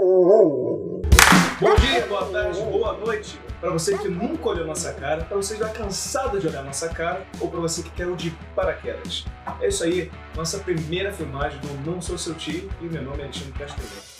[0.00, 3.36] Bom dia, boa tarde, boa noite.
[3.60, 6.88] Para você que nunca olhou nossa cara, para você que já cansado de olhar nossa
[6.88, 9.24] cara, ou para você que quer o de paraquedas.
[9.60, 13.26] É isso aí, nossa primeira filmagem do Não Sou Seu Tio e meu nome é
[13.26, 14.17] Tino Castelhano.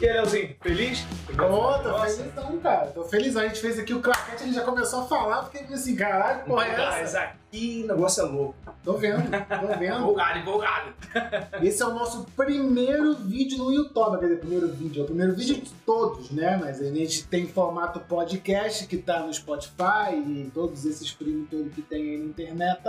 [0.00, 1.04] E aí, Leozinho, feliz?
[1.30, 2.22] Ô, tô nossa?
[2.22, 2.86] felizão, cara.
[2.86, 3.36] Tô feliz.
[3.36, 6.42] A gente fez aqui o claquete, a gente já começou a falar, fiquei assim, caralho,
[6.46, 7.20] porra é Mas essa?
[7.20, 8.54] aqui o negócio é louco.
[8.82, 9.98] Tô vendo, tô vendo.
[9.98, 10.94] Empolgado, empolgado.
[11.62, 15.00] Esse é o nosso primeiro vídeo no YouTube, quer dizer, primeiro vídeo.
[15.00, 16.56] É o primeiro vídeo de todos, né?
[16.56, 21.74] Mas a gente tem formato podcast, que tá no Spotify e todos esses streams todos
[21.74, 22.80] que tem aí na internet.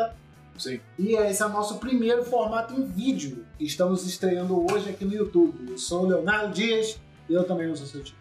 [0.57, 0.79] Sim.
[0.99, 5.13] E esse é o nosso primeiro formato em vídeo, que estamos estreando hoje aqui no
[5.13, 5.71] YouTube.
[5.71, 8.15] Eu sou o Leonardo Dias e eu também não sou seu tio.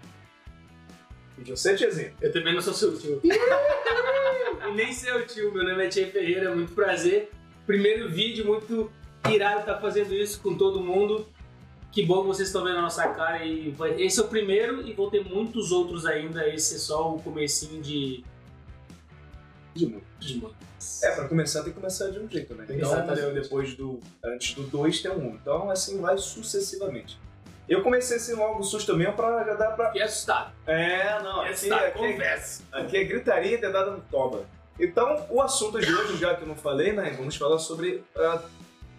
[1.39, 2.13] E você, Tiazinho?
[2.21, 3.21] Eu também não sou seu tio.
[3.25, 7.31] e nem seu tio, meu nome é Tia Ferreira, muito prazer.
[7.67, 8.91] Primeiro vídeo, muito
[9.31, 11.27] irado estar fazendo isso com todo mundo.
[11.93, 14.87] Que bom que vocês estão vendo a nossa cara e vai- esse é o primeiro
[14.87, 16.49] e vão ter muitos outros ainda.
[16.49, 18.25] Esse é só o comecinho de.
[19.75, 21.03] De muitos.
[21.03, 22.65] É, pra começar tem que começar de um jeito, né?
[22.69, 23.41] Então, Exatamente.
[23.41, 24.01] depois do.
[24.25, 25.35] Antes do 2 tem um 1.
[25.37, 27.19] Então, assim, vai sucessivamente.
[27.69, 29.87] Eu comecei assim logo susto mesmo pra já dar pra.
[29.89, 30.53] Fiquei assustado.
[30.67, 32.63] É, não, aqui, Fiquei assustado, aqui, confesso.
[32.73, 34.45] aqui é gritaria e dedada no toba.
[34.79, 37.15] Então, o assunto de hoje, já que eu não falei, né?
[37.17, 38.43] Vamos falar sobre a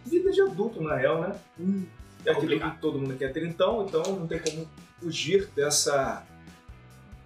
[0.05, 1.35] vida de adulto, na real, né?
[1.59, 1.85] Hum,
[2.25, 4.69] É aquilo que todo mundo quer ter então, então não tem como
[5.01, 6.23] fugir dessa.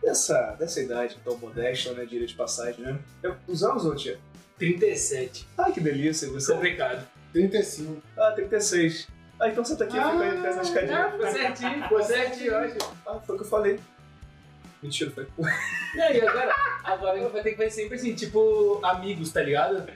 [0.06, 2.06] Dessa, dessa idade tão modesta, né?
[2.06, 2.98] Diria de passagem, né?
[3.24, 4.20] Eu, os anos, ô tia?
[4.58, 5.48] 37.
[5.58, 6.54] Ai, que delícia, você.
[6.54, 7.06] Complicado.
[7.34, 8.02] 35.
[8.18, 9.08] Ah, 36.
[9.40, 11.06] Ah, então você tá aqui, Ah, fica aí nessa escadinha.
[11.06, 12.92] Ah, ficou certinho, ficou certinho, ótimo.
[13.06, 13.80] Ah, foi o que eu falei.
[14.82, 15.28] Mentira, foi.
[15.96, 19.90] E aí, agora, agora vai ter que fazer sempre assim, tipo, amigos, tá ligado?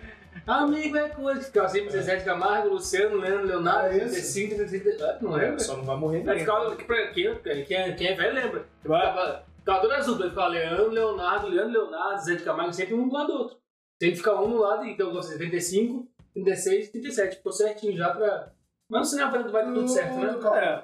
[0.48, 4.14] Amigo é coisa, ficava sempre Zezé de Camargo, Luciano, Leandro, Leonardo, Ah, isso?
[4.14, 5.60] 35, 35, ah, não lembra?
[5.60, 8.66] Só não vai morrer pra quem, quem, é, quem é velho lembra.
[8.82, 13.14] Ficava, ficava toda azul, ficava Leandro, Leonardo, Leandro, Leonardo, Zé de Camargo, sempre um do
[13.14, 13.58] lado do outro.
[14.02, 18.52] Sempre ficava um no lado, então você 35, 36, 37, ficou certinho já pra...
[18.90, 20.28] Mas no cinema vai vai dar tudo certo, né?
[20.58, 20.84] É.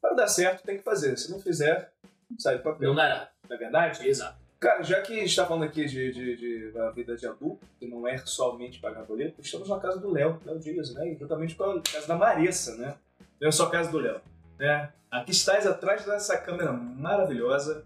[0.00, 1.16] Para dar certo, tem que fazer.
[1.16, 1.92] Se não fizer,
[2.38, 2.88] sai do papel.
[2.90, 3.30] Não dará.
[3.48, 4.06] Não é verdade?
[4.08, 4.40] Exato.
[4.60, 7.66] Cara, já que a gente tá falando aqui de, de, de- da vida de adulto,
[7.80, 11.12] que não é somente pagar boleto, estamos na casa do Léo, Léo Dias, né?
[11.12, 12.94] E juntamente com a casa da Marissa, né?
[13.40, 14.20] Não é só a casa do Léo,
[14.62, 14.92] né?
[15.10, 17.84] Aqui estás atrás dessa câmera maravilhosa.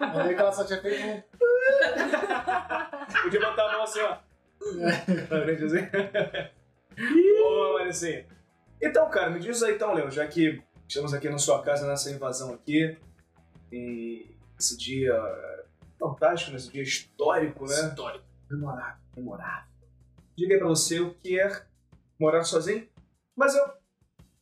[0.00, 1.20] Mandei que ela só tinha feito um.
[3.22, 4.16] Podia botar a mão assim, ó.
[5.28, 5.88] Pra frente assim.
[7.40, 8.26] Boa, Maricinha.
[8.80, 12.10] Então, cara, me diz aí então, Léo, já que estamos aqui na sua casa nessa
[12.10, 12.96] invasão aqui,
[13.72, 15.14] e esse dia
[15.98, 17.74] fantástico, nesse dia histórico, né?
[17.74, 18.24] Histórico.
[18.48, 19.02] Memorável.
[19.16, 19.68] Memorável.
[20.36, 21.50] Diga aí pra você o que é
[22.20, 22.88] morar sozinho,
[23.36, 23.78] mas eu.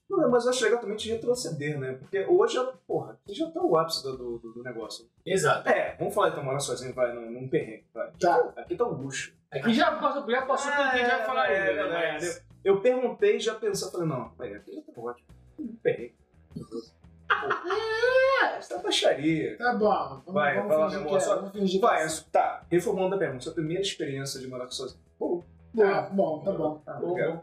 [0.09, 1.95] Não, mas eu acho legal também te retroceder, né?
[1.95, 2.57] Porque hoje,
[2.87, 5.09] porra, aqui já tá o ápice do, do, do negócio.
[5.25, 5.69] Exato.
[5.69, 8.11] É, vamos falar então, morar sozinho, vai, num, num perrengue, vai.
[8.21, 8.53] Tá.
[8.57, 9.35] Aqui tá um luxo.
[9.51, 12.09] Aqui já passou, já passou tudo que a gente vai falar é, ainda, é, né?
[12.09, 15.29] é, Mas- Eu perguntei, já pensei, falei, não, peraí, aqui tá ótimo.
[15.59, 16.15] Um perrengue.
[17.29, 19.57] Ah, isso tá baixaria.
[19.59, 19.89] Tá bom.
[20.25, 22.03] Vamos, Vai, vamos vai lá, fingir meu que amor, é, só- vamos fingir que Vai,
[22.03, 22.07] é.
[22.07, 25.01] é- tá, reformulando a pergunta, sua primeira experiência de morar sozinho.
[25.19, 25.43] Pô,
[25.83, 26.79] Ah, bom, tá bom.
[26.85, 27.41] tá, Bom, obrigado.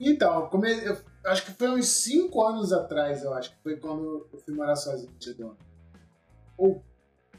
[0.00, 0.70] Então, eu come...
[0.84, 0.96] eu
[1.30, 4.76] acho que foi uns 5 anos atrás, eu acho que foi quando eu fui morar
[4.76, 5.56] sozinho, Tidona.
[6.56, 6.82] Ou.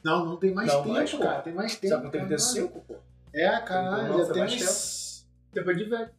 [0.04, 1.20] Não, não tem mais Não, tempo, mais, pô.
[1.20, 1.42] cara.
[1.42, 2.02] Tem mais tempo.
[2.04, 2.96] Com 35, pô?
[3.34, 5.28] É, caralho, Então, já tem uns.
[5.52, 6.10] Depois de velho.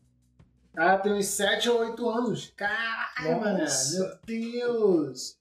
[0.77, 2.53] Ah, tem uns 7 ou 8 anos.
[2.57, 3.59] Caralho.
[3.59, 3.99] Nossa.
[3.99, 5.39] Meu Deus.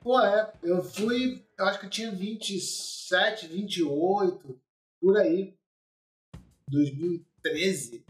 [0.00, 0.52] Pô, é.
[0.62, 1.44] Eu fui.
[1.58, 4.60] Eu acho que eu tinha 27, 28,
[5.00, 5.54] por aí.
[6.68, 8.04] 2013.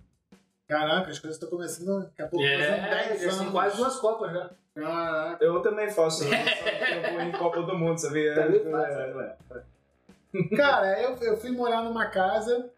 [0.69, 2.05] Caraca, as coisas estão começando.
[2.05, 3.35] Daqui a pouco É, 10 já anos.
[3.37, 4.51] são quase duas copas já.
[4.75, 5.45] Caraca.
[5.45, 6.25] Eu também faço.
[6.27, 8.35] Eu vou em Copa do Mundo, sabia?
[8.35, 9.21] Também É, faço.
[9.21, 12.69] é, Cara, eu, eu fui morar numa casa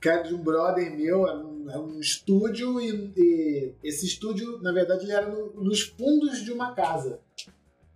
[0.00, 4.58] que era de um brother meu, era um, era um estúdio, e, e esse estúdio,
[4.62, 7.18] na verdade, ele era no- nos fundos de uma casa.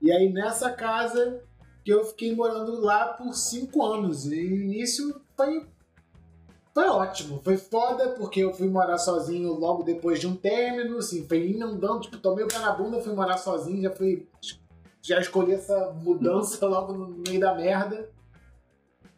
[0.02, 1.40] E aí nessa casa
[1.84, 4.26] que eu fiquei morando lá por cinco anos.
[4.26, 5.66] E isso foi,
[6.72, 11.26] foi ótimo, foi foda, porque eu fui morar sozinho logo depois de um término, assim,
[11.26, 14.28] foi inundando, tipo, tomei o pé na bunda, fui morar sozinho, já fui.
[15.02, 18.08] Já escolhi essa mudança logo no meio da merda.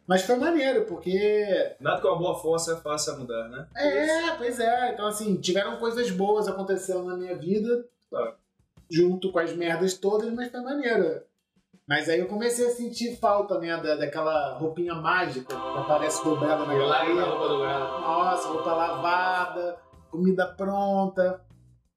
[0.07, 1.75] Mas foi maneiro, porque.
[1.81, 3.67] Nada que uma boa força faça mudar, né?
[3.77, 4.93] É, pois é.
[4.93, 7.85] Então, assim, tiveram coisas boas acontecendo na minha vida,
[8.91, 11.23] junto com as merdas todas, mas foi maneiro.
[11.89, 16.65] Mas aí eu comecei a sentir falta, né, da, daquela roupinha mágica que aparece dobrada
[16.65, 17.61] na galo.
[18.01, 19.79] Nossa, roupa lavada,
[20.11, 21.45] comida pronta.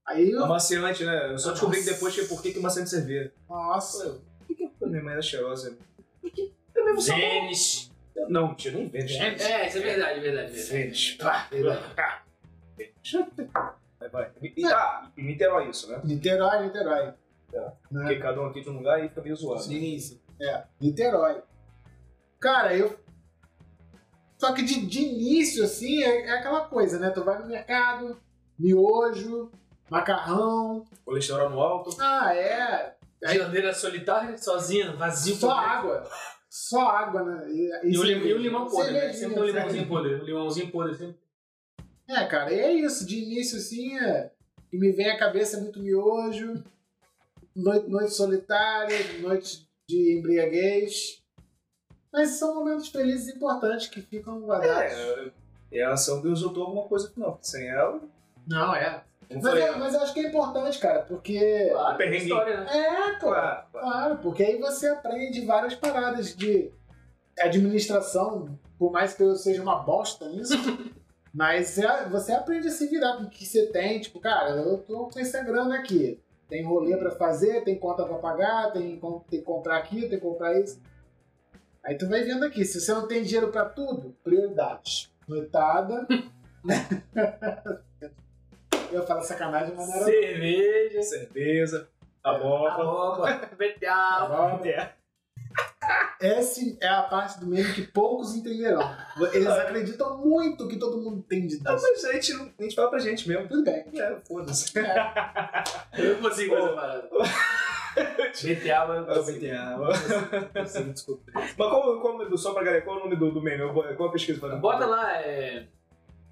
[0.08, 0.44] Aí eu.
[0.44, 1.32] Amaciante, né?
[1.32, 3.34] Eu só descobri que depois que por que que amaciante servia.
[3.50, 4.20] Nossa.
[4.48, 5.78] Por que que minha mãe era cheirosa?
[6.22, 7.22] Por que é mesmo sabor?
[7.22, 7.92] Vênis.
[8.30, 9.18] Não, tinha nem verde.
[9.18, 10.52] É, isso é verdade, verdade.
[10.52, 10.72] verdade.
[10.72, 11.18] Vênis.
[11.52, 11.84] Verdade.
[14.00, 14.32] Vai, vai.
[14.42, 16.00] E, ah, e Niterói isso, né?
[16.04, 17.14] Niterói, Niterói.
[17.56, 17.74] Tá.
[17.92, 18.02] Né?
[18.04, 19.64] Porque cada um aqui de um lugar e fica meio zoado.
[19.64, 20.20] Sim, sim.
[20.42, 21.42] É, Niterói.
[22.40, 22.98] Cara, eu.
[24.38, 27.10] Só que de, de início, assim, é, é aquela coisa, né?
[27.10, 28.18] Tu vai no mercado,
[28.60, 29.50] miojo,
[29.90, 30.86] macarrão.
[31.06, 31.96] Colesterol no alto.
[32.00, 32.96] Ah, é.
[33.26, 35.36] Geladeira solitária, sozinha, vazio.
[35.36, 36.04] Só água.
[36.50, 37.50] Só água, né?
[37.50, 39.14] E, E o, lim- e o limão podre, né?
[39.14, 40.14] Sempre tem um limãozinho podre.
[40.16, 41.18] O limãozinho podre sempre.
[42.08, 43.06] É, cara, e é isso.
[43.06, 44.32] De início, assim, é.
[44.72, 46.62] E me vem à cabeça muito miojo,
[47.56, 51.24] noite, noite solitária, noite de embriaguez.
[52.12, 54.94] Mas são momentos felizes e importantes que ficam guardados.
[54.94, 55.32] É,
[55.72, 57.38] é a ação que resultou alguma coisa que não.
[57.42, 58.00] Sem ela,
[58.48, 59.04] Não, é.
[59.30, 61.70] Mas, falei, é- mas eu acho que é importante, cara, porque.
[61.72, 62.24] Claro, perrengue.
[62.24, 62.68] história, né?
[62.72, 63.20] É, cara.
[63.20, 63.88] claro, claro.
[63.88, 66.72] Claro, porque aí você aprende várias paradas de
[67.40, 70.54] administração, por mais que eu seja uma bosta nisso.
[71.34, 74.00] mas é- você aprende a se virar com o que você tem.
[74.00, 76.20] Tipo, cara, eu tô com essa grana aqui.
[76.48, 80.26] Tem rolê pra fazer, tem conta pra pagar, tem, tem que comprar aquilo, tem que
[80.26, 80.80] comprar isso.
[81.84, 85.12] Aí tu vai vendo aqui, se você não tem dinheiro pra tudo, prioridades.
[85.28, 86.08] Noitada.
[88.92, 90.06] eu falo sacanagem, mas não era.
[90.06, 91.02] Cerveja.
[91.04, 91.88] Cerveja,
[92.24, 92.40] a É.
[92.40, 92.70] boba.
[92.70, 93.50] Arroba.
[93.58, 94.26] Betal.
[94.26, 94.94] Agora, É.
[96.22, 98.82] Essa é a parte do meme que poucos entenderão.
[99.34, 101.88] Eles acreditam muito que todo mundo entende Não, disso.
[101.92, 103.48] mas a gente, a gente fala pra gente mesmo.
[103.48, 103.86] Tudo bem.
[103.94, 104.74] É, foda-se.
[105.98, 107.10] Eu não consigo fazer parada.
[107.96, 109.40] BTA, mas eu não Eu consigo.
[109.40, 109.78] BTA.
[110.54, 111.32] Não consigo, desculpa.
[111.34, 113.62] Mas qual, qual, só pra galera, qual é o nome do, do meme?
[113.62, 114.40] Eu Qual a pesquisa?
[114.40, 115.68] pra- Bota lá, é.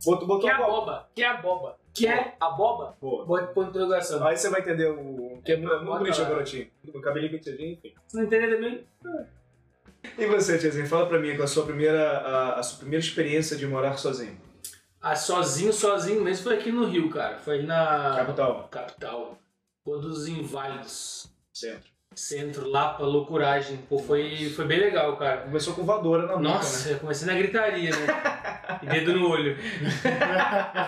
[0.06, 1.10] Botou, botou Que é boba.
[1.16, 1.78] Que é a boba?
[1.94, 2.98] Que é a boba?
[3.00, 3.26] Boa.
[3.26, 4.26] Bota ponto de interrogação.
[4.28, 5.40] Aí você vai entender o.
[5.46, 6.30] Que é muito, bonitinho, lá.
[6.32, 6.68] garotinho.
[6.94, 7.94] O cabelinho pentadinho, enfim.
[8.08, 8.86] Se não entender também,
[10.18, 13.56] E você, Tiazinho, fala pra mim com a sua primeira, a, a sua primeira experiência
[13.58, 14.38] de morar sozinho.
[15.02, 17.38] ah, sozinho, sozinho mesmo foi aqui no Rio, cara.
[17.38, 18.68] Foi na Capital.
[18.70, 19.38] capital.
[19.86, 21.28] Rua dos Inválidos.
[21.54, 21.92] Centro.
[22.16, 23.78] Centro, Lapa, loucuragem.
[23.90, 25.42] Pô, foi, foi bem legal, cara.
[25.42, 26.96] Começou com voadora na nuca, Nossa, né?
[26.96, 28.80] eu comecei na gritaria, né?
[28.84, 29.58] e dedo no olho.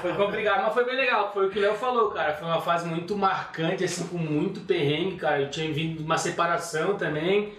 [0.02, 1.34] Foi complicado, mas foi bem legal.
[1.34, 2.34] Foi o que o Léo falou, cara.
[2.36, 5.42] Foi uma fase muito marcante, assim, com muito perrengue, cara.
[5.42, 7.54] Eu tinha vindo de uma separação também,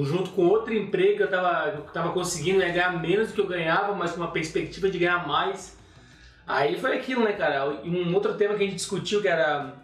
[0.00, 3.40] junto com outro emprego que eu tava, eu tava conseguindo né, ganhar menos do que
[3.40, 5.78] eu ganhava, mas com uma perspectiva de ganhar mais.
[6.46, 7.80] Aí foi aquilo, né, cara?
[7.84, 9.74] E um outro tema que a gente discutiu que era.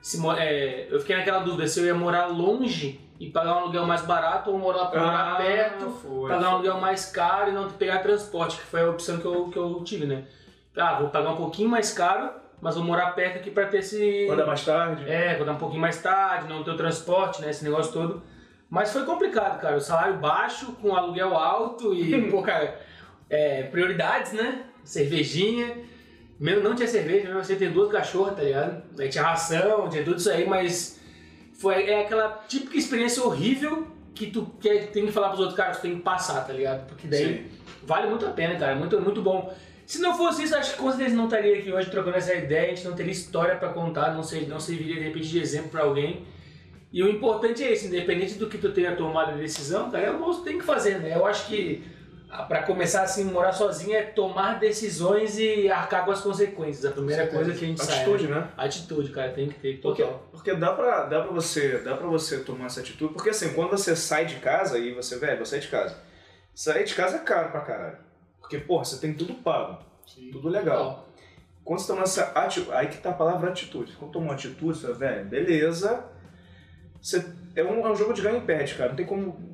[0.00, 3.86] Se, é, eu fiquei naquela dúvida se eu ia morar longe e pagar um aluguel
[3.86, 6.28] mais barato ou morar, morar perto foi.
[6.28, 9.48] pagar um aluguel mais caro e não pegar transporte, que foi a opção que eu,
[9.48, 10.24] que eu tive, né?
[10.76, 12.30] Ah, vou pagar um pouquinho mais caro,
[12.60, 14.24] mas vou morar perto aqui pra ter esse.
[14.26, 15.08] Quando é mais tarde.
[15.08, 17.50] É, vou dar um pouquinho mais tarde, não ter o transporte, né?
[17.50, 18.22] Esse negócio todo.
[18.72, 19.76] Mas foi complicado, cara.
[19.76, 22.80] O salário baixo, com aluguel alto e, cara,
[23.28, 24.62] é, prioridades, né?
[24.82, 25.76] Cervejinha.
[26.40, 28.82] Mesmo não tinha cerveja, mesmo você tem duas cachorras, tá ligado?
[28.98, 30.98] Aí tinha ração, tinha tudo isso aí, mas
[31.52, 35.72] foi é aquela típica experiência horrível que tu quer, tem que falar pros outros, cara,
[35.72, 36.86] tu tem que passar, tá ligado?
[36.86, 37.58] Porque daí Sim.
[37.82, 38.74] vale muito a pena, cara.
[38.74, 39.54] Muito, muito bom.
[39.84, 42.72] Se não fosse isso, acho que com certeza não estaria aqui hoje trocando essa ideia,
[42.72, 45.68] a gente não teria história pra contar, não, sei, não serviria de repente de exemplo
[45.68, 46.24] pra alguém.
[46.92, 50.10] E o importante é isso, independente do que tu tenha tomado a decisão, cara, é
[50.10, 51.16] o moço tem que fazer, né?
[51.16, 51.82] Eu acho que
[52.32, 56.84] ah, pra começar assim, morar sozinho é tomar decisões e arcar com as consequências.
[56.86, 57.96] A primeira coisa que a gente sai.
[57.96, 58.40] Atitude, né?
[58.40, 58.48] né?
[58.56, 60.28] Atitude, cara, tem que ter, Porque, total.
[60.30, 63.12] porque dá, pra, dá, pra você, dá pra você tomar essa atitude.
[63.12, 65.98] Porque assim, quando você sai de casa e você, velho, vou sair de casa.
[66.54, 67.98] Sair de casa é caro pra caralho.
[68.40, 69.82] Porque, porra, você tem tudo pago.
[70.32, 71.06] Tudo legal.
[71.62, 73.92] Quando você toma essa atitude, aí que tá a palavra atitude.
[73.98, 76.02] Quando toma uma atitude, você fala, velho, beleza.
[77.02, 78.90] Você, é, um, é um jogo de ganho e perde, cara.
[78.90, 79.52] Não tem como.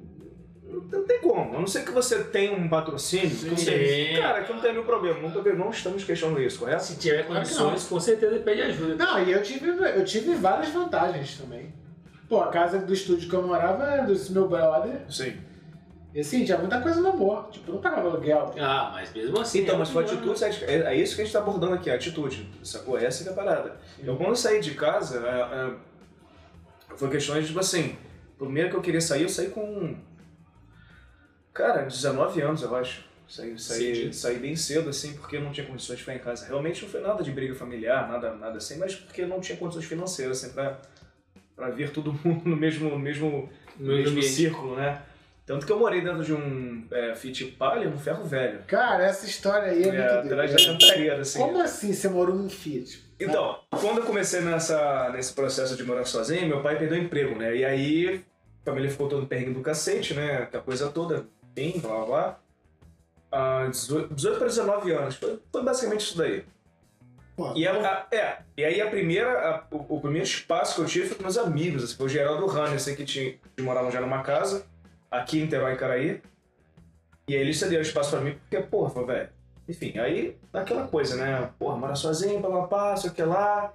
[0.93, 1.57] Não tem como.
[1.57, 3.31] A não ser que você tenha um patrocínio.
[3.31, 3.57] que Sim.
[3.57, 5.19] você- cara, que não tem nenhum problema.
[5.19, 6.85] Não, não estamos questionando isso, correto?
[6.85, 8.97] Se tiver condições, com certeza pede ajuda.
[9.03, 11.73] Não, e eu tive, eu tive várias vantagens também.
[12.29, 15.01] Pô, a casa do estúdio que eu morava era do meu brother.
[15.11, 15.39] Sim.
[16.15, 17.49] E assim, tinha muita coisa no amor.
[17.51, 18.55] Tipo, eu não pagava aluguel.
[18.59, 19.61] Ah, mas mesmo assim.
[19.61, 21.95] Então, é mas foi atitude, é, é isso que a gente tá abordando aqui, a
[21.95, 22.51] atitude.
[22.63, 22.99] Sacou?
[22.99, 23.77] Essa que é a parada.
[24.03, 25.71] Eu quando eu saí de casa, é, é,
[26.99, 27.97] foi questões tipo assim,
[28.37, 29.97] primeiro que eu queria sair, eu saí com.
[31.55, 33.07] Cara, 19 anos, eu acho.
[33.29, 36.47] Saí, saí, saí bem cedo, assim, porque eu não tinha condições de ficar em casa.
[36.47, 39.59] Realmente não foi nada de briga familiar, nada, nada assim, mas porque eu não tinha
[39.59, 40.81] condições financeiras, assim, pra,
[41.55, 45.03] pra ver todo mundo no mesmo, no mesmo, no mesmo círculo, né?
[45.45, 48.61] Tanto que eu morei dentro de um é, Fit Palio, um ferro velho.
[48.67, 49.91] Cara, essa história aí é, É,
[50.23, 50.73] muito atrás da doida.
[50.73, 51.39] cantareira, assim.
[51.39, 53.03] Como assim você morou num Fiat?
[53.21, 57.35] Então, quando eu comecei nessa, nesse processo de morar sozinho, meu pai perdeu o emprego,
[57.37, 57.57] né?
[57.57, 58.25] E aí
[58.63, 60.43] a família ficou todo perrengue do cacete, né?
[60.43, 62.41] Aquela coisa toda, bem, blá blá blá.
[63.31, 65.17] Ah, 18, 18 para 19 anos.
[65.17, 66.45] Foi, foi basicamente isso daí.
[67.37, 67.73] Pô, E, a-
[68.11, 71.17] a- é, e aí a primeira, a- o, o primeiro espaço que eu tive foi
[71.17, 71.85] com meus amigos.
[71.85, 74.65] Assim, foi o Geraldo Hanner, esse que tinha, que morava já numa casa,
[75.11, 76.23] aqui em Niterói, Caraí.
[77.29, 79.29] E aí eles cederam espaço pra mim, porque, porra, velho.
[79.69, 81.51] Enfim, aí aquela coisa, né?
[81.59, 83.73] Porra, mora sozinho, papapá, sei o que lá.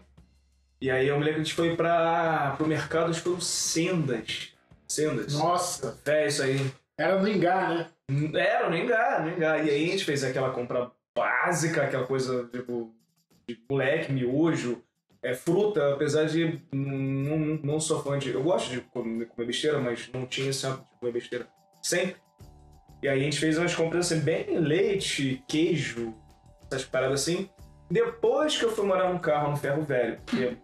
[0.82, 3.38] E aí eu me lembro que a gente foi pra, pro mercado, acho que foi
[3.38, 4.54] o Sendas.
[4.88, 5.34] Sendas.
[5.34, 6.60] Nossa, É, isso aí.
[6.98, 7.88] era no Engar, né?
[8.34, 9.66] Era, nem engar, nem engar.
[9.66, 12.94] E aí a gente fez aquela compra básica, aquela coisa tipo
[13.48, 14.84] de moleque, miojo,
[15.22, 18.32] é, fruta, apesar de não, não, sou fã de.
[18.32, 21.48] Eu gosto de comer, besteira, mas não tinha hábito de comer besteira
[21.82, 22.18] sempre.
[23.04, 26.14] E aí a gente fez umas compras assim, bem leite, queijo,
[26.72, 27.50] essas paradas assim.
[27.92, 30.58] Depois que eu fui morar num carro no ferro velho, porque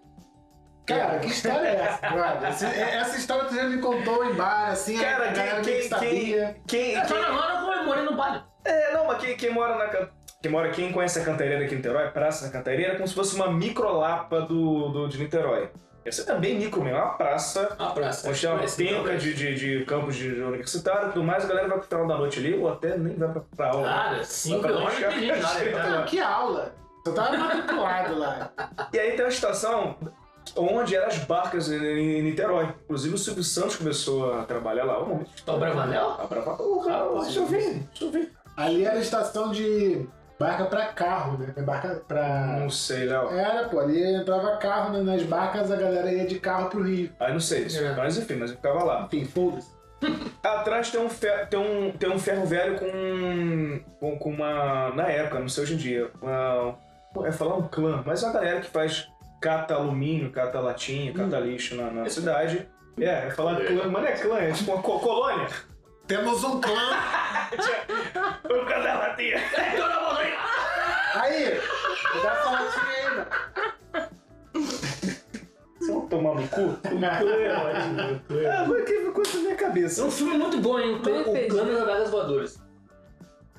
[0.86, 2.50] Cara, que história é essa, brother?
[2.50, 5.80] Esse- Essa história tu já me contou em bar, assim, Cara, a galera quem- que
[5.82, 6.56] quem- sabia.
[6.68, 8.42] quem, quem, na hora eu comemorei no baile.
[8.66, 10.08] É, não, mas quem, quem mora na
[10.42, 13.14] quem mora, quem conhece a Canteireira aqui em Niterói, Praça da Canteireira, é como se
[13.14, 15.70] fosse uma microlapa do, do, de Niterói.
[16.06, 18.28] Essa também micro mesmo, é uma praça, A praça.
[18.30, 21.48] onde tem uma Conhece, penca de, de, de campos de universitário e tudo mais, a
[21.48, 23.84] galera vai pro final da noite ali, ou até nem vai pra, pra aula.
[23.88, 25.54] Cara, 5 Vai pra horas tem gente lá,
[25.90, 26.74] né, que aula!
[27.06, 28.52] Eu tava matriculado lá.
[28.94, 29.96] E aí tem uma estação
[30.56, 32.74] onde eram as barcas em, em Niterói.
[32.86, 35.02] Inclusive o Silvio Santos começou a trabalhar lá.
[35.02, 35.30] Um momento.
[35.46, 36.12] Tá o Bravanel?
[36.58, 38.32] Porra, Rapaz, deixa eu ver, deixa eu ver.
[38.58, 40.08] Ali era estação de
[40.40, 41.54] barca pra carro, né?
[41.62, 42.58] Barca pra...
[42.60, 43.30] Não sei, Léo.
[43.32, 45.02] Era, pô, ali entrava carro né?
[45.02, 47.12] nas barcas, a galera ia de carro pro Rio.
[47.20, 47.94] Aí não sei, É.
[47.96, 49.04] mas enfim, mas eu ficava lá.
[49.12, 49.78] Enfim, foda-se.
[50.42, 54.92] Atrás tem um, fe- tem um, tem um ferro velho com, com, com uma.
[54.96, 56.10] Na época, não sei hoje em dia.
[56.22, 56.78] Uma,
[57.28, 59.10] é falar um clã, mas é uma galera que faz
[59.42, 62.66] cata alumínio, cata latinha, cata lixo na, na cidade.
[62.98, 65.48] É, é falar clã, mas não é clã, é tipo uma co- colônia.
[66.08, 66.74] Temos um clã.
[68.46, 69.38] O clã da latinha.
[71.22, 71.60] Aí,
[72.16, 73.26] me dá essa latinha aí, mano.
[74.54, 75.26] Vocês
[75.90, 76.62] vão tomar no cu?
[76.72, 78.02] O clã é ótimo.
[78.16, 80.04] o clã é- Ah, mas que ficou na minha É cabeça.
[80.06, 80.96] um filme muito bom, hein?
[80.96, 81.56] O clã, o Perfeito.
[81.56, 82.58] clã das adagas voadoras.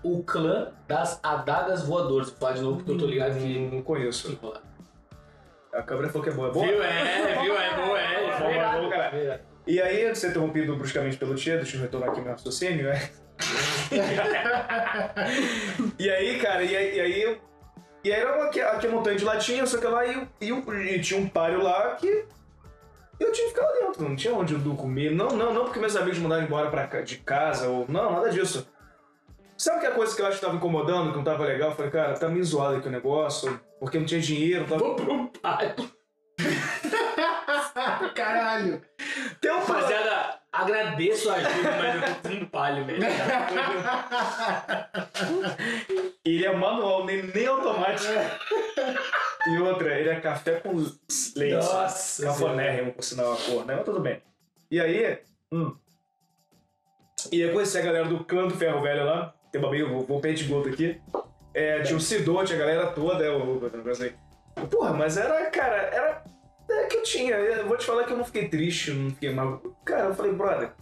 [0.02, 2.30] O clã das adagas voadoras.
[2.30, 3.58] Vou falar de novo porque eu tô ligado que.
[3.70, 4.38] Não conheço.
[5.72, 6.48] A câmera falou que é boa.
[6.48, 6.66] É boa?
[6.66, 6.82] Viu?
[6.82, 7.56] É, viu?
[7.58, 8.38] É boa, é.
[8.40, 9.10] Bom, é bom, caralho.
[9.10, 9.42] verdade.
[9.66, 12.86] E aí, antes de ser interrompido bruscamente pelo Tia, deixa eu retornar aqui meu raciocínio,
[12.86, 13.10] né?
[15.98, 16.96] e aí, cara, e aí.
[16.96, 17.38] E aí,
[18.02, 21.20] e era uma, aqui a montanha de latinha, só que lá e, e, e tinha
[21.20, 22.24] um páreo lá que
[23.20, 25.10] eu tinha que ficar lá dentro, não tinha onde eu comer.
[25.10, 27.86] Não, não, não porque meus amigos mandaram embora pra, de casa, ou.
[27.86, 28.66] Não, nada disso.
[29.58, 31.68] Sabe que a coisa que eu acho que tava incomodando, que não tava legal?
[31.68, 34.78] Eu falei, cara, tá meio zoado aqui o negócio, porque não tinha dinheiro, tava.
[34.78, 35.74] Vou pro pai.
[38.14, 38.80] Caralho.
[39.40, 43.00] Tem um Rapaziada, agradeço a ajuda, mas eu tô com um palho, velho.
[46.24, 48.12] Ele é manual, nem, nem automático.
[49.48, 50.76] e outra, ele é café com
[51.36, 51.54] leite.
[51.54, 52.26] Nossa.
[52.26, 53.76] Cafonérrimo, por sinal, a cor, né?
[53.76, 54.22] Mas tudo bem.
[54.70, 55.18] E aí,
[55.52, 55.74] hum.
[57.30, 59.34] E aí conheci a galera do clã do Ferro Velho lá.
[59.50, 61.00] Tem uma meio, vou, vou pé de goto aqui.
[61.52, 63.60] É, tinha o Sidô, tinha a galera toda, é, o.
[64.70, 66.24] Porra, mas era, cara, era.
[66.70, 67.34] É que eu tinha.
[67.36, 69.60] Eu vou te falar que eu não fiquei triste, não fiquei mal.
[69.84, 70.72] Cara, eu falei, brother.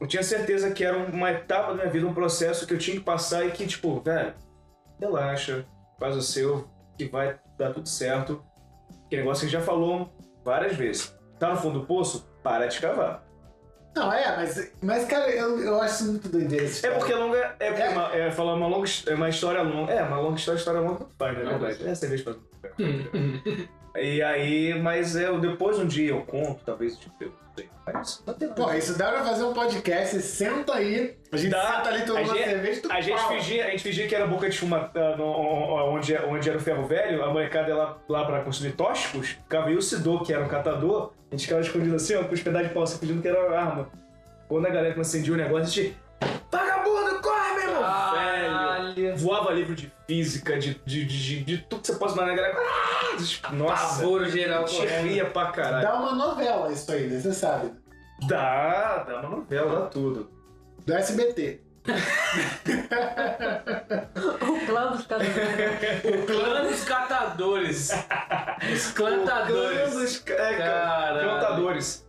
[0.00, 2.96] Eu tinha certeza que era uma etapa da minha vida, um processo que eu tinha
[2.96, 4.32] que passar e que, tipo, velho,
[5.00, 5.66] relaxa,
[5.98, 8.44] faz o seu, que vai dar tudo certo.
[9.10, 10.12] Que negócio que já falou
[10.44, 11.16] várias vezes.
[11.38, 12.28] Tá no fundo do poço?
[12.42, 13.27] Para de cavar.
[13.96, 16.64] Não, é, mas, mas cara, eu, eu acho isso muito doideira.
[16.64, 17.56] essa É porque longa.
[17.58, 17.88] É, porque É.
[17.88, 19.92] Uma, é falar uma longa é uma história longa.
[19.92, 21.88] É, uma longa história, história longa tudo faz, na Não, verdade.
[21.88, 22.34] É cerveja pra
[24.00, 27.32] E aí, mas eu, depois um dia eu conto, talvez, tipo, eu
[27.86, 28.02] não.
[28.26, 28.48] Mas tem.
[28.50, 31.76] Porra, isso dá pra fazer um podcast, você senta aí, a gente Dá.
[31.78, 34.14] senta ali tomando A gente- cerveja e tu A gente, fingia, a gente fingia que
[34.14, 35.24] era boca de fuma ah, no-
[35.94, 39.70] onde, onde era o ferro velho, a molecada ia lá, lá pra construir tóxicos, ficava
[39.72, 42.42] e o Sidô, que era um catador, a gente ficava escondido assim, ó, com os
[42.42, 43.88] pedaços de pau, assim, fingindo que era uma arma.
[44.48, 45.96] Quando a galera acendia o negócio, a gente.
[46.50, 48.12] Vagabundo, corre, meu irmão!
[48.94, 49.16] Velho!
[49.18, 52.36] Voava livro de física, de, de, de, de, de tudo que você possa imaginar, a
[52.36, 52.58] galera.
[53.42, 54.00] Ah, Nossa!
[54.00, 55.06] Pavor geral Te correndo.
[55.06, 55.86] ria pra caralho.
[55.86, 57.20] Dá uma novela isso aí, né?
[57.20, 57.72] Você sabe.
[58.26, 60.30] Dá, dá uma novela, dá tudo.
[60.84, 61.60] Do SBT.
[64.42, 65.26] O plano dos caras.
[65.28, 67.90] O clã dos catadores.
[68.72, 69.94] Os clantadores.
[69.94, 71.28] Os ca- é, cara, Caralho.
[71.30, 72.06] cantadores.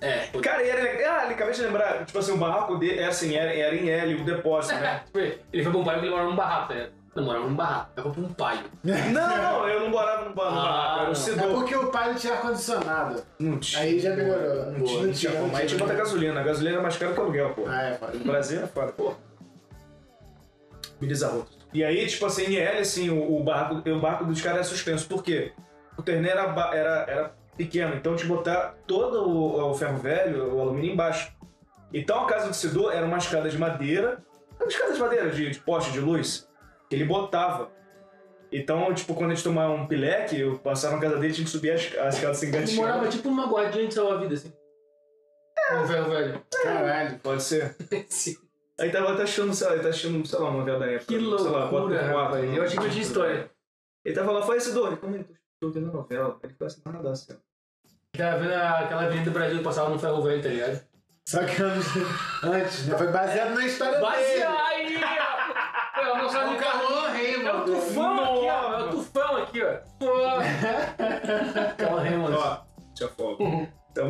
[0.00, 0.26] É.
[0.42, 3.34] Cara, e era, ah, ele acabei de lembrar, tipo assim, o barraco dele era assim,
[3.34, 5.00] era, era em L, o depósito, né?
[5.06, 5.18] Tipo,
[5.52, 6.90] Ele foi bom pai porque ele mora num barraco, né?
[7.16, 8.60] Eu morava num barraco, eu comprei um palho.
[8.84, 11.86] Não, não, eu não morava no bar, no Ah, barraco, era o É porque o
[11.90, 13.22] pai tinha ar-condicionado.
[13.38, 13.82] Não tinha.
[13.82, 14.66] Aí já melhorou.
[14.72, 15.56] Não tinha, não tinha como.
[15.56, 16.40] Aí tinha que botar gasolina.
[16.40, 17.64] A gasolina era mais cara que o aluguel, pô.
[17.66, 18.12] Ah, é, foda.
[18.18, 19.14] No Brasil é foda, pô.
[21.00, 21.46] Me desarrou.
[21.72, 24.64] E aí, tipo assim, em L, assim, o, o barraco, o barraco dos caras é
[24.64, 25.06] suspenso.
[25.08, 25.52] Por quê?
[25.96, 29.98] O terneiro era, ba- era, era pequeno, então tinha que botar todo o, o ferro
[29.98, 31.32] velho, o alumínio embaixo.
[31.92, 34.18] Então a casa do Sidor era uma escada de madeira,
[34.60, 36.48] uma escada de madeira, de, de poste, de luz,
[36.90, 37.70] ele botava.
[38.52, 41.50] Então, tipo, quando a gente tomava um pileque, eu passava na casa dele tinha que
[41.50, 42.76] subir as, as escadas sem gatinho.
[42.80, 44.52] morava tipo numa guardinha de salva-vida, assim.
[45.72, 46.42] Um velho velho.
[46.62, 47.18] Caralho.
[47.18, 47.74] Pode ser.
[48.08, 48.36] Sim.
[48.78, 51.06] Aí tava até achando, sei lá, ele tá achando, sei lá, uma novela da época.
[51.06, 52.44] Que sei lá, bota um rapaz.
[52.44, 52.58] né?
[52.58, 53.50] Eu achei que eu tinha história.
[54.04, 56.38] Ele tava lá, foi esse Dori, como é que tô vendo a novela?
[56.42, 57.32] Ele ficou assim, nada assim.
[57.32, 57.36] ó.
[58.16, 60.80] Tava vendo aquela avenida do Brasil que passava no ferro velho, tá ligado?
[61.28, 62.96] Só que antes, né?
[62.96, 64.44] Foi baseado na história Vai dele.
[66.18, 67.46] Eu não É o Carlão Raymond.
[67.46, 68.72] É o tufão aqui, ó.
[68.72, 69.76] É o tufão aqui, ó.
[69.98, 70.06] Pô.
[71.76, 72.34] Carlão Raymond.
[72.34, 72.58] Ó,
[72.94, 73.68] tinha fogo.
[73.96, 74.08] Então...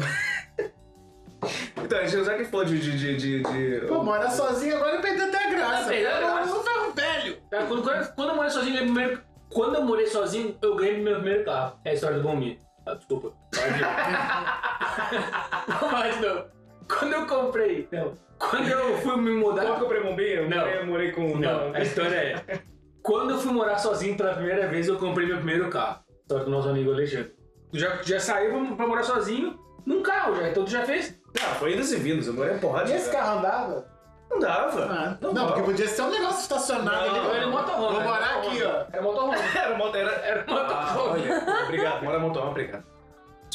[1.77, 2.77] então, já que falou de...
[2.81, 5.89] de, de, de, Pô, mora sozinho agora perdeu até a graça.
[5.89, 6.53] Perdeu a graça.
[6.53, 7.39] Não ferro velho.
[7.69, 9.23] Quando, quando, quando eu morei sozinho, eu ganhei primeiro.
[9.49, 11.79] Quando eu morei sozinho, eu ganhei meu primeiro carro.
[11.85, 12.59] É a história do Bombi.
[12.85, 13.33] Ah, desculpa.
[15.93, 16.47] Mas não.
[16.89, 17.89] Quando eu comprei.
[17.93, 18.13] Não.
[18.39, 19.63] Quando eu fui me mudar.
[19.63, 20.29] Qual que eu comprei bombinha?
[20.29, 20.59] Eu Não.
[20.59, 21.37] morei, eu morei com...
[21.39, 22.61] Não, a história é.
[23.03, 26.01] Quando eu fui morar sozinho pela primeira vez, eu comprei meu primeiro carro.
[26.23, 27.33] História do nosso amigo Alexandre.
[27.73, 31.19] Tu já, já saiu pra, pra morar sozinho num carro já, então tu já fez?
[31.41, 33.23] Não, foi idas e vindas, eu morei em porrada E de esse lugar.
[33.25, 33.97] carro andava?
[34.29, 34.83] Não dava.
[34.91, 37.37] Ah, não, não, porque podia ser um negócio estacionado Não, ali.
[37.37, 37.95] Era motorhome.
[37.95, 38.85] Vou morar aqui, ó.
[38.93, 39.37] Era motorhome.
[39.55, 40.11] Era moto, era...
[40.11, 41.31] Era Ah, motorhome.
[41.31, 42.85] olha, obrigado, mora motorhome, obrigado.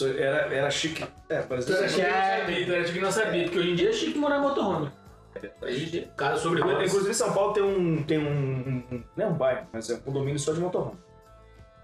[0.08, 1.04] Era, era chique.
[1.30, 3.44] É, parece Tu era que chique que não sabia, tu era chique que não sabia,
[3.44, 4.92] porque hoje em dia é chique morar em motorhome.
[5.62, 6.88] Hoje em dia, cara sobre rodas.
[6.90, 8.04] Inclusive, São Paulo tem um.
[8.04, 10.98] Tem um, um- Não é um bairro, mas é um condomínio só de motorhome.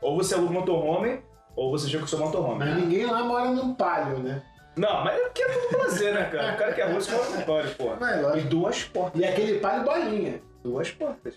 [0.02, 1.22] Ou você aluga motorhome,
[1.56, 2.60] ou você chega com o seu motorhome.
[2.60, 4.44] Mas ninguém lá mora num palio, né?
[4.76, 6.54] Não, mas é que é tudo prazer, né, cara?
[6.54, 7.98] O cara que é russo mora no pode, porra.
[8.00, 9.20] Mas é E duas portas.
[9.20, 10.40] E aquele palio bolinha.
[10.64, 11.36] Duas portas.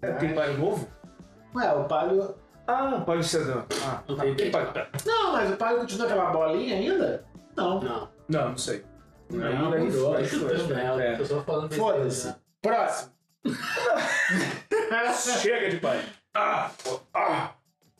[0.00, 0.88] É, tem palio novo?
[1.54, 2.34] Ué, o palio...
[2.66, 3.64] Ah, palio sedã.
[3.84, 4.68] Ah, Não tem palio.
[5.04, 7.24] Não, mas o palio continua aquela bolinha ainda?
[7.56, 7.80] Não.
[7.80, 8.08] Não.
[8.28, 8.84] Não, não sei.
[9.30, 9.38] Não,
[9.70, 10.14] não, aí mudou.
[10.14, 10.22] né?
[11.00, 11.12] É.
[11.14, 12.26] Eu tô só falando besteira, Foda-se.
[12.28, 12.36] né?
[12.62, 13.12] Próximo.
[15.40, 16.02] Chega de palio.
[16.34, 17.50] Ah, pô, ah.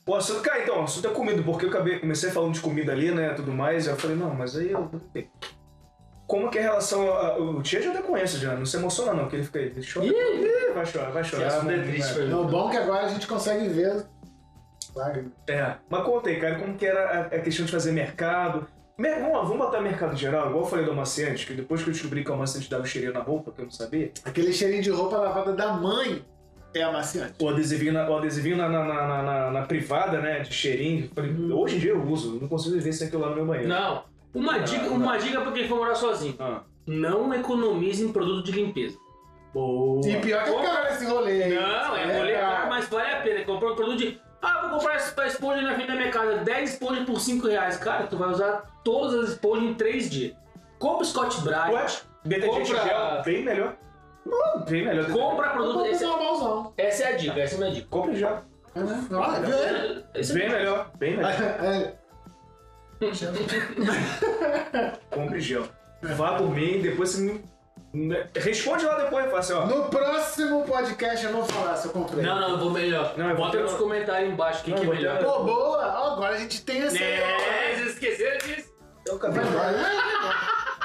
[0.07, 2.91] O assunto, cara, então, o assunto é comida, porque eu acabei, comecei falando de comida
[2.93, 4.91] ali, né, tudo mais, aí eu falei, não, mas aí eu...
[6.27, 9.13] Como que é a relação, a- o Tia já até conhece já, não se emociona
[9.13, 11.47] não, porque ele fica aí, ele chora, vai chorar, vai Esse chorar.
[11.47, 12.31] assunto é não- triste não- mim.
[12.31, 14.05] Não, bom que agora a gente consegue ver
[15.49, 18.67] É, mas conta aí, cara, como que era a, questão de fazer mercado,
[18.99, 21.89] Mer- vamos, lá, vamos botar mercado geral, igual eu falei do amaciante, que depois que
[21.89, 24.83] eu descobri que o amaciante dava cheirinho na roupa, que eu não sabia, Aquele cheirinho
[24.83, 26.23] de roupa lavada da mãe
[26.75, 27.35] é amaciante.
[27.43, 31.11] o adesivinho na, o adesivinho na, na, na, na- na- na privada, né, de cheirinho,
[31.15, 33.69] falei, hoje em dia eu uso, não consigo viver sem aquilo lá no meu banheiro.
[33.69, 34.05] Não.
[34.35, 34.97] Uma Não, dica, não.
[34.97, 36.35] uma dica pra quem for morar sozinho.
[36.39, 36.61] Ah.
[36.87, 38.97] Não economize em produto de limpeza.
[39.53, 40.01] Boa.
[40.09, 41.47] E pior que é caro esse rolê.
[41.55, 43.45] Não, é, rolê caro, mas vale a pena.
[43.45, 44.19] Comprou um produto de.
[44.43, 47.77] Ah, vou comprar essa esponja na frente da minha casa, 10 esponjas por 5 reais.
[47.77, 50.37] Cara, tu vai usar todas as esponjas em 3 dias.
[50.79, 53.77] Compra Scott Ué, Bright, detergente Compra- gel, bem melhor.
[54.27, 55.11] Não, bem melhor.
[55.11, 55.87] compra produto.
[55.87, 56.73] Esse, normalzão.
[56.77, 57.87] essa é a dica, essa é a minha dica.
[57.89, 58.25] Compre.
[58.25, 60.05] É, viu ele?
[60.15, 61.33] Esse Bem melhor, bem melhor.
[61.63, 61.95] É,
[65.11, 65.65] Compre gel.
[66.03, 67.45] Vá por mim, depois você me...
[68.35, 69.67] Responde lá depois, fala assim, ó.
[69.67, 72.25] No próximo podcast eu vou falar se eu comprei.
[72.25, 73.15] Não, não, eu vou melhor.
[73.19, 74.97] Não, eu vou Bota ter- nos comentários embaixo o que, Não, que é eu vou
[74.97, 75.19] melhor.
[75.19, 75.87] ter- Pô, boa!
[76.01, 76.99] Ó, agora a gente tem esse.
[76.99, 78.73] Né, vocês esqueceram disso?
[79.07, 79.43] Eu acabei,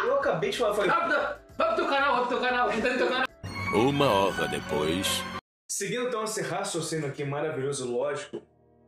[0.05, 1.15] eu acabei de falar, falei, Rápido,
[1.57, 3.27] vai pro teu canal, vai pro teu canal, entra no teu canal.
[3.73, 5.23] Uma hora depois.
[5.69, 8.41] Seguindo então esse raciocínio aqui maravilhoso e lógico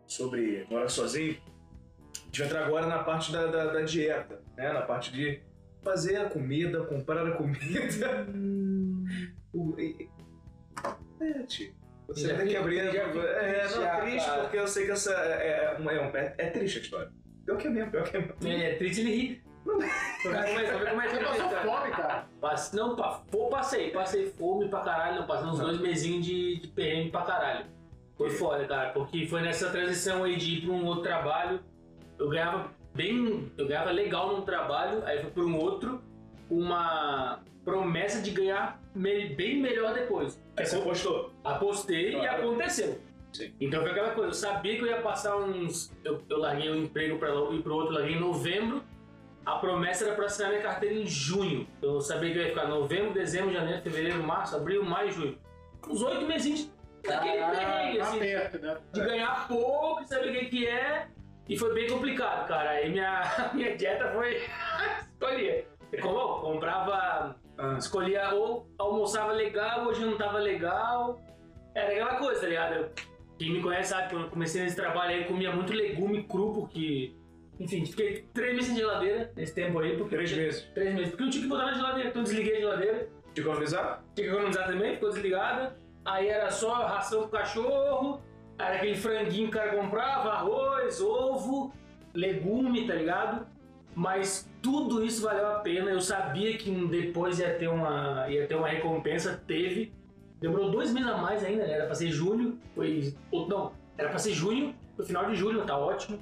[0.08, 1.38] sobre morar sozinho,
[2.16, 4.74] a gente vai entrar agora na parte da, da, da dieta, né?
[4.74, 5.42] Na parte de
[5.84, 8.28] fazer a comida, comprar a comida.
[9.54, 10.10] O- e-
[11.22, 11.74] é, tio.
[12.08, 12.92] Você Já vai ter que abrir.
[12.92, 14.42] já fica É, triste não, já, triste cara.
[14.42, 17.12] porque eu sei que essa é, é, uma- é, um- é, é triste a história.
[17.46, 18.36] Pior que é mesmo, pior que é mesmo.
[18.48, 19.44] É, triste ele ri.
[19.70, 19.72] É
[20.24, 22.28] Você ele passou fome, cara.
[22.42, 25.66] Passe- Não, pa- pô, passei, passei fome pra caralho, não, passei uns Não.
[25.68, 27.66] dois mesinhos de, de perrengue pra caralho.
[28.18, 31.60] Foi foda, cara, porque foi nessa transição aí de ir pra um outro trabalho,
[32.18, 36.02] eu ganhava bem, eu ganhava legal num trabalho, aí fui pra um outro,
[36.50, 40.42] uma promessa de ganhar bem melhor depois.
[40.58, 41.32] Aí você postou.
[41.44, 42.50] Apostei e Claro.
[42.50, 43.00] aconteceu.
[43.32, 43.54] Sim.
[43.62, 45.92] Então foi aquela coisa, eu sabia que eu ia passar uns.
[46.04, 48.84] Eu, eu larguei um emprego lá e pro outro, larguei em novembro.
[49.46, 51.68] A promessa era pra assinar minha carteira em junho.
[51.82, 55.38] Eu sabia que eu ia ficar novembro, dezembro, janeiro, fevereiro, março, abril, maio, junho.
[55.88, 56.72] Uns oito meses
[57.08, 58.78] Aquele perrengue, assim, né?
[58.92, 61.08] de ganhar pouco, saber o que, que é.
[61.50, 62.70] E foi bem complicado, cara.
[62.70, 64.38] Aí minha, minha dieta foi.
[65.12, 65.68] escolher.
[66.02, 67.36] Como, comprava.
[67.58, 71.20] Ah, Escolhia ou almoçava legal ou jantava legal.
[71.76, 72.90] Era aquela coisa, tá ligado?
[73.38, 76.24] Quem me conhece sabe que quando eu comecei nesse trabalho aí, eu comia muito legume
[76.24, 77.14] cru, porque.
[77.60, 79.98] Enfim, fiquei três meses sem geladeira nesse tempo aí.
[79.98, 80.62] Porque três meses.
[80.74, 81.10] Três meses.
[81.10, 83.10] Porque eu tinha que botar na geladeira, então eu desliguei a geladeira.
[83.34, 84.04] De economizar?
[84.16, 85.78] Tinha que economizar também, ficou desligada.
[86.06, 88.22] Aí era só ração pro cachorro,
[88.60, 91.74] era aquele franguinho que o cara comprava, arroz, ovo,
[92.14, 93.48] legume, tá ligado?
[93.96, 95.90] Mas tudo isso valeu a pena.
[95.90, 99.94] Eu sabia que depois ia ter uma, ia ter uma recompensa, teve.
[100.40, 101.74] Demorou dois meses a mais ainda, né?
[101.74, 103.14] Era pra ser julho, foi.
[103.32, 106.20] Não, era pra ser junho, no final de julho, tá ótimo.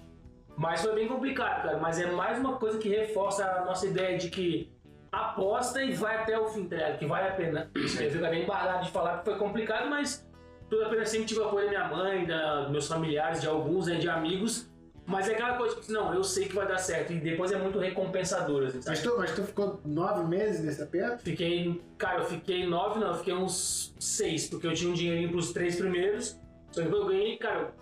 [0.55, 1.77] Mas foi bem complicado, cara.
[1.77, 4.71] Mas é mais uma coisa que reforça a nossa ideia de que
[5.11, 6.97] aposta e vai até o fim, tá ligado?
[6.97, 7.71] Que vale a pena.
[7.75, 10.26] Eu fico até embargado de falar que foi complicado, mas
[10.69, 13.87] tudo a pena sempre tive apoio da minha mãe, da, dos meus familiares, de alguns,
[13.87, 14.69] né, de amigos.
[15.05, 17.13] Mas é aquela coisa que, não, eu sei que vai dar certo.
[17.13, 18.97] E depois é muito recompensador, assim, sabe?
[18.97, 21.23] Mas tu, mas tu ficou nove meses nesse aperto?
[21.23, 25.29] Fiquei, cara, eu fiquei nove, não, eu fiquei uns seis, porque eu tinha um dinheirinho
[25.29, 26.37] pros três primeiros.
[26.71, 27.73] Só que eu ganhei, cara,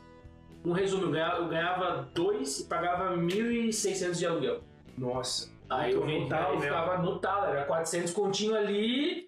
[0.63, 4.63] um resumo, eu ganhava, eu ganhava dois e pagava 1.600 de aluguel.
[4.95, 5.50] Nossa.
[5.67, 6.62] Aí eu, No vim, tal aí mesmo.
[6.62, 9.28] ficava no tal, era 400 continho ali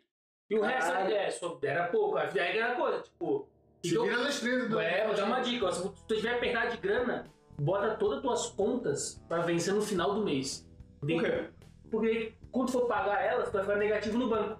[0.49, 1.13] e o resto Caralho.
[1.15, 2.17] é, só, era pouco.
[2.17, 3.47] Aí aí era coisa, tipo.
[3.83, 6.33] Se então- vira nos 30 do é, vou dar uma dica, ó, se tu tiver
[6.35, 7.25] apertado de grana,
[7.59, 10.67] bota todas as tuas contas pra vencer no final do mês.
[10.99, 11.43] Por quê?
[11.91, 14.59] Porque quando for pagar elas, tu vai ficar negativo no banco.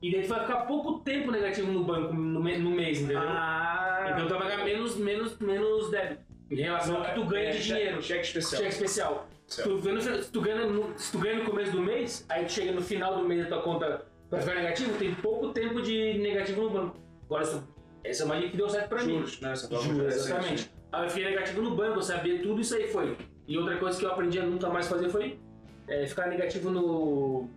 [0.00, 3.20] E daí tu vai ficar pouco tempo negativo no banco no, me- no mês, entendeu?
[3.20, 4.10] Ah.
[4.12, 7.50] então tu vai pagar menos, menos, menos débito em relação ao que tu ganha É,
[7.50, 8.02] de cheque- dinheiro.
[8.02, 8.62] Cheque especial.
[8.62, 9.28] Cheque especial.
[9.48, 9.68] Certo.
[9.70, 12.44] Tu vê no se, tu ganha no, se tu ganha no começo do mês, aí
[12.44, 15.80] tu chega no final do mês a tua conta vai ficar negativo, tem pouco tempo
[15.82, 16.96] de negativo no banco.
[17.26, 17.62] Agora,
[18.04, 19.14] essa é uma dica que deu certo pra mim.
[19.14, 19.52] Juros, né?
[19.52, 20.70] Essa Juros, exatamente.
[20.92, 23.16] Aí eu fiquei negativo no banco, eu sabia tudo isso aí foi.
[23.46, 25.38] E outra coisa que eu aprendi a nunca mais fazer foi
[25.86, 27.48] é, ficar negativo no,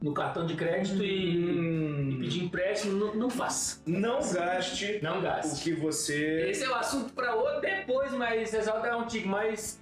[0.00, 3.80] no cartão de crédito e, e Hum, pedir empréstimo, não, não faça.
[3.86, 5.62] não gaste Não o gaste.
[5.64, 6.48] que você.
[6.50, 9.06] Esse é o assunto para outro depois, mas é só dar um.
[9.26, 9.80] Mas,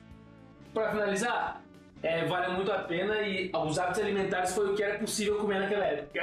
[0.75, 1.63] para finalizar,
[2.07, 5.61] é, valeu muito a pena e os hábitos alimentares foi o que era possível comer
[5.61, 6.21] naquela época.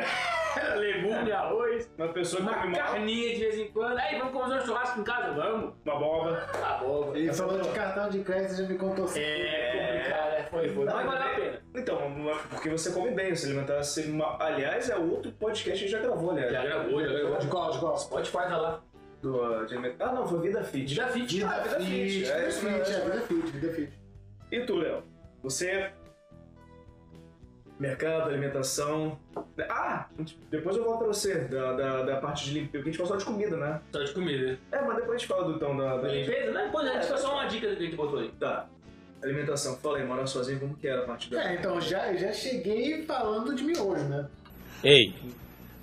[0.56, 3.98] Era legume, arroz, Uma pessoa que uma come mal, carninha de vez em quando.
[3.98, 5.32] Aí, vamos comer um churrasco em casa?
[5.34, 5.74] Vamos.
[5.86, 6.36] uma boba.
[6.52, 7.12] Tá bom.
[7.15, 9.19] Ele falou de cartão de crédito, já me contou assim.
[9.22, 10.86] É complicado, é, foi, foi.
[10.86, 11.60] Mas valeu a pena.
[11.76, 12.00] Então,
[12.50, 13.82] porque você come bem, se alimentar.
[13.84, 16.52] Se, aliás, é outro podcast que a gente já gravou, aliás.
[16.52, 17.38] Já gravou, já gravou.
[17.39, 17.98] De qual, de qual?
[17.98, 18.82] Spotify tá lá.
[19.22, 20.93] Do, de alimenta- Ah, não, foi Vida Fit.
[20.93, 21.36] Vida Fit.
[21.38, 23.93] Vida Ah, vida fit, fit, vida é isso fit, é vida fit, vida fit.
[24.52, 25.04] E tu, Léo?
[25.44, 25.92] Você.
[27.78, 29.20] Mercado, alimentação.
[29.70, 30.08] Ah!
[30.50, 32.72] Depois eu volto pra você, da, da, da parte de limpeza.
[32.72, 33.82] Porque a gente falou só de comida, né?
[33.92, 34.58] Só de comida.
[34.72, 35.98] É, mas depois a gente fala do então da.
[35.98, 36.08] da...
[36.08, 36.70] Limpeza, né?
[36.72, 38.32] Pois é, é só uma dica que a gente botou aí.
[38.40, 38.70] Tá.
[39.22, 39.76] Alimentação.
[39.78, 41.44] Fala aí, morar sozinho, como que era a parte da.
[41.44, 44.30] É, então já, já cheguei falando de miojo, né?
[44.82, 45.14] Ei,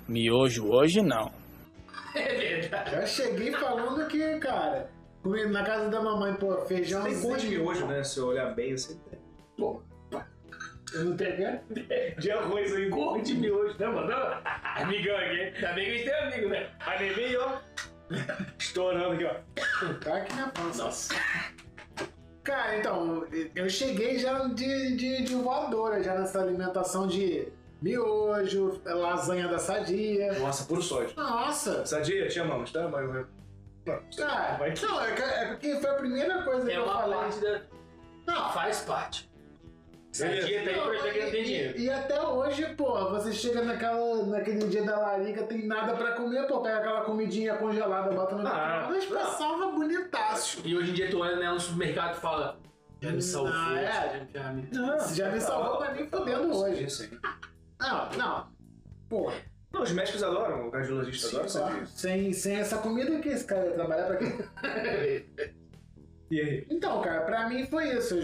[0.07, 1.31] miojo hoje não.
[2.13, 2.91] É verdade.
[2.91, 4.89] Já cheguei falando que, cara,
[5.23, 7.03] na casa da mamãe, pô, feijão.
[7.03, 8.03] Tem cor de miojo, né?
[8.03, 8.97] Se eu olhar bem, você
[9.57, 9.81] tem.
[10.93, 11.59] Eu não tenho?
[12.19, 12.89] De arroz aí.
[12.89, 14.13] Cor de miojo, né, mano?
[14.75, 15.39] Amigão aqui.
[15.55, 16.69] Ainda bem que a gente tem amigo, né?
[16.85, 17.59] A neném, ó.
[18.59, 19.93] Estourando aqui, ó.
[20.03, 20.83] Tá aqui na pança.
[20.83, 21.13] Nossa.
[22.43, 27.47] Cara, então, eu cheguei já de, de, de voadora, já nessa alimentação de
[27.81, 30.33] miojo, lasanha da sadia.
[30.39, 31.13] Nossa, puro sódio.
[31.15, 31.85] Nossa!
[31.85, 32.87] Sadia, te amamos, tá?
[32.89, 33.09] Mas.
[33.85, 34.73] Não, Cara, vai.
[34.81, 37.17] não, é, que- é porque foi a primeira coisa que É eu uma falei.
[37.17, 37.61] parte da...
[38.27, 39.30] Não, Faz parte.
[40.17, 41.79] Tá pra não tem e, dinheiro.
[41.79, 46.45] e até hoje, pô, você chega naquela, naquele dia da larica, tem nada pra comer,
[46.47, 49.17] pô, pega aquela comidinha congelada, bota no Ah, micro-ondas, não.
[49.17, 50.61] passava bonitaço.
[50.65, 52.59] E hoje em dia tu olha né, no supermercado e fala...
[52.99, 53.51] Já me salvou.
[53.51, 53.83] Não, é.
[54.33, 56.83] já- já me- Não, Você já me salvou pra mim fodendo hoje.
[56.83, 57.09] Isso aí.
[57.79, 58.47] Não, não.
[59.09, 59.31] Pô,
[59.73, 63.65] Não, os médicos adoram, o cardiologista adora claro, sem, sem essa comida que esse cara
[63.65, 65.25] ia trabalhar pra quê?
[66.29, 66.67] E aí?
[66.69, 68.15] Então, cara, pra mim foi isso.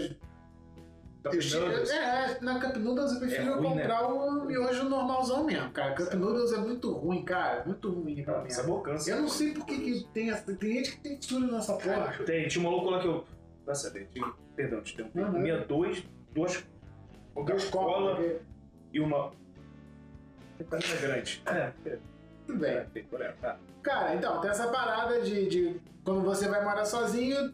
[1.24, 3.82] Eu, Tá eu é, na Cup Noodles eu prefiro É ruim, né?
[3.82, 5.94] comprar o miojo normalzão mesmo, cara.
[5.94, 7.64] Cup Noodles é muito ruim, cara.
[7.66, 8.54] Muito ruim aquela merda.
[8.54, 9.10] Sabor cansa.
[9.10, 10.54] Eu não sei por que tem essa.
[10.54, 12.14] Tem gente que tem tiro nessa porra.
[12.24, 13.24] Tem, tinha um maluco lá que eu.
[13.66, 15.18] Vai saber, tinha, perdão, te interrompi.
[15.18, 15.32] Não.
[15.32, 16.64] Comia dois, duas.
[17.34, 18.18] Coca-Cola
[18.92, 19.30] e uma.
[20.60, 21.42] É grande.
[21.46, 21.98] É, é,
[22.46, 22.70] Tudo bem.
[22.70, 23.34] é, tem problema.
[23.40, 23.58] Tá.
[23.82, 27.52] Cara, então, tem essa parada de, de quando você vai morar sozinho,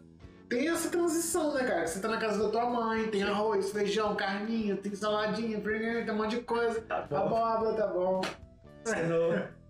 [0.57, 1.83] tem essa transição, né, cara?
[1.83, 6.11] Que Você tá na casa da tua mãe, tem arroz, feijão, carninha, tem saladinha, tem
[6.11, 6.81] um monte de coisa.
[6.83, 7.17] Tá bom.
[7.17, 8.21] Abóbora, tá bom.
[8.87, 9.65] É, não.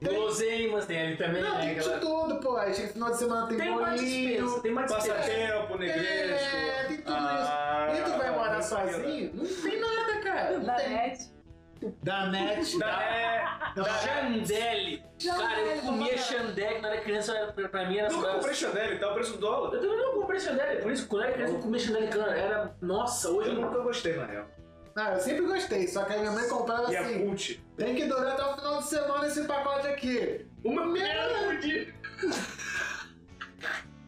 [0.00, 1.74] Guloseimas tem ali também, Não, né?
[1.74, 2.56] tem de tudo, pô.
[2.56, 4.36] Aí chega final de semana tem, Tem mais bolinho.
[4.44, 5.14] despesa, tem mais despesa.
[5.16, 6.56] Passatempo, negresco.
[6.56, 8.00] É, tem tudo Ah, isso.
[8.00, 9.30] E tu vai morar muito sozinho?
[9.34, 10.58] Não tem nada, cara.
[10.58, 11.37] Não tem.
[12.02, 12.78] Da net.
[12.78, 15.02] Da, é, Da Chandelle.
[15.24, 18.54] Cara, eu comia Chandelle quando era criança, era- pra, pra mim era nunca só- comprei
[18.54, 19.74] Chandelle, tá o preço do dólar.
[19.74, 22.36] Eu também não comprei Chandelle, por isso quando eu era criança eu comia Chandelle, cara,
[22.36, 22.76] era...
[22.80, 24.46] Nossa, hoje Eu eu nunca gostei, na real.
[24.96, 27.20] Ah, eu sempre gostei, só que a minha mãe comprava E a assim.
[27.24, 27.64] cult.
[27.76, 30.46] Tem que durar até o final de semana esse pacote aqui.
[30.64, 31.38] Uma merda.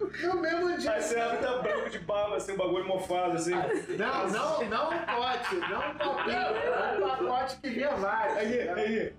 [0.00, 0.92] No mesmo dia.
[0.92, 3.54] Aí você abre tá branco de baba, assim, um bagulho mofado, assim.
[3.54, 8.36] Não, não, não um pote, não um copinho, é um pacote que vinha vários.
[8.38, 9.14] Aí, aí.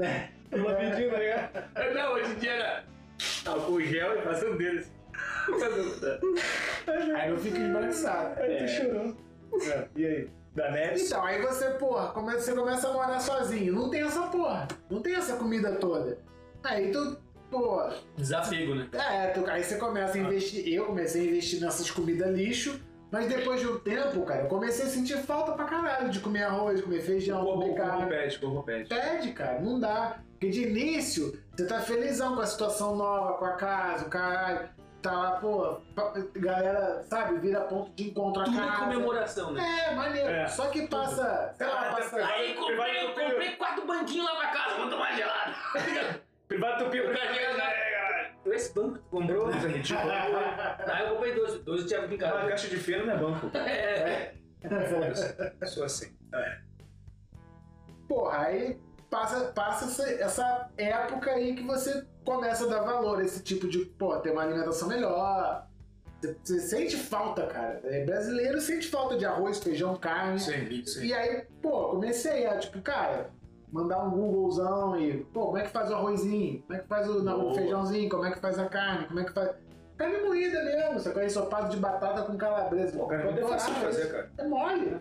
[0.00, 0.28] É.
[0.56, 1.50] Uma pedida, né?
[1.94, 2.84] Não, hoje em dia era
[3.46, 4.92] álcool gel e fazendo deles.
[7.16, 8.40] Aí eu fico esbranquiçado.
[8.42, 9.16] Aí tu chorou.
[9.72, 10.30] É, E aí?
[10.54, 10.94] Da?
[10.94, 13.72] Então, aí você, porra, come- você começa a morar sozinho.
[13.72, 14.68] Não tem essa porra.
[14.88, 16.18] Não tem essa comida toda.
[16.62, 17.18] Aí tu,
[17.58, 18.88] porra, Desapego, né?
[18.92, 20.72] É, tu, aí você começa a investir.
[20.72, 24.86] Eu comecei a investir nessas comidas lixo, mas depois de um tempo, cara, eu comecei
[24.86, 28.06] a sentir falta pra caralho de comer arroz, comer feijão, Corpo, comer corpo carne.
[28.08, 28.88] pede, corpo pede.
[28.88, 30.18] Pede, cara, não dá.
[30.32, 34.68] Porque de início, você tá felizão com a situação nova, com a casa, o caralho.
[35.00, 35.76] Tá lá, pô,
[36.36, 38.84] galera, sabe, vira ponto de encontro a Tudo casa.
[38.84, 39.62] comemoração, né?
[39.90, 40.30] É, maneiro.
[40.30, 40.46] É.
[40.46, 42.16] Só que passa, sei lá, Ah, passa.
[42.24, 45.54] Aí comprei, eu comprei quatro banquinhos lá pra casa, vamos tomar gelado.
[46.48, 47.04] Privado tupio.
[48.46, 49.50] Esse banco que tu comprou?
[49.50, 50.10] É ridículo.
[50.10, 52.48] Aí eu comprei dois, dois eu tinha Uma casa.
[52.48, 53.50] caixa de feira não é banco.
[53.56, 54.34] É,
[55.60, 56.16] Eu sou assim.
[58.08, 58.80] Porra, aí
[59.10, 63.68] passa, passa essa, essa época aí que você começa a dar valor a esse tipo
[63.68, 65.66] de, pô, ter uma alimentação melhor.
[66.20, 67.80] Você, você sente falta, cara.
[67.84, 70.38] É, brasileiro sente falta de arroz, feijão, carne.
[70.40, 71.04] Sim, sim.
[71.06, 73.30] E aí, pô, comecei a, tipo, cara,
[73.74, 76.62] mandar um Googlezão e, pô, como é que faz o arrozinho?
[76.62, 78.08] Como é que faz o, não, o feijãozinho?
[78.08, 79.06] Como é que faz a carne?
[79.08, 79.50] Como é que faz.
[79.96, 82.96] Carne moída mesmo, só que aí ensopado de batata com calabresa.
[82.96, 84.30] Pô, cara, é fácil fazer, cara.
[84.38, 84.96] É mole.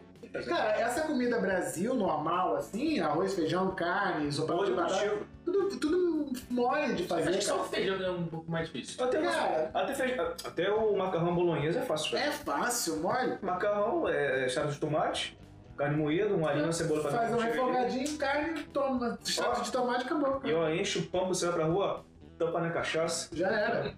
[0.47, 6.87] Cara, essa comida Brasil normal, assim, arroz, feijão, carne, ensopado de batata, tudo, tudo mole
[6.95, 7.69] de acho fazer, que só o cara.
[7.69, 9.03] feijão é um pouco mais difícil.
[9.03, 9.69] Até, Cara.
[9.71, 12.09] até, fez- até o macarrão bolonhesa é fácil.
[12.09, 12.29] de fazer.
[12.29, 13.37] É fácil, mole.
[13.43, 15.37] Macarrão é charla de tomate,
[15.77, 20.05] carne moída, um alho, uma cebola pra Faz um refogadinho, carne, toma, extrato de tomate,
[20.05, 20.41] acabou.
[20.43, 22.05] E ó, enche o pão, você vai pra rua,
[22.37, 23.93] tampa na cachaça, Já era.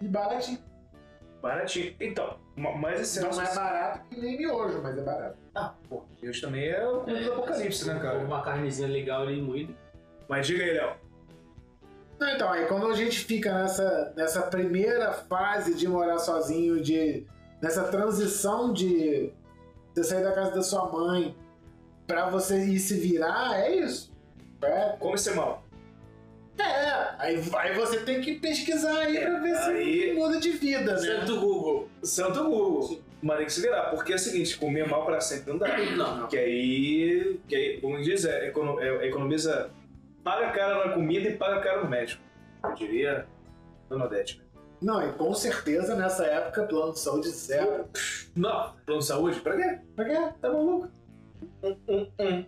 [0.00, 0.58] E baratinho.
[1.42, 1.94] baratinho.
[2.00, 3.40] Então, ma- mas esse Não nosso...
[3.40, 5.36] é barato que nem miojo, mas é barato.
[5.54, 8.18] Ah, pô, Deus também é o comida do apocalipse, né, cara?
[8.18, 9.72] Uma carnezinha legal ali moída.
[10.28, 10.94] Mas diga aí, Léo.
[12.20, 17.24] Não, então, aí quando a gente fica nessa, nessa primeira fase de morar sozinho, de
[17.62, 19.32] nessa transição de
[20.02, 21.34] você sair da casa da sua mãe
[22.06, 24.12] pra você ir se virar, é isso.
[24.62, 25.64] É, Come ser mal.
[26.58, 26.88] é.
[27.18, 30.98] Aí, aí você tem que pesquisar aí pra ver aí- se muda de vida, né?
[30.98, 31.88] Santo Google.
[32.02, 33.00] Santo Google.
[33.20, 35.76] Mas tem que se virar, porque é o seguinte, comer mal pra sempre não dá.
[35.76, 36.28] Não, não.
[36.28, 39.70] Que aí, que aí como diz, é, econo- é, economiza,
[40.22, 42.22] paga caro na comida e paga caro no médico.
[42.62, 43.26] Eu diria,
[43.88, 44.38] Dona Odete.
[44.38, 44.44] né?
[44.80, 47.88] Não, e com certeza nessa época plano de saúde zero.
[48.36, 49.40] Não, plano de saúde?
[49.40, 49.78] Pra quê?
[49.96, 50.32] Pra quê?
[50.40, 50.88] Tá maluco?
[51.62, 52.44] Hum, hum, hum.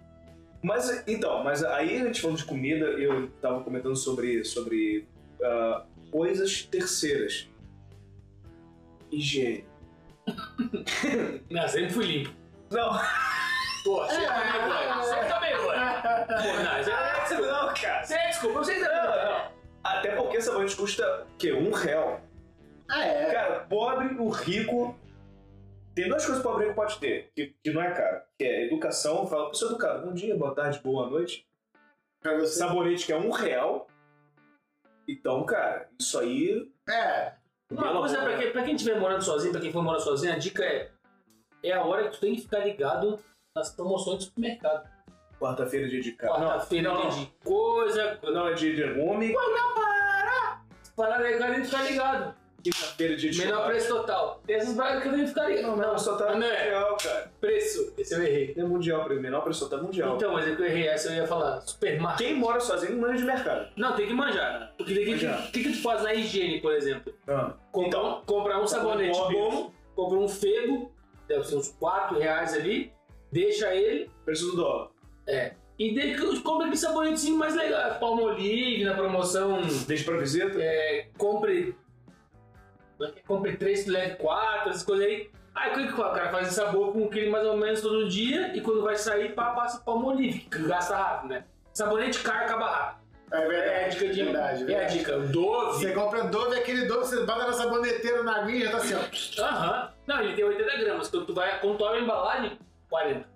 [0.63, 5.09] Mas, então, mas aí a gente falando de comida, eu tava comentando sobre, sobre
[5.43, 7.49] ah, coisas terceiras.
[9.11, 9.65] Higiene.
[11.51, 12.31] Não, sempre fui limpo.
[12.71, 12.93] Não,
[13.85, 14.27] Pô, você É.
[14.27, 14.95] também foi.
[14.95, 15.77] Você também foi.
[16.31, 18.05] Pô, não, você não, cara.
[18.05, 19.60] Você desculpa, você também Não, não.
[19.83, 21.53] Até porque sabonete custa, o quê?
[21.53, 22.21] Um real.
[22.89, 23.33] Ah, é.
[23.33, 24.99] Cara, pobre, o rico.
[25.95, 28.23] Tem duas coisas que o pobre rico pode ter, que, que não é caro.
[28.39, 31.47] Que é educação, fala, pessoa educada, bom dia, boa tarde, boa noite.
[32.23, 32.59] Pra você.
[32.59, 33.87] Sabonete que é um real.
[35.09, 36.71] Então, cara, isso aí.
[36.89, 37.35] É.
[37.71, 38.43] Uma coisa, amor, pra né?
[38.43, 40.91] quem, pra quem estiver morando sozinho, pra quem for morar sozinho, a dica é
[41.63, 43.19] é a hora que tu tem que ficar ligado
[43.55, 44.89] nas promoções do supermercado.
[45.41, 46.35] Quarta-feira, dia de casa.
[46.35, 49.35] Quarta-feira não, tem de coisa, Não, é dia de legume.
[50.95, 52.35] parada aí, cara, tem ficar ligado.
[52.63, 53.71] Quinta-feira, dia de Menor chocolate.
[53.79, 54.43] preço total.
[54.47, 55.67] Essas paradas que eu tenho que ficar ligado.
[55.69, 56.65] Não, não, só tá não é.
[56.65, 57.33] mundial, cara.
[57.41, 58.55] Preço, esse eu errei.
[58.55, 60.17] É mundial, pra menor preço só tá mundial.
[60.17, 61.63] Então, mas é que eu errei, essa eu ia falar.
[61.63, 62.19] Supermarket.
[62.19, 63.71] Quem mora sozinho manja de mercado.
[63.79, 64.75] Não, tem que manjar.
[64.77, 65.51] Porque o que, Manjar.
[65.51, 67.15] que, que tu faz na higiene, por exemplo?
[67.27, 67.55] Ah.
[67.73, 69.41] Compra, compra um sabonete Sabonete.
[69.41, 70.93] bom, compra um febo,
[71.27, 72.93] deve ser uns 4 reais ali,
[73.33, 74.91] deixa ele, Preço do dólar.
[75.79, 77.99] E de, compra aquele sabonetezinho mais legal.
[77.99, 80.61] Palmolive na promoção, Deixa pra visita.
[80.61, 81.75] é, compre.
[83.01, 83.13] é é?
[83.27, 85.31] Compre 3, leve 4, essas coisas aí.
[85.55, 88.09] Aí o que que o cara faz esse sabor com aquele mais ou menos todo
[88.09, 91.45] dia e quando vai sair, pá, passa palmolive, que gasta rápido, né?
[91.73, 93.01] Sabonete caro acaba rápido.
[93.33, 93.71] É verdade.
[93.71, 94.23] É a dica de.
[94.23, 94.99] verdade, é a verdade.
[94.99, 95.19] dica.
[95.19, 95.79] Dove.
[95.79, 98.95] Você compra Dove, aquele Dove, você bota na saboneteira na aguinha e já tá assim,
[98.95, 99.43] ó.
[99.45, 99.93] Aham.
[100.07, 101.09] Não, ele tem 80 gramas.
[101.09, 103.29] Quando tu vai, quando tu abre a embalagem, 40.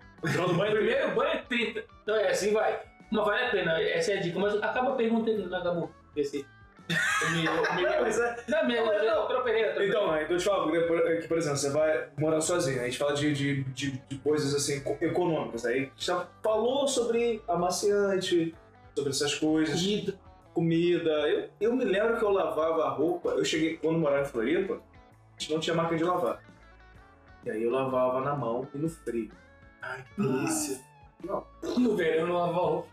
[0.57, 1.85] Banho, primeiro banho é 30.
[2.03, 2.81] Então é assim vai.
[3.11, 4.39] Mas vale a pena, essa é a dica.
[4.39, 5.91] Mas acaba perguntando, não acabou.
[6.17, 6.47] Esse.
[8.01, 9.23] Mas é- Não, mesmo, Mas não.
[9.23, 9.89] eu tropeirei.
[9.89, 12.85] Então, então eu te falo que, por- que, por exemplo, você vai morar sozinho, a
[12.85, 16.87] gente fala de, de, de, de coisas assim co- econômicas, aí a gente já falou
[16.87, 18.55] sobre amaciante,
[18.95, 20.15] sobre essas coisas, Comida.
[20.53, 21.11] comida.
[21.29, 24.75] Eu, eu me lembro que eu lavava a roupa, eu cheguei, quando morava em Floripa,
[24.75, 26.41] a gente não tinha máquina de lavar.
[27.45, 29.31] E aí eu lavava na mão e no frio.
[30.19, 30.81] Delícia.
[31.77, 32.89] No verão eu não lavava roupa.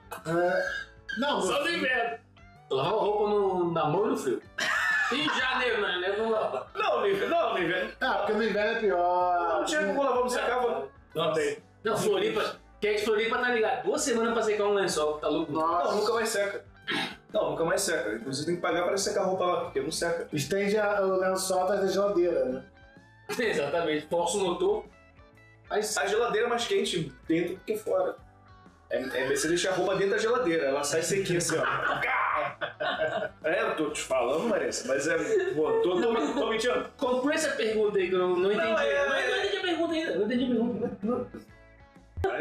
[1.17, 2.17] Não, Só no inverno.
[2.69, 4.41] Eu lavava roupa no, na mão e no frio.
[5.11, 6.67] Em janeiro, na janeiro eu não lavava.
[6.73, 7.89] Não, nível, não, nível.
[7.99, 9.49] Ah, porque no inverno é pior.
[9.59, 10.87] Não tinha como lavar, não secava.
[11.13, 11.57] Não tem.
[11.83, 12.55] Não, Floripa.
[12.79, 13.83] Quem é de Floripa tá ligado.
[13.83, 15.51] Duas semanas pra secar um lençol, tá louco?
[15.51, 15.91] Nossa.
[15.91, 16.65] Não, nunca mais seca.
[17.33, 18.13] Não, nunca mais seca.
[18.15, 20.27] Inclusive tem que pagar para secar a roupa lá, porque não seca.
[20.31, 22.63] Estende a- o lençol atrás da geladeira, né?
[23.37, 24.07] Exatamente.
[24.07, 24.85] Força o motor.
[25.71, 28.15] A geladeira é mais quente dentro do que fora.
[28.89, 31.63] É, é você deixa a roupa dentro da geladeira, ela sai sequinha assim, ó.
[33.43, 35.17] É, eu tô te falando, Marissa, mas é.
[35.53, 36.85] Pô, tô, tô, tô mentindo.
[36.97, 38.55] Conclui essa pergunta aí que eu não entendi.
[38.55, 40.15] Não, é- Não, eu não entendi a pergunta ainda.
[40.15, 41.39] Não entendi a pergunta.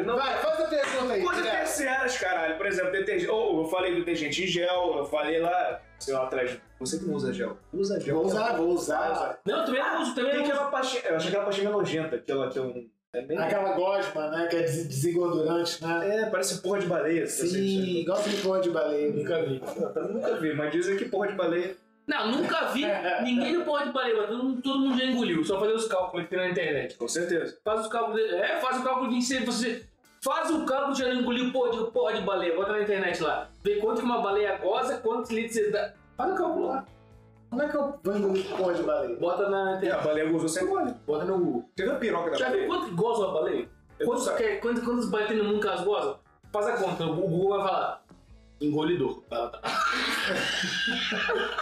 [0.05, 1.23] Não, Vai, faz a pergunta aí.
[1.23, 2.57] Coisas terciárias, caralho.
[2.59, 3.31] Por exemplo, detergente.
[3.31, 6.59] Ou eu falei do detergente em gel, eu falei lá, sei lá, atrás.
[6.79, 7.57] Você que não usa gel.
[7.73, 8.17] Usa gel.
[8.17, 9.39] Vou usar, vou usar.
[9.45, 10.53] Não, também não uso, também Tem não uso.
[10.55, 11.03] aquela pastinha.
[11.05, 12.91] Eu achei aquela pastinha nojenta, aquela que é um.
[13.13, 13.37] É, bem...
[13.39, 14.47] Aquela gosma, né?
[14.47, 16.21] Que é des- desengordurante, né?
[16.21, 17.27] é parece porra de baleia.
[17.27, 19.13] Sim, gosto de porra de baleia.
[19.13, 19.61] Nunca vi.
[19.97, 21.77] Eu nunca vi, mas dizem que porra de baleia.
[22.07, 22.85] Não, nunca vi
[23.25, 25.45] ninguém no porra de baleia, mas todo, mundo- todo mundo já engoliu.
[25.45, 26.95] Só fazer os cálculos que tem na internet.
[26.97, 27.59] Com certeza.
[27.65, 28.17] Faz os cálculos.
[28.21, 29.85] de- É, faz o cálculo de você.
[30.23, 32.55] Faz o cálculo de já engoliu porra de, porra de baleia.
[32.55, 33.49] Bota na internet lá.
[33.65, 35.93] Vê quanto que uma baleia goza, quantos litros você dá.
[36.17, 36.85] Faz o cálculo lá.
[37.51, 39.17] Como é que eu vou engolir porra de baleia?
[39.17, 40.05] Bota na E a internet.
[40.05, 40.95] baleia gozou sem gole.
[41.07, 41.69] Bota no Google.
[41.77, 42.69] Você viu a piroca da Já viu baleia?
[42.69, 43.69] quanto que goza uma baleia?
[43.99, 44.49] Eu Quantos, não sei.
[44.49, 46.19] que, quantos, quantos baleias tem no mundo que elas gozam?
[46.53, 47.05] Faz a conta.
[47.05, 48.05] O Google vai falar.
[48.61, 49.23] Engolidor.
[49.29, 49.53] Vai lá.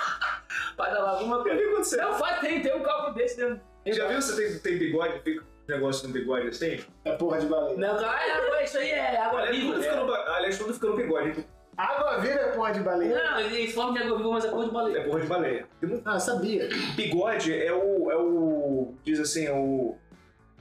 [0.76, 1.60] Vai dar lá alguma coisa.
[1.60, 1.96] quando você.
[1.96, 3.60] Não, faz, tem, tem um cálculo desse dentro.
[3.86, 6.78] Já viu você tem, tem bigode, fica um negócio no bigode assim?
[7.04, 7.76] É porra de baleia.
[7.76, 9.72] Não, cara, ah, água, isso aí é água Aliás, viva.
[9.72, 10.00] tudo fica É.
[10.00, 11.46] no, ba- aliás, tudo fica no bigode.
[11.78, 13.14] Água viva é porra de baleia.
[13.22, 15.04] Não, eles falam que é água viva, mas é cor de É baleia.
[15.04, 15.68] porra de baleia.
[16.04, 16.68] Ah, sabia.
[16.96, 18.10] Bigode é o.
[18.10, 18.94] é o.
[19.04, 19.96] diz assim, é o.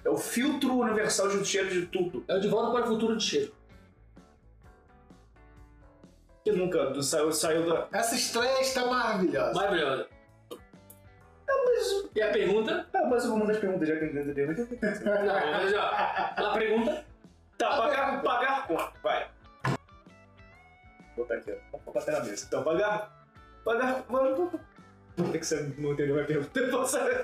[0.05, 2.23] É o filtro universal de cheiro de tudo.
[2.27, 3.51] É o de volta para o futuro de cheiro.
[6.45, 7.87] Que nunca do- saiu, saiu da.
[7.91, 9.53] Essa estreia está maravilhosa.
[9.53, 10.07] Maravilhosa.
[12.15, 12.87] E a pergunta?
[12.93, 14.45] Ah, mas eu vou mandar as perguntas já que eu entendi.
[14.45, 14.53] Não,
[15.51, 15.79] mas ó.
[15.81, 17.05] A pergunta?
[17.57, 19.27] Tá, pagar, pagar conta, vai.
[21.17, 21.77] Vou botar aqui, ó.
[21.83, 22.45] Vou bater na mesa.
[22.47, 23.25] Então, pagar.
[23.65, 24.03] Pagar.
[24.07, 26.67] Vai, Por que que você não entendeu a minha pergunta?
[26.71, 26.99] Você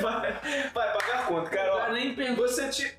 [0.00, 0.32] vai,
[0.74, 1.74] vai, pagar conta, cara.
[1.88, 2.42] Ó, nem pergunta.
[2.48, 2.98] você te.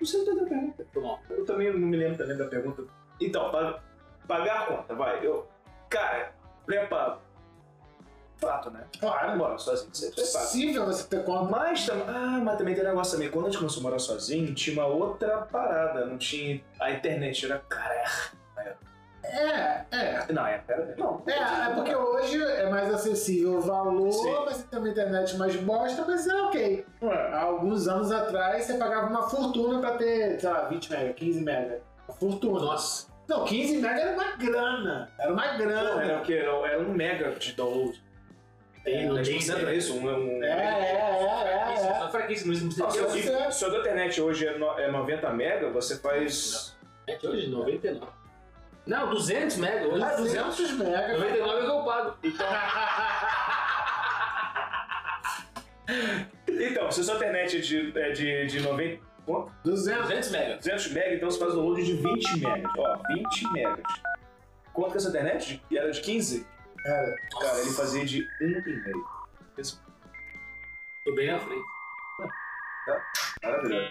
[0.00, 0.86] Você não entendeu a pergunta.
[0.94, 1.20] Bom.
[1.30, 2.84] Eu também não me lembro também da pergunta.
[3.20, 3.80] Então, pa-
[4.26, 5.24] pagar a conta, vai.
[5.24, 5.46] Eu.
[5.90, 6.32] Cara,
[6.64, 7.18] preparo.
[8.38, 8.84] Fato, né?
[9.00, 9.36] Claro.
[9.38, 10.44] Moro sozinho, você É prepara.
[10.44, 11.50] possível você ter conta.
[11.50, 13.30] Mas, tam- ah, mas também tem um negócio também.
[13.30, 16.04] Quando a gente começou a morar sozinho, tinha uma outra parada.
[16.06, 16.62] Não tinha.
[16.80, 17.58] A internet era.
[17.60, 18.04] Cara,
[19.32, 20.26] É, é.
[20.32, 20.58] não, é.
[20.58, 21.22] Pera, não.
[21.26, 21.32] É,
[21.70, 24.34] é porque hoje é mais acessível o valor, Sim.
[24.44, 26.86] mas tem uma internet mais bosta, mas é ok.
[27.02, 31.12] Ué, Há alguns anos atrás você pagava uma fortuna pra ter, sei lá, 20 mega,
[31.12, 31.80] 15 mega.
[32.08, 32.60] Uma fortuna.
[32.60, 33.06] Nossa.
[33.28, 35.10] Não, 15 mega era uma grana.
[35.18, 36.02] Era uma grana.
[36.04, 36.34] era o quê?
[36.34, 38.02] Era, um mega de download.
[38.84, 39.34] Tem, não tem.
[39.34, 40.06] Concentra isso, um.
[40.06, 41.94] um É, é, é, Isso, é.
[41.98, 42.52] só fraquíssimo.
[42.52, 43.74] Isso Não, não se, tem.
[43.74, 46.76] a internet hoje é, no- é 90 mega, você faz.
[47.08, 48.06] É de hoje, 99.
[48.86, 49.88] Não, 200 mega.
[49.88, 50.56] Hoje Ah, 200.
[50.56, 51.18] 200 mega.
[51.18, 52.16] 99 é que eu pago.
[56.48, 59.04] Então, se a sua internet é de, é de, de 90.
[59.24, 59.52] Quanto?
[59.64, 60.02] 200.
[60.02, 60.56] 200 mega.
[60.56, 62.72] 200 mega, então você faz o download de 20 megas.
[62.78, 63.82] Ó, 20 megas.
[64.72, 65.62] Quanto que é essa internet?
[65.68, 66.46] De- Era de 15?
[66.84, 67.14] Era.
[67.40, 69.78] Cara, ele fazia de 1,5.
[71.04, 71.62] Tô bem na frente.
[73.44, 73.88] Maravilhoso.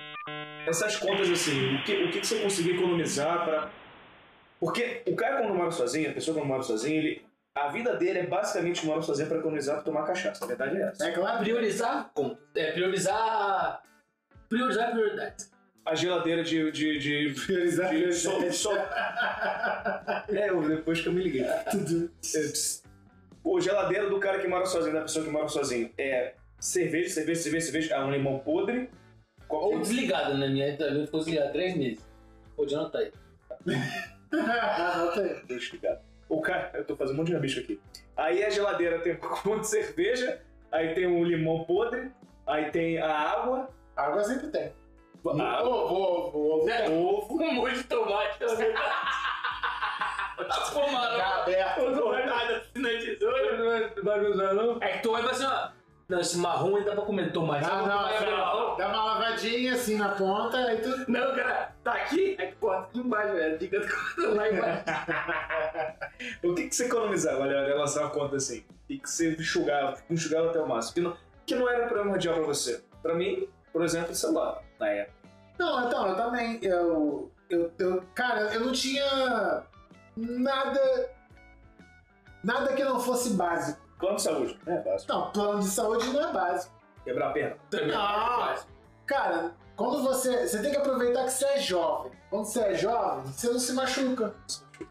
[0.68, 3.70] Essas contas assim, o que, o que que você conseguir economizar pra.
[4.66, 7.22] Porque o cara quando mora sozinho, a pessoa quando mora sozinho, ele.
[7.56, 10.44] A vida dele é basicamente mora sozinho pra economizar pra tomar cachaça.
[10.44, 11.08] A verdade é essa.
[11.08, 11.38] É claro.
[11.44, 12.40] Priorizar contas.
[12.56, 13.84] É, priorizar.
[14.50, 15.52] Priorizar prioridades.
[15.86, 16.72] A geladeira de.
[16.72, 18.72] de, de, Priorizar de so, so...
[20.34, 21.46] É, eu- depois que eu me liguei.
[21.70, 22.12] Tudo.
[23.44, 27.42] O geladeira do cara que mora sozinho, da pessoa que mora sozinho, é cerveja, cerveja,
[27.42, 28.90] cerveja, cerveja, ah, um limão podre.
[29.48, 30.48] Ou desligada, né?
[30.48, 32.04] Minha internet ficou desligada três meses.
[32.58, 33.12] Pode anotar aí.
[35.50, 36.02] Eu explicar.
[36.28, 37.80] O cara, eu tô fazendo um monte de rabisco aqui.
[38.18, 39.20] Aí a geladeira tem um
[39.50, 42.12] monte de cerveja, aí tem um limão podre,
[42.48, 44.74] aí tem a água, Água sempre tem.
[45.24, 46.66] Ovo, ovo, ovo.
[46.66, 46.90] Né?
[46.90, 47.42] ovo.
[47.42, 48.40] Um monte de tomate.
[50.36, 51.18] Tá fumando.
[51.18, 51.92] Tá aberto.
[51.92, 53.94] Não vai nada assim na tesoura.
[53.96, 54.78] Não vai usar, não?
[54.82, 55.70] É que tu vai assim, ó.
[56.08, 57.68] Não, esse marrom ainda dá pra comer tomate.
[57.68, 58.38] Não, não, não.
[58.38, 58.78] marrom.
[58.78, 61.12] Dá uma lavadinha assim na ponta, aí tu.
[61.12, 63.60] Não, cara, tá aqui, aí corta aqui embaixo, velho.
[63.60, 64.84] Fica cortando lá embaixo.
[66.44, 68.60] O que, que você economizava olha, em relação à conta assim?
[68.60, 70.94] O que, que você enxugava, enxugava até o máximo?
[70.94, 72.84] Que não, que não era primordial pra você.
[73.02, 75.16] Pra mim, por exemplo, celular, na época.
[75.58, 76.60] Não, então, eu também.
[76.62, 78.04] Eu, eu, eu.
[78.14, 79.64] Cara, eu não tinha
[80.16, 81.10] nada.
[82.44, 83.85] Nada que não fosse básico.
[84.06, 85.12] Plano de saúde, é básico.
[85.12, 86.72] Não, plano de saúde não é básico.
[87.04, 87.58] Quebrar a perna.
[87.72, 87.88] Também.
[87.88, 88.56] Não.
[89.08, 90.48] Cara, quando você.
[90.48, 92.12] Você tem que aproveitar que você é jovem.
[92.30, 94.36] Quando você é jovem, você não se machuca.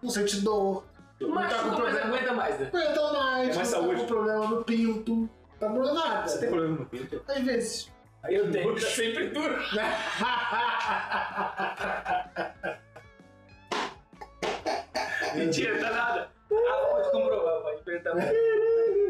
[0.02, 0.84] Não sente dor.
[1.20, 2.00] Mas tá com problema.
[2.00, 2.66] aguenta mais, né?
[2.66, 4.00] Aguenta mais, É mais não tá saúde.
[4.00, 5.30] com problema no pinto.
[5.60, 6.26] Tá com nada.
[6.26, 7.22] Você tem problema no pinto?
[7.28, 7.92] Às vezes.
[8.24, 9.54] Aí Eu tenho, tá sempre duro.
[15.36, 16.28] Mentira, tá nada.
[16.50, 18.14] Ah, pode comprovar, pode perguntar.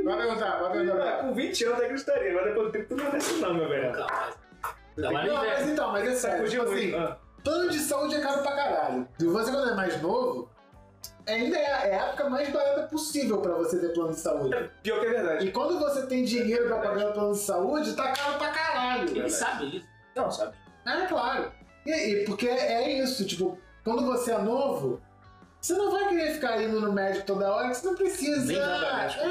[0.04, 1.08] Vai perguntar, vai perguntar.
[1.08, 3.54] Ah, com 20 anos até acreditaria, mas depois do tempo tu não é assim não,
[3.54, 3.90] meu velho.
[3.90, 4.34] Mas...
[4.96, 5.72] Não, mas Não, não mas é.
[5.72, 6.48] então, mas é sério.
[6.48, 6.94] Tipo assim.
[6.94, 9.08] Ah, plano de saúde é caro pra caralho.
[9.20, 10.48] E você, quando é mais novo,
[11.26, 14.70] ainda é a é a época mais barata possível pra você ter plano de saúde.
[14.82, 15.46] pior que é verdade.
[15.46, 19.08] E quando você tem dinheiro pra pagar o plano de saúde, tá caro pra caralho.
[19.08, 19.86] Ele sabe isso.
[20.14, 20.56] Não, sabe?
[20.86, 21.50] É, claro.
[21.86, 25.00] E, e porque é isso, tipo, quando você é novo,
[25.64, 28.44] você não vai querer ficar indo no médico toda hora que você não precisa.
[28.44, 28.64] Nem no.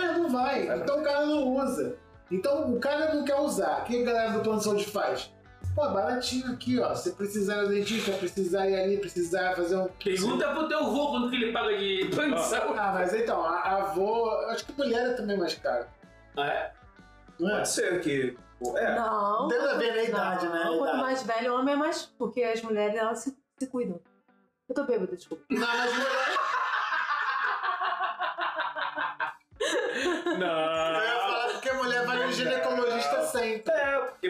[0.03, 0.65] É, não vai.
[0.65, 1.95] Vai então o cara não usa.
[2.31, 3.81] Então o cara não quer usar.
[3.81, 5.31] O que a galera do plano de saúde faz?
[5.75, 6.95] Pô, baratinho aqui, ó.
[6.95, 9.87] Se precisar ao dentista, precisar ir ali, precisar fazer um.
[10.03, 12.43] Pergunta pro teu vô quanto que ele paga de plano de Ah.
[12.43, 12.79] saúde.
[12.79, 14.47] Ah, mas então, a, a avó.
[14.49, 15.85] Acho que mulher é também mais caro.
[16.35, 16.71] Ah, é?
[17.39, 17.53] Não é?
[17.57, 18.35] Pode ser que.
[18.75, 18.95] É.
[18.95, 19.47] Não.
[19.47, 20.63] Não nada a ver na idade, né?
[20.65, 22.07] Não, A quanto mais velho o homem é mais.
[22.17, 24.01] Porque as mulheres elas se, se cuidam.
[24.73, 25.43] Eu tô bêbada, desculpa.
[25.51, 25.93] Não, mas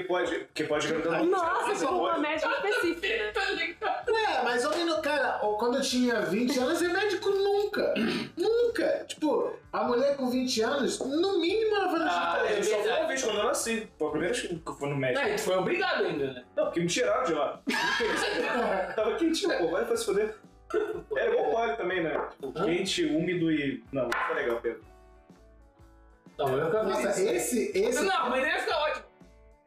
[0.04, 0.36] Porque pode.
[0.46, 3.08] Porque pode engravidar Nossa, Você foi uma médica específica,
[4.12, 4.34] né?
[4.40, 7.94] É, mas homem no cara, ou quando eu tinha 20 anos, é médico nunca.
[8.38, 9.06] nunca.
[9.08, 12.76] Tipo, a mulher com 20 anos, no mínimo ela vai no Ah, ginecologista.
[12.76, 13.88] Eu só fui uma vez quando eu nasci.
[13.98, 15.28] Foi a primeira vez que eu fui no médico.
[15.28, 16.44] Não, tu foi obrigado ainda, né?
[16.56, 17.62] Não, porque me tiraram de lá.
[18.96, 20.36] Tava quentinho, pô, vai se foder.
[21.16, 22.20] Era igual o óleo também, né?
[22.32, 22.66] Tipo, Hã?
[22.66, 23.84] quente, úmido e.
[23.92, 24.84] Não, não foi legal, Pedro.
[26.38, 28.04] Não, eu ficava Nossa, esse, esse.
[28.04, 29.06] Não, mas ia ficar ótimo.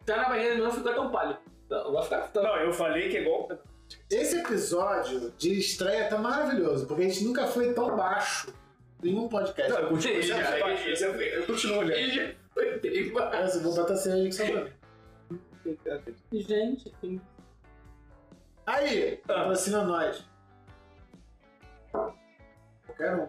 [0.07, 1.39] Tá na barreira não fica tão pálido.
[1.69, 2.43] Não, vai ficar tão...
[2.43, 3.49] Não, eu falei que é igual.
[4.11, 8.53] Esse episódio de estreia tá maravilhoso, porque a gente nunca foi tão baixo
[9.03, 9.73] em um podcast.
[9.73, 10.21] Não, eu continuo
[10.61, 12.35] baixo, ele- sempre- Eu continuo olhando.
[13.13, 14.73] Nossa, eu vou botar cerveja que mim.
[16.33, 17.21] Gente, tem-
[18.65, 19.35] Aí, Ah.
[19.35, 20.25] patrocina nós.
[21.93, 23.29] Qualquer um.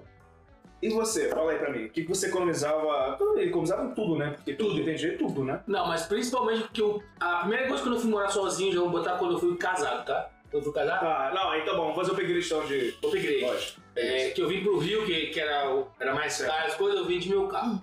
[0.82, 3.16] E você, fala aí pra mim, o que que você economizava?
[3.18, 4.32] Tudo, economizava tudo, né?
[4.36, 5.60] Porque tudo, tem jeito, tudo, né?
[5.66, 8.90] Não, mas principalmente porque eu, a primeira coisa quando eu fui morar sozinho, já vou
[8.90, 10.30] botar quando eu fui casado, tá?
[10.52, 12.90] Quando eu fui casado, Tá, não, tá bom, vamos fazer o upgrade então de.
[13.04, 13.42] upgrade.
[13.42, 13.82] Lógico.
[13.96, 17.00] É, que eu vim pro Rio, que, que era, o- era mais caro as coisas,
[17.00, 17.82] eu vim de meu carro.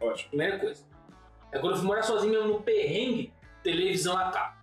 [0.00, 0.28] Ótimo.
[0.30, 0.84] Primeira coisa.
[1.50, 3.32] É quando eu fui morar sozinho mesmo no perrengue,
[3.64, 4.54] televisão a cabo.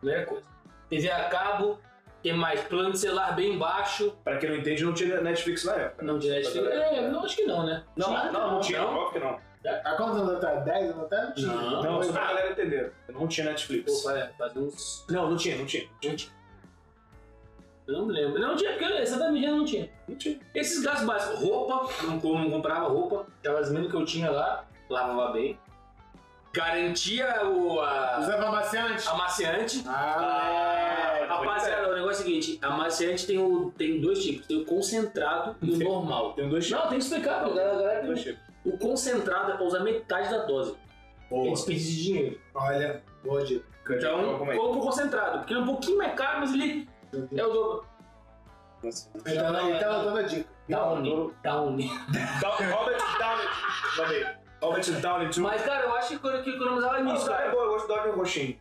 [0.00, 0.46] Primeira coisa.
[0.90, 1.78] TV a cabo,
[2.22, 4.16] tem mais plano de celular bem baixo.
[4.22, 6.04] Pra quem não entende, não tinha Netflix na época.
[6.04, 6.66] Não tinha Netflix.
[6.68, 7.82] É, não, acho que não, né?
[7.96, 8.32] Não, Tinha?
[8.32, 8.94] não, não, tinha, Não?
[8.96, 9.40] óbvio que não.
[9.84, 10.64] Há quantos anos atrás?
[10.64, 11.24] 10 anos atrás?
[11.28, 11.52] Não tinha.
[11.52, 11.82] Não.
[11.82, 12.92] Não, só pra galera entender.
[13.08, 14.02] Não tinha Pô, Netflix.
[14.02, 15.04] faz, faz uns.
[15.08, 15.84] Não, não tinha, não tinha.
[16.04, 16.32] Não tinha.
[17.86, 18.40] Eu não lembro.
[18.40, 19.90] Não tinha, porque exatamente não tinha.
[20.08, 20.38] Não tinha.
[20.54, 24.64] Esses gastos básicos, roupa, não, não comprava roupa, tava as mesmas que eu tinha lá,
[24.88, 25.58] lavava bem.
[26.52, 29.08] Garantia o a, Usava amaciante?
[29.08, 29.84] amaciante.
[29.86, 30.91] Ah, Ah,
[31.40, 35.56] Rapaziada, o negócio é o seguinte, amaciante tem, o, tem dois tipos, tem o concentrado
[35.62, 36.32] e o normal.
[36.34, 38.42] Tem dois Não, tem que explicar, a galera tem- Dois tipos.
[38.64, 40.72] O concentrado é pra usar metade da dose.
[40.72, 41.50] É Boa.
[41.50, 42.40] desperdício de dinheiro.
[42.54, 43.66] olha, boa dica.
[43.90, 44.56] Então, como é?
[44.56, 46.88] compra o concentrado, porque ele é um pouquinho mais caro, mas ele
[47.36, 47.86] é o dobro.
[48.82, 49.10] Nossa.
[49.26, 49.50] Ele tá,
[50.02, 50.48] dando a dica.
[50.68, 51.88] Downy, Downy.
[52.40, 53.46] Down- Robert Downey.
[53.98, 54.26] Mandei.
[54.62, 55.30] Robert Downey.
[55.40, 57.94] Mas, cara, eu acho que economizava Não, nisso, o cara é bom, eu gosto do
[57.94, 58.56] Downey roxinho.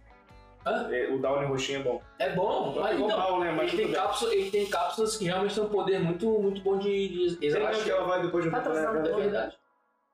[0.66, 0.88] Hã?
[0.92, 2.02] É, o Downey roxinho é bom.
[2.20, 3.52] É bom, mas É então, mal, né?
[3.52, 6.78] Mas ele, tem cápsula, ele tem cápsulas que realmente têm um poder muito, muito bom
[6.78, 8.84] de, de exalar uma que ela vai depois de um tempo, né?
[8.84, 9.58] É verdade.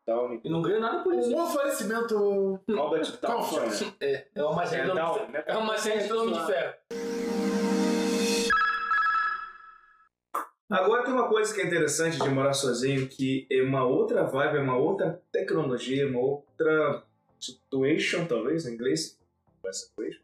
[0.08, 0.40] Downey.
[0.42, 1.30] E não ganho nada por isso.
[1.30, 2.60] Um oferecimento.
[2.70, 3.94] Robert Downey.
[4.00, 5.44] É, é uma É do Downey, né?
[5.46, 6.74] É uma macete do Homem de Ferro.
[10.70, 14.58] Agora tem uma coisa que é interessante de morar sozinho, que é uma outra vibe,
[14.58, 17.04] é uma outra tecnologia, uma outra
[17.40, 19.18] situation, talvez, em inglês.
[19.64, 20.22] Não é situation,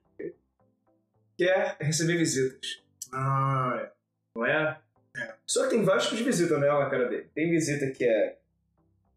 [1.33, 1.37] ok?
[1.37, 2.81] Que é receber visitas.
[3.13, 3.91] Ah, é.
[4.35, 4.79] Não é?
[5.45, 7.29] Só que tem vários tipos de visita, né, na cara dele.
[7.35, 8.37] Tem visita que é.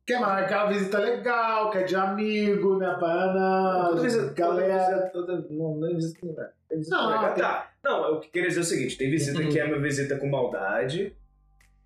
[0.07, 2.97] Que é mais aquela visita legal, que é de amigo, né?
[3.01, 5.09] Banana, Toda visita, galera.
[5.13, 6.53] Toda, toda, não, não é visita que não é.
[6.69, 7.35] Tem visita Não, legal.
[7.35, 7.73] tem- Tá.
[7.85, 9.49] Não, eu queria dizer o seguinte: tem visita Uhum.
[9.51, 11.17] que é uma visita com maldade.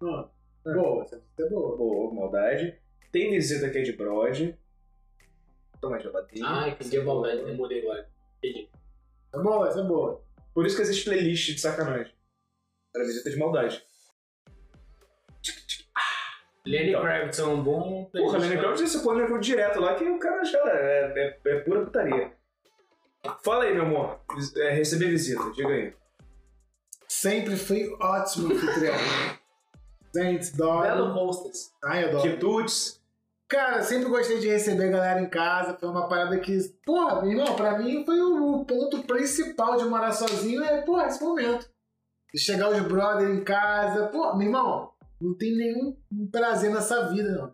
[0.03, 0.29] Ah,
[0.65, 1.77] boa, essa visita é boa.
[1.77, 2.77] Boa, maldade.
[3.13, 4.55] Tem visita que é de brode.
[5.81, 6.45] Toma geladinho.
[6.47, 8.07] Ah, entendi a maldade, eu mudei agora.
[8.43, 8.69] Entendi.
[9.35, 10.23] É boa, essa é boa.
[10.55, 12.13] Por isso que existe playlist de sacanagem.
[12.95, 13.83] Era visita de maldade.
[16.67, 17.03] Lenny Então.
[17.03, 18.05] Kravitz é um bom...
[18.13, 21.61] Porra, Lenny Kravitz, você pode levar direto lá que o cara já é, é, é
[21.61, 22.33] pura putaria.
[23.43, 24.21] Fala aí, meu amor.
[24.35, 25.95] Vis- é, receber visita, diga aí.
[27.09, 28.95] Sempre fui ótimo anfitrião.
[30.15, 31.13] Gente, Belo adoro.
[31.29, 31.73] hostess.
[31.85, 32.23] Ai, adoro.
[32.23, 33.00] Quitutes.
[33.51, 35.77] Cara, sempre gostei de receber a galera em casa.
[35.77, 40.13] Foi uma parada que, porra, meu irmão, pra mim foi o ponto principal de morar
[40.13, 40.63] sozinho.
[40.63, 41.69] É, porra, esse momento.
[42.37, 44.07] Chegar os brothers em casa.
[44.07, 45.97] Pô, meu irmão, não tem nenhum
[46.31, 47.53] prazer nessa vida, não.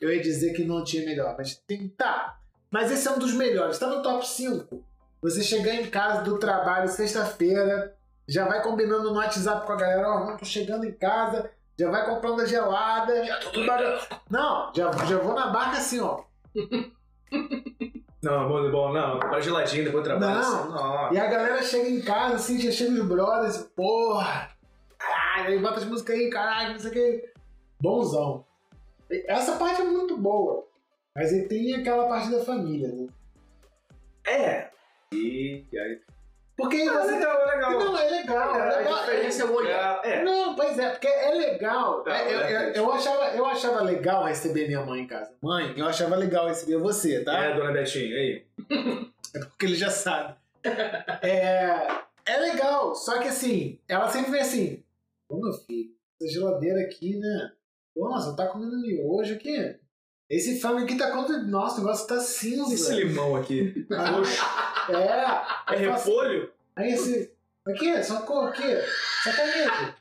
[0.00, 1.86] Eu ia dizer que não tinha melhor, mas tem.
[1.90, 2.40] Tá.
[2.70, 3.78] Mas esse é um dos melhores.
[3.78, 4.82] Tá no top 5.
[5.20, 7.94] Você chegar em casa do trabalho sexta-feira,
[8.26, 12.04] já vai combinando no WhatsApp com a galera, ó, tô chegando em casa, já vai
[12.06, 13.12] comprando a gelada.
[13.52, 14.00] tudo baga-
[14.30, 16.22] Não, já, já vou na barca assim, ó.
[18.22, 19.18] Não, bom, bom, não.
[19.20, 20.40] Para geladinho depois trabalho.
[20.40, 20.40] Não.
[20.60, 21.12] assim, não.
[21.12, 24.50] E a galera chega em casa, assim, já chega os brothers, porra,
[24.98, 27.32] caralho, aí bota as músicas aí, caralho, não sei o que.
[27.80, 28.44] Bonzão.
[29.26, 30.66] Essa parte é muito boa.
[31.14, 33.06] Mas aí tem aquela parte da família, né?
[34.26, 34.70] É.
[35.12, 36.00] E, e aí.
[36.58, 37.12] Porque Ah, você.
[37.12, 37.70] legal, legal.
[37.78, 38.98] Não, é legal, é a legal.
[38.98, 40.00] diferença é o olhar.
[40.04, 40.24] É.
[40.24, 42.02] Não, pois é, porque é legal.
[42.02, 42.68] Tá, É, eu, é.
[42.70, 45.30] eu- eu achava, eu achava legal receber minha mãe em casa.
[45.40, 47.38] Mãe, eu achava legal receber você, tá?
[47.44, 48.44] É, dona Betinha, aí.
[49.36, 50.34] É porque ele já sabe.
[51.22, 51.86] É,
[52.26, 54.82] é legal, só que assim, ela sempre vem assim:
[55.28, 55.90] Ô meu filho,
[56.20, 57.52] essa geladeira aqui, né?
[57.96, 59.76] Nossa, tá comendo miojo aqui.
[60.30, 61.32] Esse frango aqui tá quanto.
[61.46, 62.94] Nossa, o negócio tá Esse cinza.
[62.94, 63.86] limão aqui.
[63.92, 64.20] Ah,
[64.92, 64.94] é.
[64.96, 66.52] É Aí, fala assim, repolho?
[66.76, 67.32] aí esse.
[67.66, 68.62] Aqui, só cor aqui.
[69.24, 69.94] Só caneta.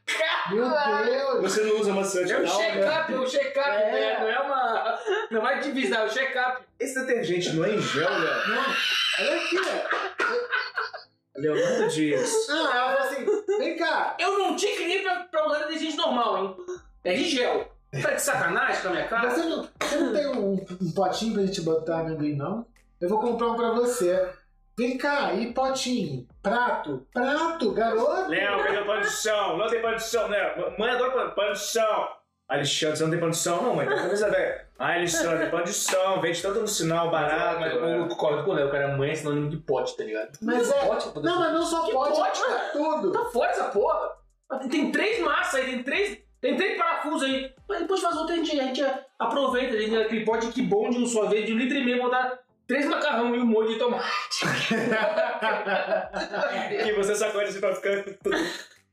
[0.51, 0.69] Meu
[1.05, 1.41] Deus.
[1.41, 2.71] Você não usa maçante É o não, né?
[2.73, 3.91] check-up, é o check-up, É.
[3.91, 4.19] né?
[4.21, 4.99] Não é uma...
[5.31, 6.63] Não vai divisar, é o check-up.
[6.79, 8.29] Esse detergente não é em gel, né?
[8.47, 11.39] Não, olha aqui, ó.
[11.39, 12.47] Leonardo Dias.
[12.47, 13.25] Não, ela fala assim:
[13.59, 14.15] vem cá.
[14.19, 16.55] Eu não te criei pra, pra usar de gente normal, hein?
[17.03, 17.71] É de gel.
[18.01, 19.29] Tá de sacanagem com a minha cara?
[19.29, 22.65] Você não, você não tem um, um potinho pra gente botar amendoim, não?
[22.99, 24.29] Eu vou comprar um pra você.
[24.77, 26.27] Vem cá, e potinho?
[26.43, 27.07] Prato?
[27.11, 28.29] Prato, garoto?
[28.29, 29.57] Léo, cadê o pano de chão?
[29.57, 30.37] Não tem pano de chão, né?
[30.77, 32.07] Mãe adora pano, pano de chão.
[32.47, 33.61] Alexandre, você não tem pano de chão?
[33.63, 33.87] Não, mãe.
[33.87, 34.67] Tem camisa velha.
[34.77, 36.21] Ah, Alexandre, tem pano de chão.
[36.21, 37.59] Vende tanto no sinal barato.
[37.59, 38.95] Mas eu concordo com o Léo, cara.
[38.95, 40.37] Mãe é sinônimo de pote, tá ligado?
[40.43, 42.69] Mas é- Pote, Não, mas não só Que pote, pote, cara?
[42.71, 43.11] tudo.
[43.11, 44.11] Tá fora essa porra.
[44.59, 47.51] Tem, tem três massas aí, tem três, tem três parafusos aí.
[47.67, 48.85] Mas depois faz outra, a gente, a gente
[49.17, 49.75] aproveita.
[49.75, 52.39] A gente, aquele pote que bom de um sorvete de um litro e meio, botar
[52.67, 54.45] três macarrão e um molho de tomate.
[56.87, 58.35] E você sacode assim pra ficar tudo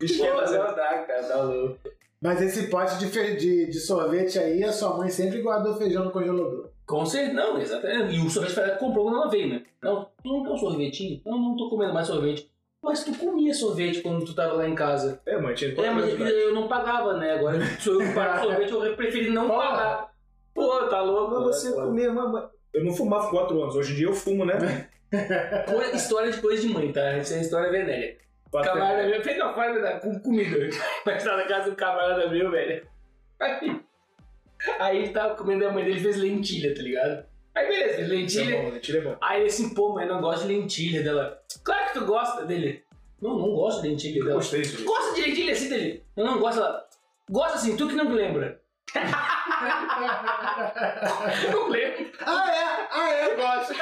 [0.00, 0.42] esquema.
[0.42, 1.78] não dá, cara, tá louco.
[2.20, 6.04] Mas esse pote de, fe- de, de sorvete aí, a sua mãe sempre guardou feijão
[6.04, 6.70] no congelador.
[6.86, 8.16] Com certeza, não, exatamente.
[8.16, 9.62] E o sorvete ela comprou quando ela veio, né?
[9.82, 11.20] Não, tu não quer um sorvetinho?
[11.24, 12.50] Não, não tô comendo mais sorvete.
[12.82, 15.20] Mas tu comia sorvete quando tu tava lá em casa.
[15.26, 17.32] É, mãe, tinha É, mas eu, eu não pagava, né?
[17.34, 19.68] Agora, se eu pagar sorvete, eu preferi não Porra.
[19.68, 20.14] pagar.
[20.54, 21.34] Pô, tá louco?
[21.46, 22.42] Mas você comia, mamãe.
[22.74, 23.76] Eu não fumava por 4 anos.
[23.76, 24.88] Hoje em dia eu fumo, né?
[25.94, 27.16] História de coisa de mãe, tá?
[27.18, 28.16] Isso é história venérea.
[28.50, 30.56] Quatro Camarada meu fez uma faz da- com comida.
[31.06, 32.86] Mas tá na casa do camarada meu, velho.
[33.40, 33.80] Aí,
[34.78, 37.24] aí ele tava comendo a mãe dele fez lentilha, tá ligado?
[37.54, 38.62] Aí beleza, fez Isso é lentilha.
[38.62, 39.16] bom, lentilha é bom.
[39.20, 41.40] Aí ele assim, pô, mãe, não gosto de lentilha dela.
[41.62, 42.82] Claro que tu gosta dele.
[43.22, 44.36] Não, não gosto de lentilha Eu dela.
[44.36, 44.84] gostei disso.
[44.84, 46.02] Gosta de lentilha assim dele?
[46.16, 46.84] Eu não gosto dela.
[47.30, 48.60] Gosta assim, tu que não me lembra.
[51.52, 52.03] não lembro.
[52.20, 52.88] Ah, é?
[52.90, 53.74] Ah, é, gosto.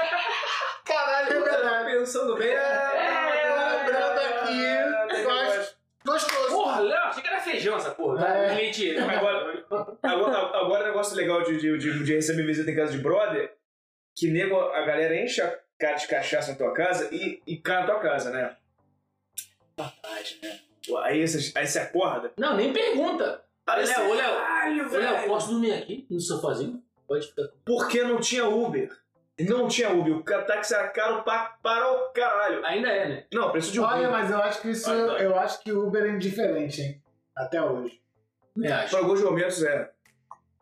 [0.85, 1.99] Caralho, é verdade.
[1.99, 2.51] Pensando bem.
[2.51, 5.22] É, lembrando aqui.
[5.24, 5.76] Gosto.
[6.05, 6.49] Gostoso.
[6.49, 8.18] Porra, Léo, achei que era feijão essa porra.
[8.18, 8.28] Tá?
[8.37, 8.55] É.
[8.55, 9.05] Lentilha.
[9.05, 9.64] Agora,
[10.03, 13.55] agora, agora negócio legal de, de, de, de receber visita em casa de brother,
[14.16, 17.80] que nego, a galera enche a cara de cachaça na tua casa e, e cai
[17.80, 18.57] na tua casa, né?
[19.76, 20.61] Verdade, né?
[20.87, 22.33] Pô, Aí você, aí você acorda.
[22.37, 23.45] Não, nem pergunta.
[23.66, 26.83] Aí Léo, Léo, Léo, posso dormir aqui no sofazinho?
[27.12, 27.42] Pode ficar.
[27.64, 28.90] Porque não tinha Uber.
[29.40, 30.16] Não tinha Uber.
[30.16, 32.64] O táxi era caro pra, para o caralho.
[32.64, 33.24] Ainda é, né?
[33.32, 33.92] Não, preço de Uber.
[33.92, 34.88] Olha, mas eu acho que isso.
[34.88, 35.24] Vai.
[35.26, 37.02] Eu acho que o Uber é indiferente, hein?
[37.36, 38.00] Até hoje.
[38.64, 38.90] Acho.
[38.90, 39.90] Por alguns momentos é.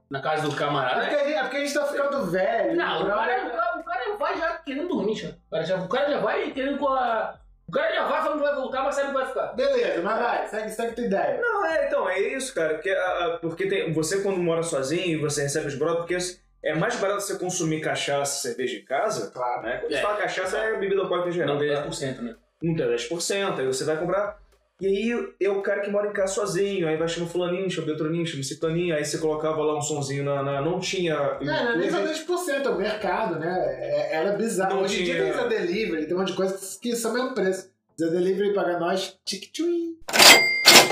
[0.08, 1.00] Na casa do É camarada.
[1.02, 2.76] porque, a gente, é porque a gente tá ficando velho.
[2.76, 5.28] Não, o cara, o, cara, o cara vai já querendo dormir, já.
[5.28, 7.38] O cara já, o cara já vai querendo com a.
[7.70, 9.46] O cara já vai falando que vai voltar, mas sabe que vai ficar.
[9.54, 11.40] Beleza, mas vai, segue, segue tua ideia.
[11.40, 12.74] Não, é, então, é isso, cara.
[12.74, 12.96] Porque, a-
[13.34, 17.20] a- porque tem, você, quando mora sozinho, você recebe os brothers, porque é mais barato
[17.22, 19.30] você consumir cachaça, cerveja em casa.
[19.30, 19.62] Claro.
[19.62, 19.78] Né?
[19.78, 19.96] Quando É.
[19.96, 21.54] você fala cachaça, é bebida alcoólica em geral.
[21.54, 21.82] Não tá?
[21.88, 22.34] 10%, né?
[22.60, 24.39] Não tem 10%, aí você vai comprar.
[24.80, 27.88] E aí é o cara que mora em casa sozinho, aí vai chamar fulaninho, chama
[27.88, 30.42] Beltraninho, chama Ciclaninho, aí você colocava lá um sonzinho na.
[30.42, 31.14] na- não tinha.
[31.40, 33.58] Não, não é nem só 10%, é o mercado, né?
[33.78, 34.76] É- Era bizarro.
[34.76, 37.14] Não Hoje em dia tem Zé Delivery, tem um monte de coisa que são o
[37.14, 37.70] mesmo preço.
[38.00, 39.96] Zé Delivery paga nós, tic-tchuim.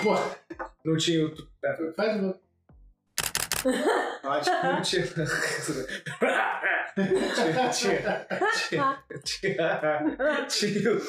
[0.03, 0.17] Pô,
[0.85, 1.27] Não tinha.
[1.27, 1.33] o-
[1.97, 2.39] faz de novo.
[4.25, 4.57] Ótimo.
[4.65, 4.83] Não
[10.47, 11.01] tinha.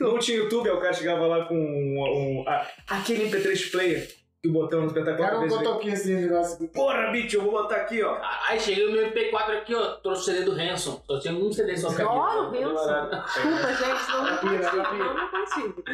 [0.00, 2.44] Não tinha YouTube, o cara chegava lá com um, um-
[2.88, 4.08] aquele MP3 player
[4.44, 5.40] que o botão no O cara espetacular.
[5.40, 6.68] não botou aqui esse negócio.
[6.68, 8.20] Porra, bicho, eu vou botar aqui, ó.
[8.46, 9.92] Aí cheguei no meu MP4 aqui, ó.
[9.96, 11.02] Trouxe o CD do Hanson.
[11.06, 13.08] Só tinha um CD só pra Olha o Wilson.
[13.24, 14.22] Desculpa, gente, não
[14.52, 15.04] me rapira.
[15.04, 15.84] Não me consigo.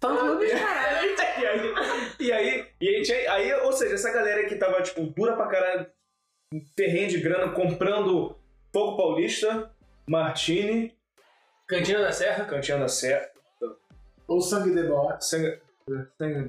[0.00, 1.08] Fã clube de caralho.
[1.38, 1.74] E aí,
[2.18, 5.46] e aí, e aí, tinha- aí, ou seja, essa galera que tava, tipo, dura pra
[5.46, 5.86] caralho,
[6.74, 8.36] terreno de grana, comprando
[8.72, 9.70] Fogo Paulista,
[10.08, 10.92] Martini,
[11.68, 12.44] Cantina da Serra.
[12.46, 13.30] Cantinha da Serra,
[14.26, 15.20] Ou sangue de bola.
[15.20, 15.60] Sangue...
[16.18, 16.48] Sangue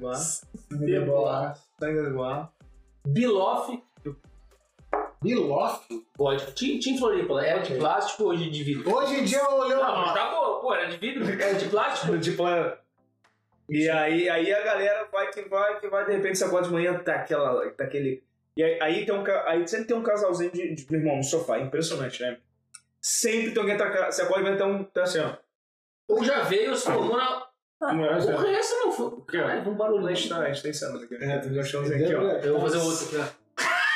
[1.78, 2.48] Sangue.
[3.06, 3.82] Biloff.
[5.22, 5.86] Biloff?
[6.16, 6.52] Vodka.
[6.52, 7.40] Tinha, tinha em Floripa.
[7.44, 8.94] Era de plástico hoje de vidro.
[8.94, 10.60] Hoje em dia eu olhei Não, mas tá bom.
[10.60, 11.24] Pô, era de vidro.
[11.24, 12.18] Era de plástico.
[12.20, 12.78] Tipo, é-
[13.68, 16.74] e aí, aí a galera vai que vai, que vai, de repente você acorda de
[16.74, 18.22] manhã, tá, aquela, tá aquele.
[18.56, 21.24] E aí, aí tem um aí sempre tem um casalzinho de, de meu irmão no
[21.24, 22.38] sofá, impressionante, né?
[23.00, 25.36] Sempre tem alguém, tá, você acorda e vai ter um, tá assim, ó.
[26.08, 27.46] Ou já veio, se formou na.
[27.80, 29.20] Não é, O resto não foi.
[29.26, 30.06] Caralho, vamos barulho.
[30.06, 31.14] A gente tá, a gente tá ensinando aqui.
[31.22, 32.20] É, tu Nós estamos aqui, ó.
[32.22, 33.44] Eu vou fazer outro aqui, ó.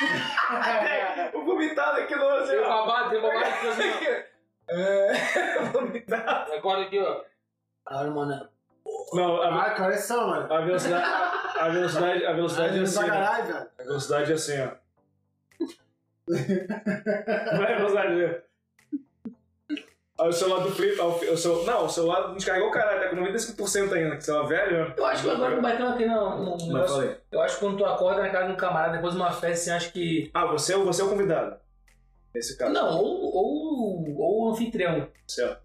[1.38, 3.90] O vomitado aqui no assim, Tem babado, tem babado aqui assim,
[4.70, 6.50] É, vomitado.
[6.52, 6.56] ó.
[6.56, 7.24] Acorda aqui, ó.
[7.86, 8.48] Caralho, mano.
[9.12, 10.52] Não, a, Ah, cara, é mano.
[10.52, 11.04] a velocidade,
[11.58, 13.68] a velocidade, a velocidade é assim, caralho, velho.
[13.78, 14.70] A velocidade é assim, ó.
[17.58, 18.42] Vai a velocidade dele.
[20.20, 21.00] Aí o celular do Flip.
[21.00, 24.34] O seu, não, o celular descarregou o caralho, tá com 95% ainda, que você é
[24.34, 24.94] uma velha.
[24.96, 26.44] Eu acho que agora aqui não.
[26.44, 27.16] não, Mas negócio- falei.
[27.30, 29.64] Eu acho que quando tu acorda na casa de um camarada depois de uma festa,
[29.64, 30.30] você acha que.
[30.34, 31.56] Ah, você, é o- você é o convidado.
[32.34, 32.72] Nesse caso.
[32.72, 35.08] Não, ou, ou, ou o anfitrião.
[35.26, 35.62] Certo.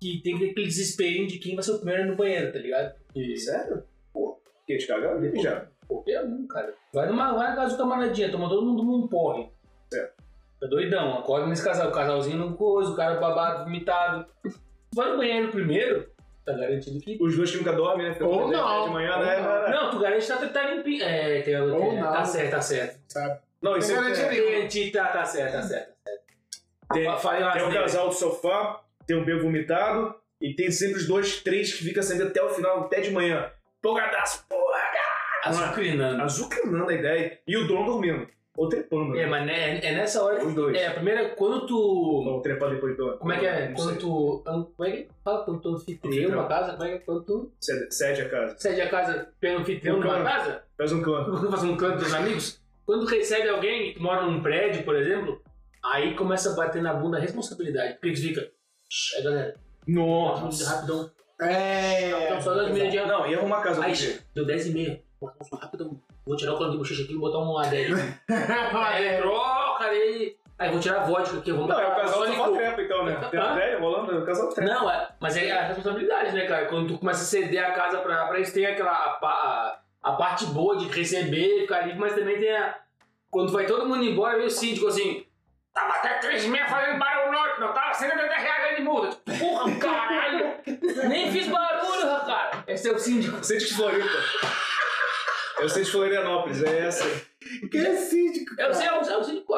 [0.00, 2.94] Que tem aquele desespero de quem vai ser o primeiro no banheiro, tá ligado?
[3.16, 3.84] E, Sério?
[4.12, 5.18] Pô, que descarregar?
[5.40, 5.66] Já.
[5.88, 6.74] qualquer um, cara.
[6.92, 9.48] Vai, numa, vai na casa do camaradinha, toma todo mundo num porre.
[10.60, 14.26] Tá doidão, acorda nesse casal, o casalzinho no coisa, o cara babado, vomitado.
[14.94, 16.08] Vai no banheiro primeiro,
[16.44, 17.18] tá garantido que.
[17.20, 18.12] Os dois que nunca dormem, né?
[18.14, 19.40] Ficam Ou não, de manhã, ou né?
[19.40, 19.70] não.
[19.70, 21.04] Não, tu garante que tá, tá limpinho.
[21.04, 22.12] É, tem, Ou tem, não.
[22.12, 23.00] tá certo, tá certo.
[23.08, 23.40] Sabe?
[23.60, 24.50] Não, isso é, é.
[24.50, 25.94] Garantido, tá, tá certo, tá certo.
[26.92, 27.78] tem, tem o dele.
[27.78, 32.02] casal do sofá, tem o bebo vomitado, e tem sempre os dois, três que ficam
[32.02, 33.50] sempre até o final, até de manhã.
[33.78, 34.64] Empolgadaço, porra!
[35.44, 36.22] Azucrinando.
[36.22, 37.38] Azucrinando a ideia.
[37.46, 38.26] E o dono dormindo.
[38.56, 39.26] Ou trepando, É, né?
[39.26, 40.46] mas né, é nessa hora que.
[40.46, 40.76] Os dois.
[40.76, 41.76] É, a primeira, quando tu.
[41.76, 43.16] Ou trepar depois pela.
[43.18, 43.68] Como é que é?
[43.68, 43.98] Não Quando sei.
[43.98, 44.42] tu.
[44.44, 45.44] Como é que fala?
[45.44, 46.38] Quando tu anfitrião Anfitrião.
[46.40, 46.72] uma casa?
[46.72, 46.98] Como é que é?
[47.00, 48.56] Quando tu Cede, cede a casa.
[48.58, 50.24] cede a casa, um anfitrião Um numa canto.
[50.24, 50.62] casa?
[50.78, 51.24] Faz um clã.
[51.24, 52.62] Quando tu faz um canto dos amigos?
[52.86, 55.42] Quando tu recebe alguém que mora num prédio, por exemplo,
[55.84, 57.94] aí começa a bater na bunda a responsabilidade.
[57.94, 58.40] Porque tu fica.
[58.88, 59.54] "Shh, Aí galera,
[59.88, 60.70] Nossa.
[60.76, 61.10] rapidão.
[61.40, 62.24] É.
[62.26, 64.20] Então só das milhas Não, ia arrumar a casa Aí você.
[64.32, 65.02] deu 10 e meia.
[65.18, 66.00] Pô, Rapidão.
[66.26, 67.96] Vou tirar o cano de bochecha aqui e botar um adélio.
[68.28, 69.16] Aí É.
[69.20, 70.36] troca aí.
[70.58, 73.04] Aí vou tirar a vodka aqui, eu vou Não, é o casal sofá trepa, então,
[73.04, 73.28] né?
[73.30, 74.72] Tem a velha rolando, é o casal trepa.
[74.72, 76.66] Não, é, mas é a responsabilidade, né, cara?
[76.66, 80.12] Quando tu começa a ceder a casa pra, pra eles, tem aquela a, a, a
[80.12, 82.76] parte boa de receber, ficar ali, mas também tem a.
[83.30, 85.26] Quando vai todo mundo embora, vem o síndico assim.
[85.74, 89.16] Tava até três meses fazendo barulho norte, não tava 180 reais de multa.
[89.38, 90.54] Porra, caralho!
[91.08, 92.62] Nem fiz barulho, cara.
[92.68, 93.42] Esse é o síndico.
[93.44, 94.08] Sente de Floripa.
[95.64, 97.04] Eu sei de Florianópolis, é essa.
[97.70, 98.54] Que é síndico.
[98.60, 99.54] Eu sei, é o, é o síndico.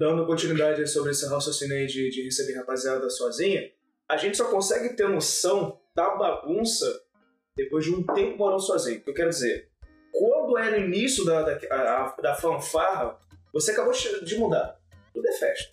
[0.00, 3.70] Dando continuidade sobre esse raciocínio aí de, de receber rapaziada sozinha,
[4.10, 6.86] a gente só consegue ter noção da bagunça
[7.56, 9.00] depois de um tempo morando sozinho.
[9.00, 9.68] O que eu quero dizer?
[10.10, 13.18] Quando é no início da, da, a- da fanfarra,
[13.52, 14.78] você acabou de mudar.
[15.12, 15.72] Tudo é festa.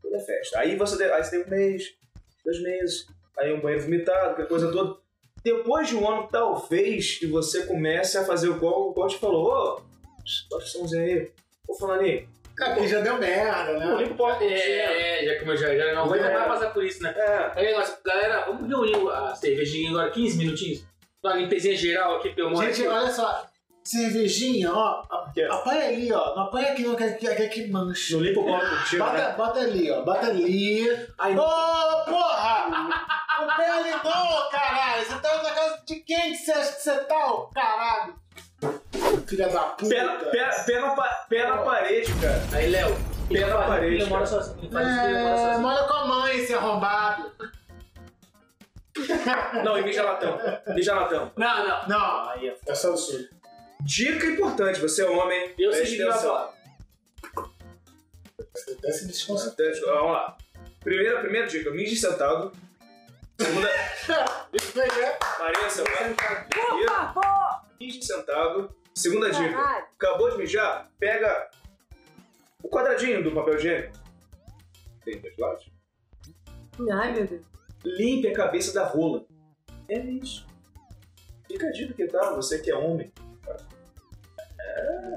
[0.00, 0.60] Tudo é festa.
[0.60, 1.94] Aí você, aí você tem um mês,
[2.44, 5.04] dois meses, aí um banheiro vomitado, aquela coisa toda.
[5.46, 9.44] Depois de um ano, talvez, que você comece a fazer o qual o Coach falou,
[9.46, 9.80] ô,
[10.50, 11.30] bota o somzinho aí.
[11.68, 12.28] Ô, Fulaninho,
[12.60, 13.94] É, porque já deu merda, né?
[13.94, 14.30] limpa o pó.
[14.40, 16.30] É, é, já que eu já, já não vai É.
[16.48, 17.14] passar por isso, né?
[17.16, 20.84] É, Aí, negócio, galera, vamos reunir a cervejinha agora, 15 minutinhos.
[21.22, 22.76] Uma limpezinha geral aqui, pelo menos.
[22.76, 23.46] Gente, olha só.
[23.84, 25.00] Cervejinha, ó.
[25.32, 25.42] quê?
[25.42, 26.34] Apanha ali, ó.
[26.34, 28.16] Não apanha aqui, não, que que mancha.
[28.16, 28.64] Não limpa o copo
[28.98, 29.34] Bota, né?
[29.36, 30.02] bota ali, ó.
[30.02, 30.90] Bota ali.
[30.90, 33.05] Ô, porra!
[33.38, 35.04] Ali não, caralho.
[35.06, 38.14] Você tá na casa de quem que você acha que você tá, ô caralho?
[39.26, 39.88] Filha da puta.
[39.94, 42.42] Pé, pé, pé, na, pa- pé na parede, cara.
[42.56, 42.96] Aí, Léo.
[43.28, 44.42] Pé na parede, Ele mora cara.
[44.42, 44.58] sozinho.
[44.62, 45.60] Ele faz isso, ele mora É, sozinho.
[45.60, 47.32] mora com a mãe, esse arrombado.
[49.64, 50.38] Não, e mija latão.
[50.74, 51.30] Mija latão.
[51.36, 51.88] Não, não.
[51.88, 53.28] Não, aí é só o sul.
[53.82, 55.54] Dica importante, você é homem.
[55.58, 56.28] Eu preste a atenção.
[56.30, 56.54] bola.
[58.54, 59.68] Você até se desconcentra.
[59.70, 60.36] Até- Vamos lá.
[60.82, 62.52] Primeira, primeira dica, mije sentado.
[63.38, 63.68] Segunda,
[64.52, 65.18] Isso aí é.
[66.84, 67.20] Opa, pô!
[67.78, 68.74] Mije sentado.
[68.94, 69.84] Segunda dica, Caralho.
[69.94, 71.50] acabou de mijar, pega
[72.62, 73.92] o quadradinho do papel higiênico.
[75.04, 75.70] Tem dois lados.
[76.90, 77.44] Ai, meu Deus.
[77.84, 79.26] Limpe a cabeça da rola.
[79.88, 80.46] É isso.
[81.46, 83.12] Fica a dica que tá, você que é homem.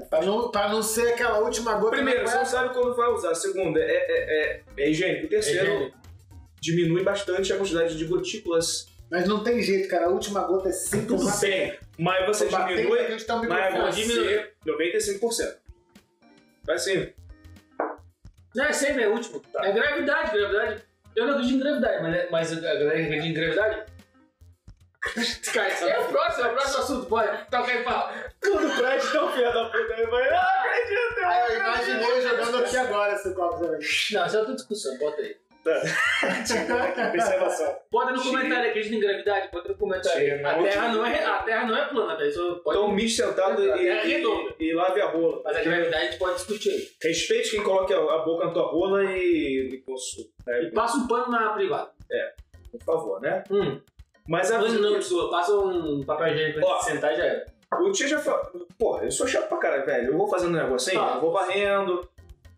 [0.08, 1.96] Pra não, pra não ser aquela última gota.
[1.96, 3.34] Primeiro, você não sabe quando vai usar.
[3.34, 4.02] Segundo, é, é,
[4.56, 5.28] é, é higiênico.
[5.28, 5.98] Terceiro, higiênico.
[6.60, 8.88] Diminui bastante a quantidade de gotículas.
[9.10, 10.06] Mas não tem jeito, cara.
[10.06, 14.52] A última gota é sempre Tudo uma bem, mas você Tô diminui, tá mas você
[14.64, 15.56] 95%.
[16.64, 17.12] Vai sim.
[18.54, 19.42] Não, é sempre é o último.
[19.56, 20.82] É gravidade, gravidade.
[21.16, 23.90] Eu não acredito em gravidade, mas, é- mas a galera acredita em gravidade.
[25.52, 27.06] Cara, é o próximo, é o próximo assunto.
[27.06, 28.12] Pode, toca aí, fala.
[28.40, 30.28] Quando o Fred tão filho da puta, ele vai.
[30.28, 31.24] Ah, acredito!
[31.24, 33.80] Ah, eu imaginei jogando aqui agora esse copo também.
[34.12, 35.36] Não, isso é outra discussão, bota aí.
[37.14, 37.76] Observação.
[37.90, 39.48] Bota no comentário, acredita em gravidade?
[39.52, 40.46] Bota no comentário.
[40.46, 40.62] A, não.
[40.62, 42.26] terra não é, a Terra não é plana, tá?
[42.26, 42.78] Isso pode...
[42.78, 45.42] Então, mijo sentado e, É e, e, lave a rola.
[45.44, 46.88] Mas a gravidade a gente pode discutir aí.
[47.02, 50.30] Respeite quem coloca a boca na tua rola e, e consulta.
[50.48, 50.70] E né?
[50.72, 51.90] passa um pano na privada.
[52.70, 53.42] Por favor, né?
[53.50, 53.80] Hum.
[54.28, 57.46] Mas a Mas não, sua, passa um papel higiênico pra sentar e já era.
[57.80, 58.66] O tio já falou.
[58.78, 60.12] Porra, eu sou chato pra caralho, velho.
[60.12, 61.14] Eu vou fazendo um negocinho, Ah.
[61.16, 62.08] eu vou varrendo,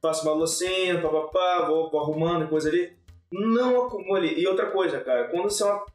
[0.02, 2.92] faço uma loucinha, papapá, vou, vou arrumando e coisa ali.
[3.30, 4.34] Não acumule.
[4.38, 5.86] E outra coisa, cara, quando você é uma,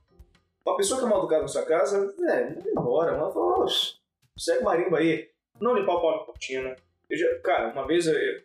[0.65, 3.15] uma pessoa que é mal educada na sua casa, não vai embora.
[3.17, 3.95] Fala, "Oxe,
[4.37, 5.27] segue o marimba aí.
[5.61, 6.75] Não limpar o pau na cortina.
[7.09, 8.13] Eu já- cara, uma vez eu.
[8.13, 8.41] eu-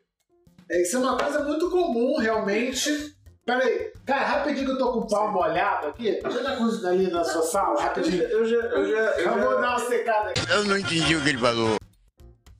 [0.70, 3.14] É, isso é uma coisa muito comum, realmente.
[3.44, 3.92] Pera aí.
[4.06, 6.20] Cara, rapidinho que eu tô com o pau molhado aqui.
[6.22, 8.22] Joga com ali na sua sala, rapidinho.
[8.22, 8.56] eu já.
[8.56, 10.40] Eu já, eu Eu vou já dar uma secada aqui.
[10.50, 11.81] Eu não entendi o que ele falou.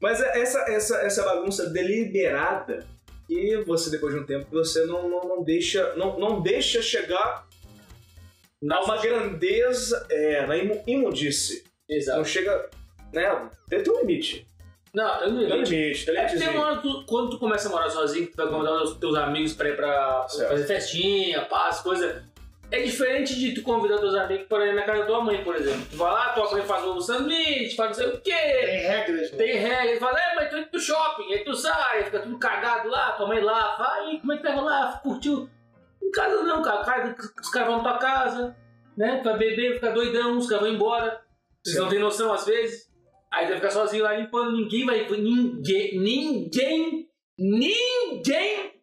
[0.03, 2.85] Mas é essa, essa, essa bagunça deliberada
[3.29, 5.95] que você, depois de um tempo, você não, não, não deixa.
[5.95, 7.47] Não, não deixa chegar
[8.71, 10.05] a uma grandeza.
[10.11, 11.65] É, na imu- imundice.
[11.89, 12.25] Não Exato.
[12.25, 12.69] chega.
[13.13, 13.49] Né?
[13.69, 14.47] Tem tem um limite.
[14.95, 15.77] Não, não Tem um entendi.
[15.77, 18.27] limite, tem um É tem uma hora que tu- quando tu começa a morar sozinho,
[18.27, 20.51] que tu vai convidar os teus amigos pra ir pra Certo.
[20.51, 22.25] fazer festinha, paz, coisa.
[22.73, 25.55] É diferente de tu convidar teus amigos pra ir na casa da tua mãe, por
[25.55, 25.87] exemplo.
[25.91, 28.33] Tu vai lá, tua mãe faz um sanduíche, faz não sei o quê.
[28.33, 29.37] Tem regras, né?
[29.37, 32.39] Tem regra, ele fala, é, mas tu indo pro shopping, aí tu sai, fica tudo
[32.39, 35.03] cagado lá, tua mãe lá, vai, como é que vai rolar?
[35.03, 35.51] Curtiu?
[36.03, 38.57] Em casa não, cara, cara os caras vão na tua casa,
[38.97, 39.19] né?
[39.19, 41.21] Tu vai beber, fica doidão, os caras vão embora.
[41.63, 42.91] Vocês não têm noção às vezes.
[43.31, 45.07] Aí tu vai ficar sozinho lá limpando, ninguém vai.
[45.11, 47.07] Ninguém, ninguém,
[47.39, 48.83] ninguém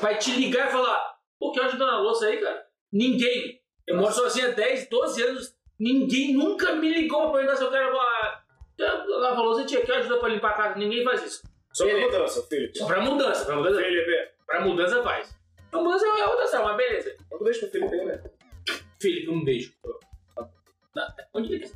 [0.00, 2.63] vai te ligar e falar, pô, que ajuda na louça aí, cara?
[2.94, 3.60] Ninguém.
[3.86, 7.70] Eu moro sozinho há 10, 12 anos, ninguém nunca me ligou pra perguntar se eu
[7.70, 8.44] quero lavar
[8.78, 11.42] Ela falou, você tinha que ajuda pra limpar a casa, ninguém faz isso.
[11.72, 12.78] Só pra mudança, Felipe.
[12.78, 14.28] Só pra mudança, pra mudança, Felipe.
[14.46, 15.36] pra mudança faz.
[15.70, 17.16] Pra mudança é outra ação, mas beleza.
[17.32, 18.22] Eu deixo pro Felipe né?
[19.02, 19.72] Felipe, um beijo.
[20.94, 21.70] Não, Onde ele.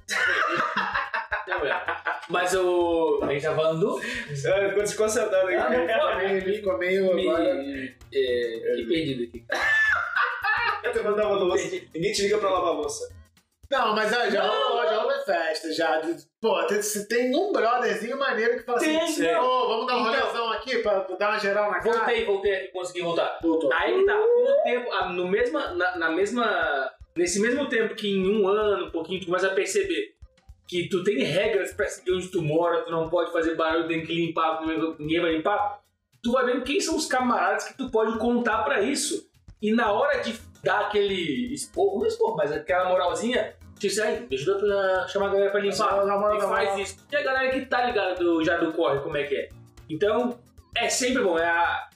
[2.31, 3.21] Mas o.
[3.23, 3.97] A gente tá falando do.
[3.99, 5.77] Ah, ficou desconcertado Ah, aqui.
[5.77, 7.29] não, pô, Ele ficou meio me.
[7.29, 7.45] agora.
[8.14, 9.45] É, fiquei perdido aqui.
[10.83, 11.64] Eu mandava louça.
[11.95, 13.09] Ninguém te liga pra lavar a louça.
[13.71, 16.01] Não, mas ó, já rolou, já rolou festa, já.
[16.41, 19.37] Pô, tem, se tem um brotherzinho maneiro que fala Tem, assim, tem.
[19.37, 20.21] ô, vamos dar um Então.
[20.21, 21.97] rolezão aqui pra dar uma geral na cara.
[21.99, 23.39] Voltei, voltei aqui, consegui voltar.
[23.43, 23.71] Voltou.
[23.75, 26.91] Aí que tá, com o tempo, no mesma, na, na mesma.
[27.14, 30.14] Nesse mesmo tempo que em um ano, um pouquinho, tu começa a perceber
[30.66, 34.05] que tu tem regras pra seguir onde tu mora, tu não pode fazer barulho, tem
[34.05, 34.62] que limpar,
[34.99, 35.81] ninguém vai limpar.
[36.23, 39.29] Tu vai vendo quem são os camaradas que tu pode contar pra isso.
[39.61, 44.26] E na hora de dar aquele esporro, não esporro, mas aquela moralzinha, tu diz, aí,
[44.32, 45.96] ajuda pra chamar a galera pra limpar.
[46.06, 47.06] Moral, E faz isso.
[47.11, 49.48] E a galera que tá ligada do, já do corre, como é que é.
[49.88, 50.38] Então,
[50.76, 51.38] é sempre bom.
[51.38, 51.88] É a-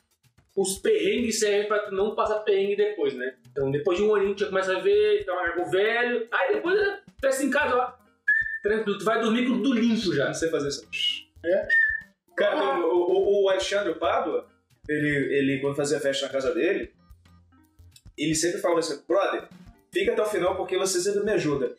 [0.57, 3.35] os perrengues servem pra tu não passar perrengue depois, né?
[3.51, 6.29] Então, depois de um aninho, tu já começa a ver, trabalhar com o velho.
[6.31, 6.79] Aí depois,
[7.21, 7.93] festa em casa, ó.
[8.63, 10.27] Tranquilo, tu vai dormir com tudo limpo já.
[10.27, 10.87] Não sei fazer isso.
[11.45, 11.67] É?
[12.37, 14.47] Cara, tem o, o, o Alexandre Pádua,
[14.89, 16.93] ele, ele, quando fazia festa na casa dele,
[18.17, 19.49] ele sempre falava assim, brother,
[19.93, 21.75] fica até o final porque você sempre me ajuda.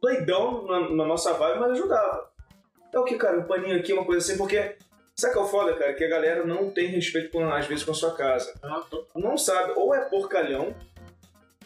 [0.00, 2.30] doidão na, na nossa vibe, mas ajudava.
[2.92, 3.38] É o que, cara?
[3.38, 4.76] Um paninho aqui, uma coisa assim, porque.
[5.14, 5.94] Sabe que é o foda, cara?
[5.94, 8.52] Que a galera não tem respeito, com, às vezes, com a sua casa.
[9.14, 10.74] Não sabe, ou é porcalhão,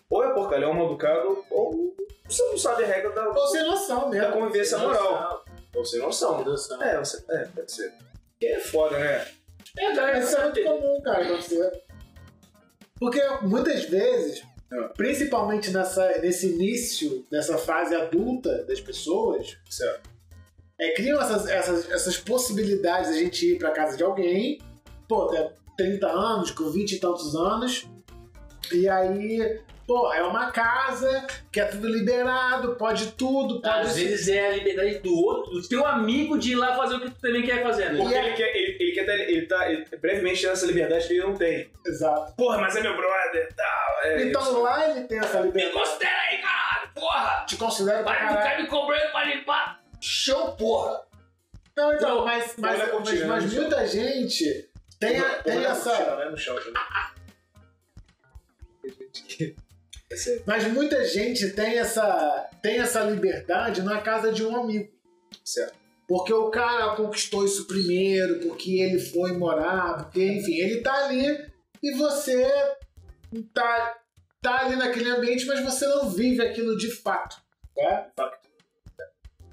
[0.08, 1.96] ou é porcalhão mal educado, ou
[2.30, 4.28] você não sabe a regra da, Ou sem noção mesmo.
[4.28, 5.44] da convivência moral.
[5.74, 6.44] Ou sem noção.
[6.44, 6.80] Noção.
[6.80, 7.92] É, você, é, pode ser.
[8.38, 9.26] Que é foda, né?
[9.76, 11.82] É, a galera Isso é muito comum, cara, acontecer.
[13.00, 14.42] Porque muitas vezes,
[14.94, 20.10] principalmente nessa, nesse início, nessa fase adulta das pessoas, Certo.
[20.78, 24.60] é, criam essas, essas, essas possibilidades de a gente ir pra casa de alguém,
[25.08, 27.88] pô, tem 30 anos, com 20 e tantos anos,
[28.70, 29.60] e aí,
[29.90, 34.50] pô, é uma casa que é tudo liberado, pode tudo, pode Às vezes é a
[34.52, 37.60] liberdade do outro, do teu amigo de ir lá fazer o que tu também quer
[37.60, 37.98] fazer, né?
[38.00, 41.14] Porque ele quer, ele, ele quer ter, ele tá ele, brevemente tendo essa liberdade que
[41.14, 41.68] ele não tem.
[41.84, 42.36] Exato.
[42.36, 44.00] Porra, mas é meu brother e tal.
[44.04, 44.62] É Então isso.
[44.62, 45.76] lá ele tem essa Me liberdade.
[45.76, 47.44] considera aí, caralho, porra!
[47.48, 48.36] Te considera pra caralho.
[48.42, 51.02] ficar me cobrando pra limpar chão, porra!
[51.76, 54.70] Não, então, Não, mas, mas, a mas, cortina, mas né, muita gente
[55.00, 55.96] tem, a- tem é essa.
[55.96, 56.54] chão, não é no chão,
[60.46, 64.90] Mas muita gente tem essa, tem essa liberdade na casa de um amigo.
[65.44, 65.74] Certo.
[66.08, 71.48] Porque o cara conquistou isso primeiro, porque ele foi morar, porque, enfim, ele tá ali
[71.80, 72.44] e você
[73.54, 73.96] tá,
[74.42, 77.36] tá ali naquele ambiente, mas você não vive aquilo de fato.
[78.16, 78.32] Tá?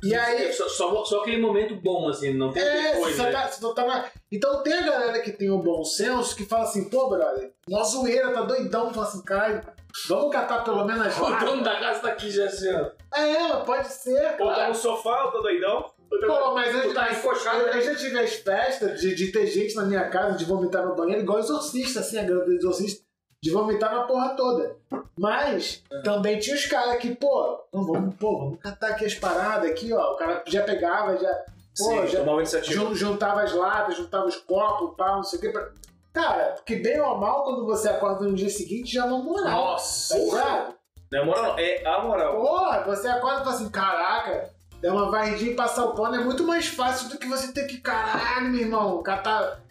[0.04, 3.32] E aí, Só, só, só aquele momento bom, assim, não tem É, depois, você né?
[3.32, 6.64] tá, você tá na- Então tem a galera que tem o bom senso que fala
[6.66, 9.62] assim, pô, brother, mó zoeira, tá doidão, fala assim, caralho,
[10.08, 12.92] vamos catar pelo menos as O dono da casa tá aqui já assim, ó.
[13.18, 14.38] É, pode ser.
[14.38, 15.92] Pô, tá no sofá, eu tô doidão.
[16.10, 17.78] Pô, mas eu, tá encoxado, eu, né?
[17.78, 20.96] eu já tive as festas de, de ter gente na minha casa de vomitar no
[20.96, 23.04] banheiro, igual exorcista, assim, a do exorcista,
[23.44, 24.76] de vomitar na porra toda.
[25.20, 29.70] Mas também tinha os caras que, pô, não, vamos, pô, vamos catar aqui as paradas
[29.70, 30.14] aqui, ó.
[30.14, 31.46] O cara já pegava, já.
[31.78, 35.50] Pô, Sim, já, juntava as latas, juntava os copos, pau, não sei o que.
[35.50, 35.70] Pra...
[36.18, 39.52] Cara, porque bem ou mal, quando você acorda no dia seguinte, já não moral.
[39.52, 40.16] Nossa!
[40.16, 40.76] Tá ligado?
[41.12, 41.60] Não é moral.
[41.60, 42.42] É a moral.
[42.42, 44.50] Porra, você acorda e fala assim, caraca,
[44.82, 47.68] dar uma varridinha e passar o pano é muito mais fácil do que você ter
[47.68, 49.62] que, caralho, meu irmão, catar.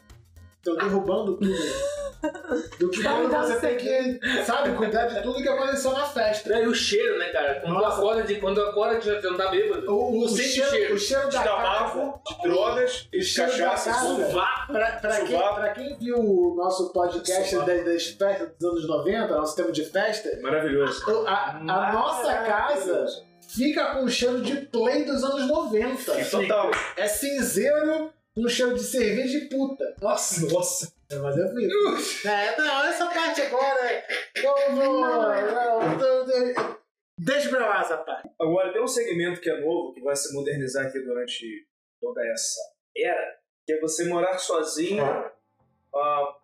[0.67, 1.51] Tô derrubando tudo.
[2.81, 6.59] Do que quando você tem que, sabe, cuidar de tudo que aconteceu na festa.
[6.59, 7.61] E o cheiro, né, cara?
[7.61, 7.99] Quando Nossa.
[7.99, 9.89] acorda, de, quando tu acorda, que já não tá bêbado.
[9.95, 10.95] O, o, sente cheiro, o cheiro.
[10.95, 12.43] o cheiro De da tabaco, casa.
[12.43, 14.73] de drogas, de cheiro da cachaça, sovaco.
[14.73, 19.29] Pra, pra, quem, pra quem viu o nosso podcast das, das festas dos anos 90,
[19.37, 21.05] nosso tempo de festa, Maravilhoso.
[21.09, 23.07] o- a, a nossa casa
[23.49, 26.25] fica com o cheiro de play dos anos 90.
[26.31, 26.71] Total.
[26.97, 29.95] É cinzeiro com cheiro de cerveja e puta.
[30.01, 30.93] Nossa, nossa.
[31.11, 31.67] É, mas eu vi.
[32.29, 34.05] É, não, essa parte agora.
[34.43, 34.73] Vou.
[34.75, 36.77] não, eu- eu-
[37.19, 38.29] Deixa pra lá essa parte.
[38.39, 41.67] Agora, tem um segmento que é novo, que vai se modernizar aqui durante
[42.01, 42.61] toda essa
[42.95, 45.03] era, que é você morar sozinho.
[45.95, 46.37] ah,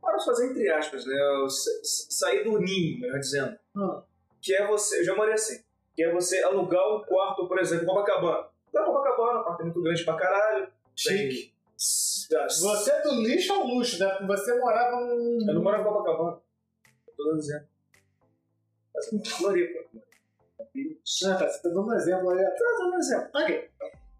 [0.00, 1.14] morar sozinho, entre aspas, né?
[1.48, 3.58] Sa- sa- Sair do ninho, melhor dizendo.
[3.74, 4.00] Hum.
[4.40, 5.00] Que é você.
[5.00, 5.64] Eu já morei assim.
[5.96, 8.46] Que é você alugar um quarto, por exemplo, em Copacabana.
[8.72, 10.68] Lá em Copacabana, apartamento grande pra caralho.
[10.96, 11.52] Chique.
[11.76, 14.18] Você é do lixo ao luxo, né?
[14.26, 15.38] Você morava num.
[15.46, 16.40] Eu não moro em Copacabana.
[17.08, 17.66] Eu tô dizendo.
[18.94, 19.84] Mas em Floripa.
[21.26, 22.44] Ah, tá, você tá dando um exemplo aí.
[22.56, 23.30] Tô dando um exemplo.
[23.34, 23.70] Ok.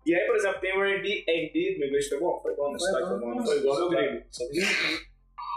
[0.06, 2.38] E aí, por exemplo, tem o Airbnb, meu inglês foi bom?
[2.42, 3.08] Foi bom, meu Foi sotaque bom.
[3.08, 4.24] foi bom, não foi igual meu gringo.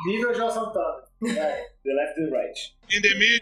[0.06, 1.04] Nível João Santana.
[1.38, 1.72] É.
[1.84, 2.78] The left and right.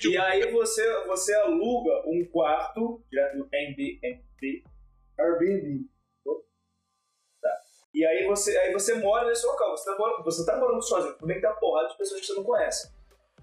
[0.09, 4.63] E aí você, você aluga um quarto direto no Airbnb.
[5.19, 5.85] Airbnb.
[7.95, 9.75] E aí você, aí você mora nesse local.
[9.75, 11.17] Você tá, morando- você tá morando sozinho.
[11.17, 12.93] Também uma porrada de pessoas que você não conhece.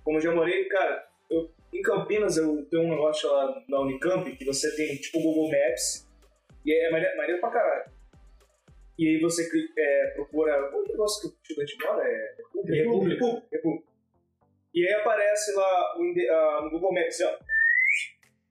[0.05, 4.31] Como eu já morei, cara, eu, em Campinas eu tenho um negócio lá na Unicamp
[4.37, 6.07] que você tem tipo o Google Maps.
[6.67, 7.91] E é maneiro, maneiro pra caralho.
[8.99, 9.49] E aí você
[9.79, 10.69] é, procura.
[10.69, 12.07] Qual é o negócio que o estudante mora?
[12.07, 12.77] É República.
[12.77, 13.15] República.
[13.15, 13.49] República.
[13.57, 13.93] República.
[14.75, 15.95] E aí aparece lá
[16.63, 17.39] no Google Maps, ó,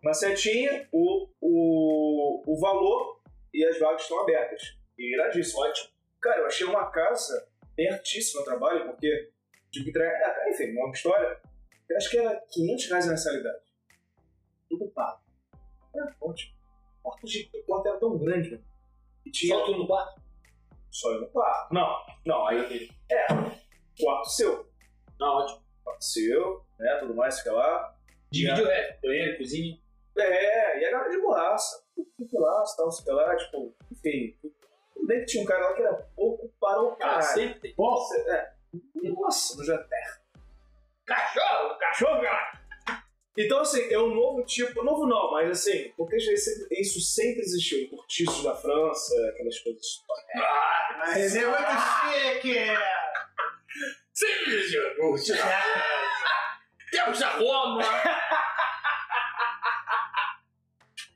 [0.04, 3.20] uma setinha, o, o, o valor
[3.54, 4.81] e as vagas estão abertas.
[4.98, 5.89] E iradíssimo, ótimo.
[6.22, 9.32] Cara, eu achei uma casa pertíssima ao trabalho, porque
[9.72, 10.14] tive que entregar.
[10.14, 11.42] Ah, enfim, uma história.
[11.89, 13.64] Eu acho que era 500 reais a mensalidade.
[14.70, 15.22] Tudo pago.
[15.96, 16.56] É, ótimo.
[17.02, 18.62] Quarto, de, quarto era tão grande, né?
[19.26, 19.56] E tinha.
[19.56, 20.22] Só tu no quarto?
[20.92, 21.74] Só eu no quarto.
[21.74, 22.89] Não, não, aí.
[23.10, 23.28] É,
[24.00, 24.72] quarto seu.
[25.20, 25.64] Não, ótimo.
[25.84, 26.98] Quarto seu, né?
[27.00, 27.98] Tudo mais, fica lá.
[28.34, 29.02] O resto.
[29.02, 29.78] Banheiro, cozinha.
[30.18, 31.84] É, e a galera de borraça.
[32.18, 34.38] Fica lá, tal, fica lá, tipo, enfim.
[35.08, 37.24] Bem que tinha um cara lá que era pouco para o Ah, caralho.
[37.24, 37.76] sempre tem.
[37.78, 38.52] Nossa, é.
[39.10, 40.22] Nossa, no jantar.
[41.06, 41.78] Cachorro!
[41.80, 42.62] Cachorro, cara!
[43.38, 44.84] Então, assim, é um novo tipo.
[44.84, 47.89] Novo não, mas assim, porque isso isso sempre existiu.
[47.89, 49.86] Cortiços da França, aquelas coisas.
[50.99, 52.60] Mas é muito chique!
[54.14, 54.82] Sempre existiu.
[56.91, 57.82] Temos a Roma.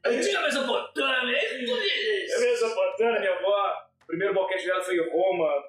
[0.05, 1.37] Antiga Mesopotâmia.
[1.55, 2.35] É isso.
[2.35, 3.87] É Mesopotâmia, minha avó.
[4.03, 5.63] O primeiro boquete dela foi em Roma.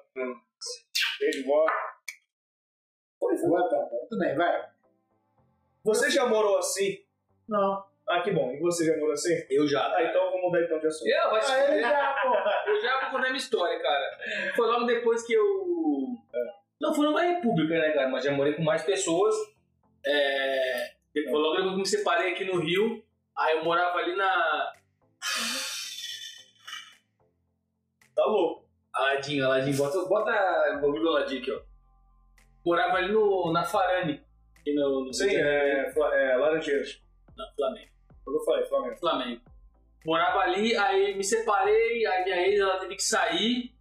[1.19, 1.65] Beijo, vó.
[3.19, 3.49] Foi, foi.
[3.49, 3.89] Boa tarde.
[4.09, 4.69] Tudo bem, vai.
[5.83, 7.03] Você já morou assim?
[7.47, 7.85] Não.
[8.07, 8.53] Ah, que bom.
[8.53, 9.33] E você já morou assim?
[9.49, 9.81] Eu já.
[9.95, 11.07] Ah, então vamos mudar então de assunto.
[11.07, 12.63] Eu, vai se Ah, ele já, porra.
[12.67, 14.19] Eu já vou contar minha história, cara.
[14.55, 15.43] Foi logo depois que eu.
[16.79, 18.09] Não, foi numa república, né, cara?
[18.09, 19.35] Mas já morei com mais pessoas.
[20.05, 20.91] É...
[21.13, 23.03] Foi logo depois que eu me separei aqui no Rio.
[23.37, 24.73] Aí eu morava ali na.
[28.17, 28.67] Tá louco.
[28.93, 29.77] Aladinho, Aladinho.
[29.77, 30.31] Bota, bota
[30.71, 31.61] o bagulho do Aladinho aqui, ó.
[32.65, 34.21] Morava ali no, na Farane.
[34.59, 36.99] Aqui no, no Sim, é, Fla- é Laranjeiras.
[37.37, 37.91] Não, Flamengo.
[38.25, 38.97] Foi o que eu falei, Flamengo.
[38.99, 39.41] Flamengo.
[40.05, 43.71] Morava ali, aí me separei, aí minha ex ela teve que sair.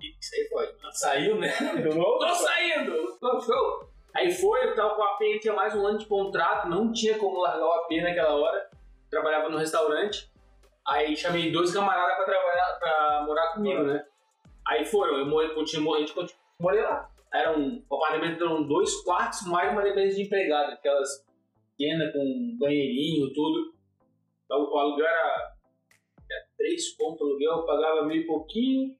[0.00, 0.74] Isso aí foi.
[0.82, 1.52] Ela saiu, né?
[1.82, 2.18] Deu novo?
[2.18, 3.18] Tô saindo!
[3.20, 3.88] Tô show!
[4.14, 7.18] Aí foi, eu tava com a AP, tinha mais um ano de contrato, não tinha
[7.18, 8.70] como largar o AP naquela hora.
[9.10, 10.31] Trabalhava no restaurante.
[10.86, 14.04] Aí chamei dois camaradas pra trabalhar, pra morar comigo, né?
[14.66, 17.08] Aí foram, eu morei, continuei, a gente continu- morei lá.
[17.32, 21.08] Era um o apartamento eram dois quartos mais uma dependência de empregada, aquelas
[21.76, 23.72] pequenas com banheirinho, tudo.
[24.50, 25.52] O, o aluguel era,
[26.30, 28.96] era três conto aluguel, pagava meio e pouquinho.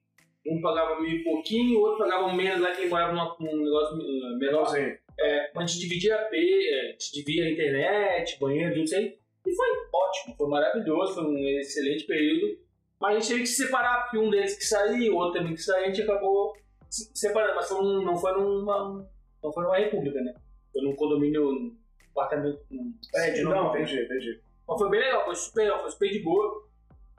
[0.47, 3.97] Um pagava meio e pouquinho, o outro pagava menos lá que morava numa- num negócio
[3.97, 4.65] uh, menor.
[4.67, 4.97] Sim.
[5.21, 8.85] É, mas a gente dividia a P, é, a gente dividia a internet, banheiro, tudo
[8.85, 9.19] isso aí.
[9.47, 12.59] E foi ótimo, foi maravilhoso, foi um excelente período.
[13.01, 15.55] Mas a gente teve que se separar, porque um deles que saiu, o outro também
[15.55, 16.55] que saiu, a gente acabou
[16.89, 17.57] se separando.
[17.57, 19.09] Mas foi um- não foi numa,
[19.43, 20.35] não foi numa república, né?
[20.73, 21.77] Foi num condomínio, num
[22.13, 24.41] apartamento, num prédio, Não, não, entendi, entendi.
[24.69, 26.69] mas foi bem legal, foi super legal, foi super de boa.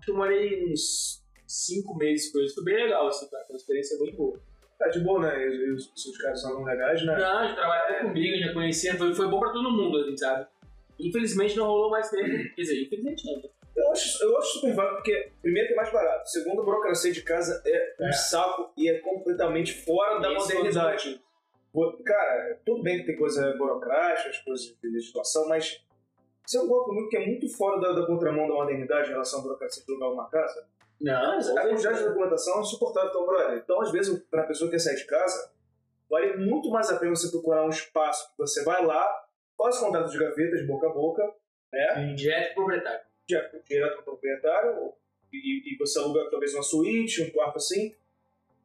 [0.08, 3.44] Eu morei uns cinco meses com eles, foi bem legal, assim, cara.
[3.46, 4.40] Foi uma experiência muito boa.
[4.80, 5.48] Tá de boa, né?
[5.48, 7.14] E os, caras são legais, né?
[7.14, 10.48] Não, já trabalhava comigo, já conhecia, foi, foi bom pra todo mundo, assim, sabe?
[11.00, 12.30] Infelizmente não rolou mais tempo.
[12.56, 13.42] Quer dizer, infelizmente não.
[13.76, 16.30] Eu acho, eu acho super válido, porque, primeiro, que é mais barato.
[16.30, 18.12] Segundo, a burocracia de casa é um É.
[18.12, 21.20] saco e é completamente fora da dos modernidade.
[21.72, 25.84] Pô, Cara, tudo bem que tem coisa burocrática, as coisas de legislação, mas
[26.46, 29.40] você não gosta muito que é muito fora da, da contramão da modernidade em relação
[29.40, 30.68] à burocracia de alugar uma casa?
[31.02, 33.58] Não, A quantidade de documentação é insuportável, então, brother.
[33.58, 35.52] Então, às vezes, para a pessoa que quer sair de casa,
[36.08, 39.23] vale muito mais a pena você procurar um espaço que você vai lá,
[39.58, 41.34] faz contrato de gaveta, de boca a boca,
[41.72, 42.14] né?
[42.16, 43.06] Direto pro proprietário.
[43.28, 44.94] Direto direto para o proprietário,
[45.32, 47.96] e, e você aluga talvez uma suíte, um quarto assim.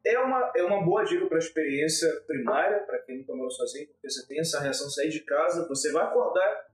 [0.05, 4.09] É uma, é uma boa dica para experiência primária, para quem nunca morou sozinho, porque
[4.09, 6.69] você tem essa reação de sair de casa, você vai acordar.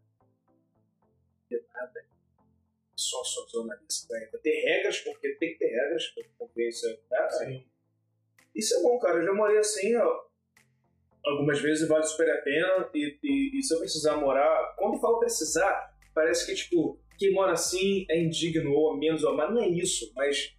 [1.74, 2.06] Nada.
[2.96, 7.00] Só sua zona vai vai ter regras, porque tem que ter regras convivência.
[7.10, 7.30] Né?
[7.30, 7.66] Sim.
[8.54, 9.18] Isso é bom, cara.
[9.18, 10.24] Eu já morei assim, ó,
[11.26, 12.90] algumas vezes vale super a pena.
[12.94, 17.34] E, e- e se eu precisar morar, quando eu falo precisar, parece que, tipo, quem
[17.34, 19.54] mora assim é indigno ou menos ou mais.
[19.54, 20.54] Não é isso, mas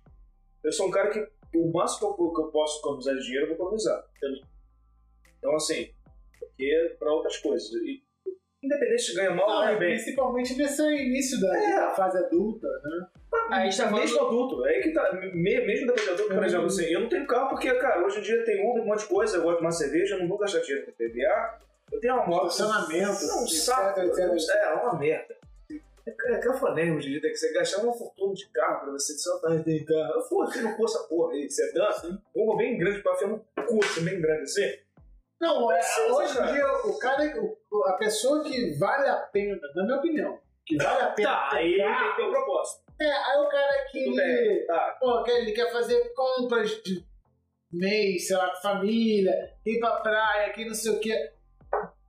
[0.65, 3.45] eu sou um cara que o máximo que eu, que eu posso economizar de dinheiro,
[3.45, 4.43] eu vou economizar também.
[5.39, 5.91] Então, assim,
[6.39, 7.71] porque pra outras coisas.
[7.73, 8.03] E,
[8.67, 9.95] independente se ganha mal ou ganha é bem.
[9.95, 11.77] principalmente nesse início da, É.
[11.77, 13.07] da fase adulta, né?
[13.51, 14.01] Aí tá falando.
[14.01, 15.13] Mesmo adulto, é aí que tá.
[15.13, 15.33] me-
[15.67, 16.45] Mesmo depois de adulto, por Uhum.
[16.45, 19.01] exemplo, assim, eu não tenho carro porque, cara, hoje em dia tem Uber, um monte
[19.01, 21.59] de coisa, eu gosto de tomar cerveja, eu não vou gastar dinheiro com PVA.
[21.93, 22.51] Eu tenho uma moto.
[22.51, 24.01] Estacionamento, Não, um etc, saco.
[24.01, 25.37] É, é uma merda.
[26.09, 28.93] É, é cafanérrimo hoje em dia, tem que você gastar uma fortuna de carro pra
[28.93, 30.13] você dizer, ah, tem carro.
[30.15, 33.29] Eu fui aqui no cu essa porra aí, você dança, uma bem grande pra enfiar
[33.31, 34.63] um cu assim, bem grande assim.
[35.41, 35.81] Não, é,
[36.11, 37.23] hoje em dia o cara,
[37.71, 41.29] o- a pessoa que vale a pena, na minha opinião, que vale a pena.
[41.31, 42.83] Tá, aí tem que ter um propósito.
[43.01, 44.97] É, aí o cara que tá.
[44.99, 47.05] pô, que ele quer fazer compras de
[47.71, 49.35] mês, sei lá, com família,
[49.67, 51.33] ir pra praia, que não sei o quê.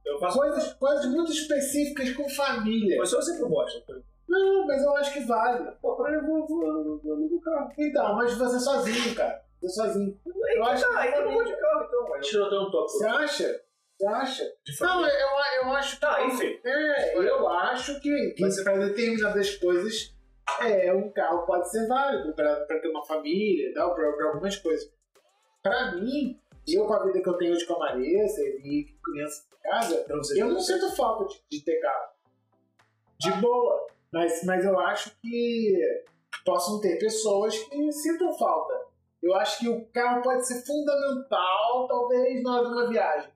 [0.06, 0.38] Eu faço.
[0.38, 2.96] Coisas, coisas muito específicas com família.
[2.98, 4.02] Foi só você que gosta.
[4.30, 5.70] Não, mas eu acho que vale.
[5.82, 7.70] Pô, pra eu vou, vou, vou no carro.
[7.78, 9.42] Então, mas você sozinho, cara.
[9.62, 10.20] Você sozinho.
[10.56, 12.34] Eu acho Tá, que eu não vou de carro então, mas.
[12.34, 12.92] Eu um toque.
[12.92, 13.62] Você acha?
[13.98, 14.44] Você acha?
[14.64, 15.28] De Não, eu,
[15.64, 16.02] eu acho que.
[16.02, 16.60] Tá, enfim.
[16.64, 20.16] É, eu acho que, que Mas- para determinadas coisas,
[20.62, 24.90] é, um carro pode ser válido para ter uma família e tal, para algumas coisas.
[25.64, 29.12] Para mim, eu com a vida que eu tenho hoje com a Marisa e com
[29.12, 32.10] criança em casa, você eu não sinto falta de, de ter carro.
[33.20, 33.88] De boa.
[34.14, 35.74] Mas, mas eu acho que
[36.46, 38.87] possam ter pessoas que sintam falta.
[39.22, 43.32] Eu acho que o carro pode ser fundamental, talvez, na hora de uma viagem.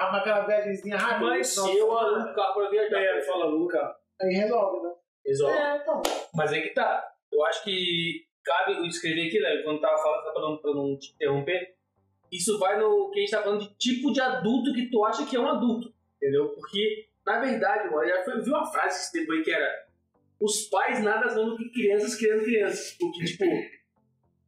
[0.00, 1.26] arma aquela viagemzinha rápida.
[1.26, 3.96] Mas se eu alugo o carro pra viajar, É, fala, Luca.
[4.20, 4.94] Aí resolve, né?
[5.24, 5.56] resolve.
[5.56, 6.02] É, então.
[6.34, 7.06] Mas aí que tá.
[7.32, 9.62] Eu acho que cabe eu escrever aqui, né?
[9.62, 11.76] Quando tava falando, pra não, pra não te interromper,
[12.32, 15.24] isso vai no que a gente tá falando de tipo de adulto que tu acha
[15.26, 15.92] que é um adulto.
[16.16, 16.48] Entendeu?
[16.50, 19.86] Porque, na verdade, mano, já foi, eu vi uma frase esse tempo aí que era
[20.40, 22.96] os pais nada são do que crianças criando crianças.
[22.98, 23.44] Porque, tipo,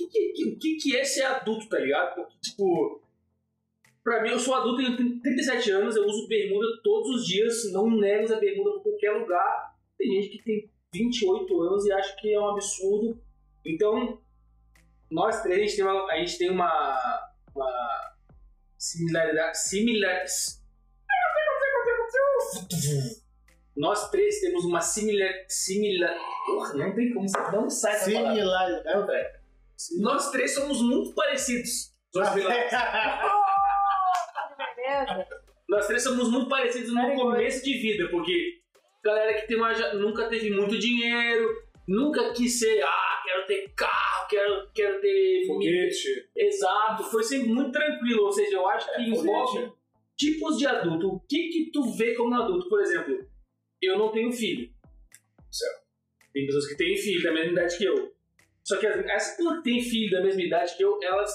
[0.01, 2.15] o que, que, que, que é ser adulto, tá ligado?
[2.15, 3.03] Porque, tipo,
[4.03, 7.73] pra mim, eu sou adulto, eu tenho 37 anos, eu uso bermuda todos os dias,
[7.73, 9.77] não nego essa bermuda por qualquer lugar.
[9.99, 13.21] Tem gente que tem 28 anos e acha que é um absurdo.
[13.65, 14.21] Então,
[15.11, 18.15] nós três, a gente tem uma, a gente tem uma, uma
[18.79, 19.59] similaridade.
[19.59, 20.63] Similares.
[23.77, 25.33] Nós três temos uma similar.
[25.49, 26.15] similar
[26.47, 27.27] Porra, não tem como.
[27.53, 28.35] Não sai essa palavra.
[28.35, 28.85] Similar.
[28.85, 29.07] Não,
[30.01, 31.93] Nós três somos muito parecidos.
[35.69, 38.61] Nós três somos muito parecidos no começo de vida, porque
[39.05, 41.49] galera que tem uma, nunca teve muito dinheiro,
[41.89, 46.29] nunca quis ser, ah, quero ter carro, quero, quero ter Foguete.
[46.37, 48.25] Exato, foi sempre muito tranquilo.
[48.25, 49.73] Ou seja, eu acho que É, envolve foguete.
[50.19, 51.09] tipos de adulto.
[51.09, 52.69] O que que tu vê como adulto?
[52.69, 53.27] Por exemplo,
[53.81, 54.71] eu não tenho filho.
[55.51, 55.83] Certo.
[56.35, 58.12] Tem pessoas que têm filho da mesma idade que eu.
[58.65, 61.31] Só que pessoas que têm filho da mesma idade que eu, elas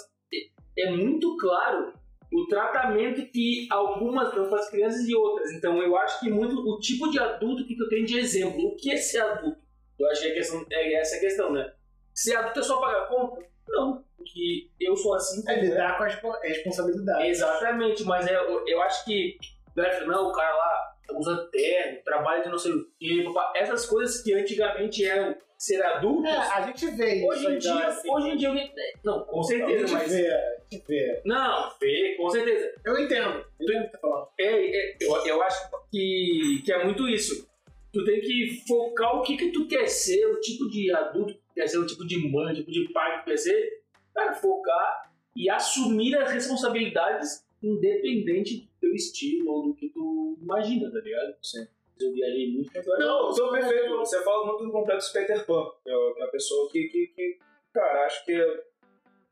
[0.77, 1.93] é muito claro
[2.31, 5.51] o tratamento que algumas dão para as crianças e outras.
[5.53, 8.65] Então eu acho que muito o tipo de adulto que tu tem de exemplo.
[8.65, 9.59] O que é ser adulto?
[9.97, 11.73] Eu acho que a questão, é essa a questão, né?
[12.13, 13.45] Ser adulto é só pagar conta?
[13.69, 14.05] Não.
[14.15, 15.43] Porque eu sou assim.
[15.47, 15.61] É é.
[15.61, 17.25] lidar com as respo- responsabilidades.
[17.25, 19.37] Exatamente, mas é, eu, eu acho que.
[19.73, 23.25] fala, Não, o cara lá usa terno, trabalha de não sei o quê.
[23.55, 26.25] Essas coisas que antigamente eram ser adultos.
[26.31, 28.09] É, a gente vê isso Hoje em ainda, dia, assim.
[28.11, 28.73] hoje em dia alguém.
[29.03, 30.11] Não, com A certeza, gente mas.
[30.11, 31.21] vê, a gente vê.
[31.25, 32.73] Não, vê, com certeza.
[32.85, 33.45] Eu entendo.
[33.59, 34.27] Eu entendo o que você tá falando.
[34.39, 37.47] É, é, eu, eu acho que, que é muito isso.
[37.91, 41.39] Tu tem que focar o que, que tu quer ser, o tipo de adulto que
[41.39, 43.81] tu quer ser, o tipo de mãe, o tipo de pai que tu quer ser.
[44.13, 50.91] Cara, focar e assumir as responsabilidades independente do teu estilo ou do que tu imagina,
[50.91, 51.35] tá ligado?
[51.41, 51.67] Sim.
[51.99, 52.71] Eu viajei muito.
[52.73, 53.97] mas eu- Não, tô perfeito.
[53.97, 55.65] Você fala muito do complexo Peter Pan.
[55.83, 57.39] que é que é a pessoa que, que, que,
[57.73, 58.63] cara, acho que.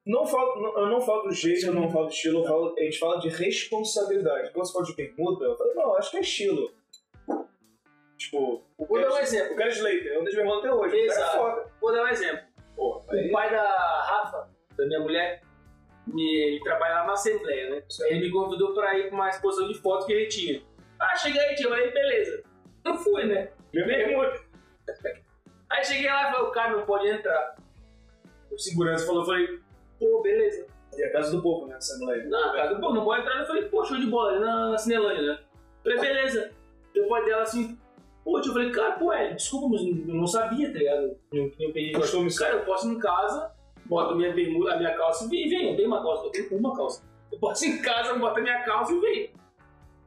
[0.05, 2.76] Não falo, não- eu não falo do jeito, eu não falo do estilo, eu falo,
[2.78, 4.51] a gente fala de responsabilidade.
[4.51, 6.72] Quando você fala de bermuda, eu falo, não, acho que é estilo.
[8.18, 9.53] Tipo, o Vou dar um exemplo.
[9.53, 10.95] o Gary Slater, eu ando de bermuda até hoje.
[10.97, 11.59] Exato.
[11.59, 11.66] é.
[11.82, 12.45] Vou dar um exemplo.
[12.76, 15.41] Pô, O pai da Rafa, da minha mulher,
[16.07, 17.84] me- ele trabalhava na Assembleia, né?
[18.07, 20.61] Ele me convidou pra ir pra uma exposição de fotos que ele tinha.
[20.99, 21.74] Ah, chega aí, tio.
[21.74, 22.43] Aí, beleza.
[22.95, 23.49] Não fui, né?
[23.73, 24.39] Bermuda.
[25.71, 27.55] Aí cheguei lá e falei, o cara não pode entrar.
[28.51, 29.59] O segurança falou, eu falei,
[29.99, 30.67] pô, beleza.
[30.95, 31.75] E a casa do povo, né?
[31.75, 32.23] Assembleia.
[32.25, 33.39] Não, cara, pô, não pode entrar.
[33.39, 35.39] Eu falei, pô, show de bola, ali na Cinelândia, né?
[35.83, 36.51] Falei, beleza.
[36.93, 37.77] Depois pai dela assim,
[38.23, 41.17] pô, tio, eu falei, cara, pô, é, desculpa, mas eu não sabia, tá ligado?
[41.33, 43.51] Eu, eu pedi, Costume cara, eu posso ir em casa,
[43.86, 46.57] boto minha bermuda, a minha calça e vem, vem, eu tenho uma calça, eu tenho
[46.57, 47.03] uma calça.
[47.31, 49.33] Eu posso ir em casa, boto a minha calça e vem.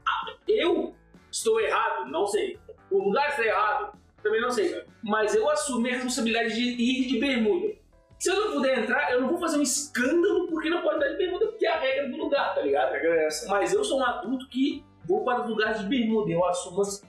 [0.06, 0.94] Ah, eu
[1.30, 2.10] estou errado?
[2.10, 2.58] Não sei.
[2.90, 3.98] O lugar está errado?
[4.22, 4.82] Também não sei.
[5.02, 7.74] Mas eu assumi a responsabilidade de ir de bermuda.
[8.18, 11.08] Se eu não puder entrar, eu não vou fazer um escândalo porque não pode entrar
[11.10, 12.88] de bermuda, porque é a regra do lugar, tá ligado?
[12.88, 13.48] A regra é essa.
[13.48, 16.30] Mas eu sou um adulto que vou para os lugares de bermuda.
[16.32, 17.00] Eu assumo as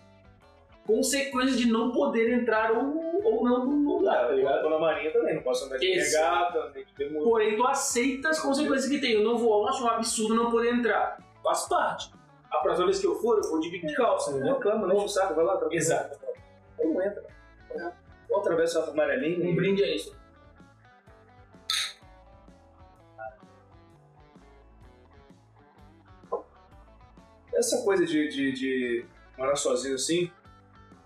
[0.86, 4.62] consequências de não poder entrar ou, ou não no lugar, tá Eu ligado?
[4.62, 7.26] tô na marinha também, não posso andar de regata, nem de bermuda.
[7.26, 9.14] Porém, tu aceita as consequências que tem.
[9.14, 11.18] Eu não vou, eu acho um absurdo não poder entrar.
[11.44, 12.12] Faz parte.
[12.52, 14.96] A próxima vez que eu for, eu vou de bico de calça, Não reclama, não
[14.96, 15.58] enche o saco, vai lá.
[15.58, 15.80] tranquilo.
[15.82, 16.20] Exato.
[16.80, 17.24] Não entra.
[18.30, 19.48] Ou atravessa a amarelinha.
[19.50, 20.18] Um brinde é isso.
[27.54, 29.06] Essa coisa de, de, de
[29.38, 30.32] morar sozinho assim,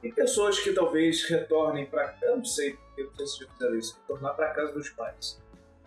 [0.01, 2.15] tem pessoas que talvez retornem pra.
[2.21, 3.97] Eu não sei, eu não sei se já fizeram isso.
[4.01, 5.41] Retornar pra casa dos pais.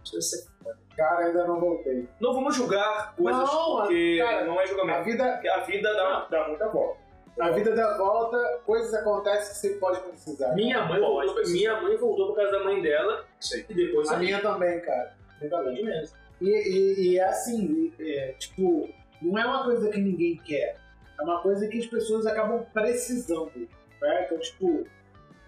[0.06, 0.76] Ser foda.
[0.96, 2.08] Cara, ainda não voltei.
[2.20, 5.04] Não vamos julgar coisas Não, porque cara, não é A julgamento.
[5.04, 6.98] vida, Porque a vida dá, dá muita volta.
[7.38, 10.54] a vida dá volta, coisas acontecem que você pode precisar.
[10.54, 11.56] Minha mãe, Pode, voltou, precisa.
[11.56, 13.66] minha mãe voltou pra casa da mãe dela Sei.
[13.68, 15.14] e depois A minha também, cara.
[15.42, 15.84] A também.
[15.84, 16.16] mesmo.
[16.40, 18.88] E, e, e é assim, é, tipo,
[19.20, 20.78] não é uma coisa que ninguém quer.
[21.18, 23.68] É uma coisa que as pessoas acabam precisando.
[24.00, 24.24] Né?
[24.24, 24.86] Então, tipo,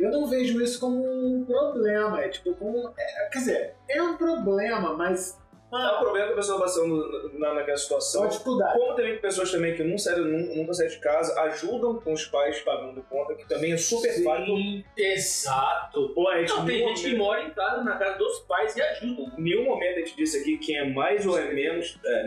[0.01, 2.23] eu não vejo isso como um problema.
[2.23, 2.93] É tipo, como.
[2.99, 5.39] é, quer dizer, é um problema, mas
[5.71, 8.23] o problema é que a pessoa passando na, naquela situação.
[8.23, 8.79] Só dificuldade.
[8.79, 12.25] Como tem pessoas também que não saem, nun- nunca saem de casa, ajudam com os
[12.25, 14.47] pais pagando conta, que também é super fácil.
[14.57, 16.09] Sim, exato.
[16.15, 18.39] Pô, a gente Não, tem nenhum gente que momento- mora em casa, na casa dos
[18.41, 19.33] pais e ajuda.
[19.39, 22.27] Em nenhum momento a gente disse aqui quem é mais ou é menos, é,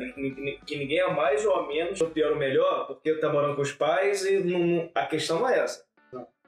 [0.65, 3.71] que ninguém é mais ou menos, ou pior ou melhor, porque tá morando com os
[3.71, 5.83] pais e não- a questão não é essa.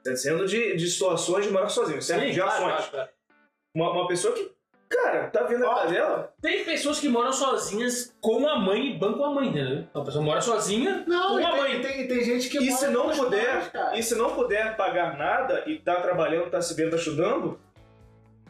[0.04, 2.22] Tá dizendo de, de situações de morar sozinho, certo?
[2.24, 2.74] Sim, de claro, ações.
[2.74, 3.08] claro, claro.
[3.74, 4.50] Uma, uma pessoa que,
[4.88, 8.88] cara, tá vindo a Ó, casa dela, Tem pessoas que moram sozinhas com a mãe
[8.90, 9.84] e bancam a mãe, entendeu?
[9.94, 11.80] A pessoa mora sozinha Não, com e a tem, mãe.
[11.80, 13.98] tem, tem gente que E mora se não com puder, pais, cara.
[13.98, 17.58] e se não puder pagar nada e tá trabalhando, tá se vendo, tá estudando,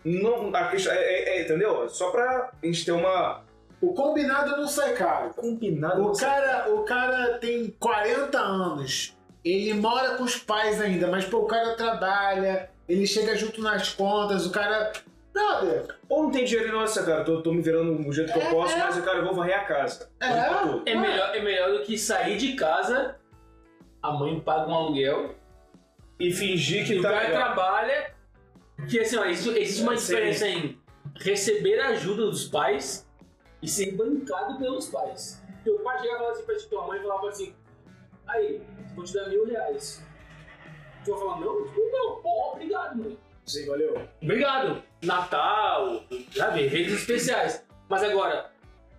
[0.04, 1.88] não, a questão, é, é- é, entendeu?
[1.88, 3.42] Só pra gente ter uma
[3.80, 5.32] O combinado não sai caro.
[5.34, 6.02] combinada.
[6.02, 11.38] O cara, o cara tem 40 anos, ele mora com os pais ainda, mas pô,
[11.38, 14.92] o cara trabalha, ele chega junto nas contas, o cara.
[15.32, 18.46] Brother, Ou não tem dinheiro, nossa, cara, tô, tô me virando do jeito que É,
[18.46, 18.78] eu posso, é.
[18.78, 20.08] mas, cara, eu vou varrer a casa.
[20.20, 20.44] É.
[20.44, 20.82] Tudo.
[20.86, 23.16] É melhor, é melhor do que sair de casa,
[24.00, 25.34] a mãe paga um aluguel,
[26.20, 27.42] E fingir que e o tá cara legal.
[27.42, 28.14] trabalha.
[28.88, 30.06] Que assim, ó, existe, existe uma É, sim.
[30.06, 30.78] diferença em
[31.18, 33.04] receber a ajuda dos pais
[33.60, 35.42] e ser bancado pelos pais.
[35.64, 37.54] Teu pai chegava e falava assim pra tua mãe falava assim,
[38.26, 38.62] aí,
[38.94, 40.02] vou te dar mil reais.
[41.04, 43.18] Tu vai falar, não, tipo, não, pô, obrigado, mãe.
[43.46, 44.00] Sim, valeu.
[44.22, 44.82] Obrigado.
[45.02, 46.02] Natal,
[46.34, 46.64] sabe?
[46.64, 47.62] Eventos especiais.
[47.90, 48.50] Mas agora,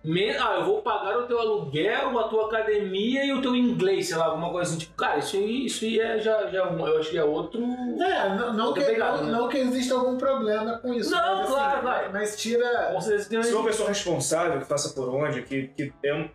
[0.04, 4.06] me- ah, eu vou pagar o teu aluguel, a tua academia e o teu inglês,
[4.06, 4.78] sei lá, alguma coisa assim.
[4.78, 7.60] Tipo, cara, isso aí, isso aí é já, já, um- eu acho que é outro.
[7.60, 9.32] é, não, não, que, pegada, não, né?
[9.32, 11.10] não que exista algum problema com isso.
[11.10, 12.10] Não, mas, claro, claro.
[12.12, 13.00] Mas tira.
[13.00, 13.66] Se for uma uma...
[13.66, 16.30] pessoa responsável, que passa por onde, que, que é um.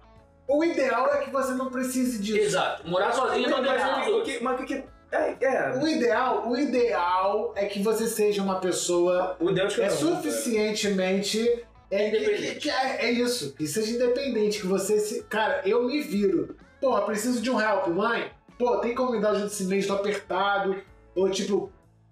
[0.58, 2.38] O ideal é que você não precise disso.
[2.40, 2.88] Exato.
[2.90, 4.42] Morar sozinho não Mas depende o dos que- o outros.
[4.42, 4.66] Mas o que.
[4.82, 5.72] que- É, é.
[5.78, 9.92] O ideal, o ideal é que você seja uma pessoa O Deus que é eu
[9.92, 12.54] não, suficientemente é, Independente.
[12.54, 15.24] que- que é, é isso, que seja independente, que você se.
[15.24, 16.56] Cara, eu me viro.
[16.80, 18.32] Porra, preciso de um help, mãe.
[18.58, 20.76] Pô, tem como me dar ajuda esse mês, tô apertado.
[21.16, 21.72] Ou tipo,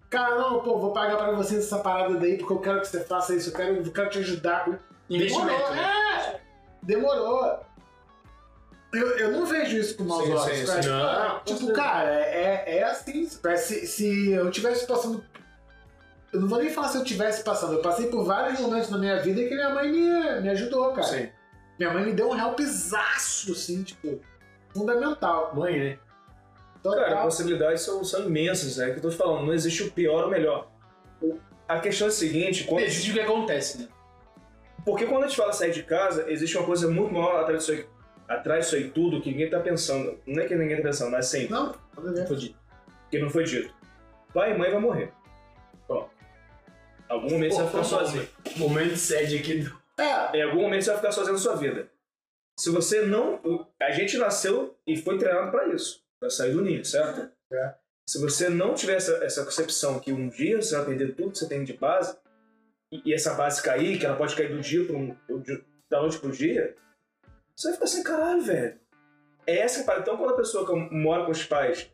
[0.10, 3.00] cara, não, pô, vou pagar pra você essa parada daí porque eu quero que você
[3.06, 4.80] faça isso, eu quero, eu quero te ajudar.
[5.10, 6.34] Investimento, Demorou, né?
[6.36, 6.40] é.
[6.84, 7.60] Demorou.
[8.92, 10.58] Eu, eu não vejo isso com maus Sim, olhos.
[10.58, 10.82] sim, cara.
[10.82, 10.90] sim.
[10.90, 13.28] Tipo, Não, tipo, cara, é, é assim.
[13.28, 15.24] Se, se eu tivesse passando.
[16.34, 17.74] Eu não vou nem falar se eu tivesse passando.
[17.74, 21.08] Eu passei por vários momentos na minha vida que minha mãe me, me ajudou, cara.
[21.08, 21.30] Sim.
[21.78, 24.20] Minha mãe me deu um helpzaço, assim, tipo,
[24.74, 25.56] fundamental.
[25.56, 26.00] Mãe, né?
[26.84, 27.04] Total.
[27.04, 29.92] Cara, as possibilidades são, são imensas, é que eu tô te falando, não existe o
[29.92, 30.72] pior ou o melhor.
[31.68, 33.88] A questão é a seguinte, quando, Existe o que acontece, né?
[34.86, 37.72] porque quando a gente fala sair de casa, existe uma coisa muito maior atrás disso
[37.74, 37.86] aí,
[38.30, 40.18] atrás disso aí tudo que ninguém tá pensando.
[40.26, 42.28] Não é que ninguém tá pensando, mas assim, Não, nada a ver.
[42.28, 42.56] Fodido.
[43.10, 43.74] que não foi dito.
[44.34, 45.12] Pai e mãe vai morrer.
[45.88, 46.10] Pronto.
[47.10, 48.30] Em algum momento você vai ficar sozinho.
[48.58, 49.68] Momento sede aqui.
[49.98, 51.90] É, Em algum momento você vai ficar sozinho na sua vida.
[52.58, 53.68] Se você não.
[53.82, 57.32] A gente nasceu e foi treinado para isso para sair do ninho, certo?
[57.52, 57.74] É.
[58.08, 61.38] Se você não tiver essa, essa concepção que um dia você vai perder tudo que
[61.38, 62.18] você tem de base,
[62.92, 66.02] e, e essa base cair, que ela pode cair do dia para um, do- da
[66.02, 66.76] noite pro dia,
[67.60, 68.80] você vai ficar assim, caralho, velho.
[69.46, 71.92] É essa que para Então, quando a pessoa que mora com os pais,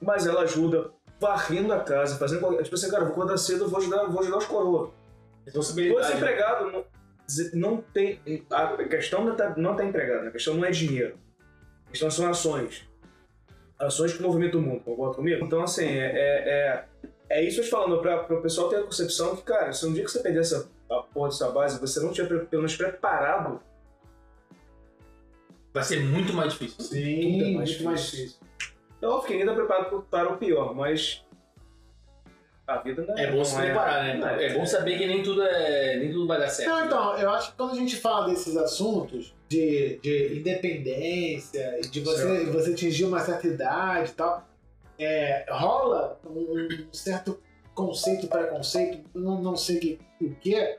[0.00, 2.62] mas ela ajuda varrendo a casa, fazendo qualquer.
[2.62, 4.90] Tipo assim, cara, vou acordar cedo, eu vou ajudar, vou ajudar os coroas.
[5.44, 6.06] Responsabilidade.
[6.06, 6.84] Você empregado não,
[7.54, 8.20] não tem.
[8.50, 11.18] A questão não tá, não tá empregado, a questão não é dinheiro.
[11.86, 12.88] A questão são ações.
[13.78, 15.44] Ações que movimentam o mundo, concorda comigo?
[15.44, 16.84] Então, assim, é, é,
[17.28, 19.42] é, é isso que eu tô falando, pra, pra o pessoal ter a concepção que,
[19.42, 22.46] cara, se um dia que você perder essa a porra dessa base, você não pre-
[22.46, 23.60] pelo menos preparado,
[25.72, 26.80] Vai ser muito mais difícil.
[26.84, 28.26] sim, Muito mais muito mais difícil.
[28.26, 28.40] difícil.
[29.00, 31.24] é óbvio que ninguém tá preparado para o pior, mas.
[32.66, 34.14] A vida não É bom se não preparar, né?
[34.14, 36.68] não É bom saber que nem tudo, é, nem tudo vai dar certo.
[36.70, 42.00] Não, então, eu acho que quando a gente fala desses assuntos de, de independência, de
[42.00, 44.46] você, você atingir uma certa idade e tal,
[44.98, 47.40] é, rola um, um certo
[47.74, 50.76] conceito, preconceito, não, não sei o que,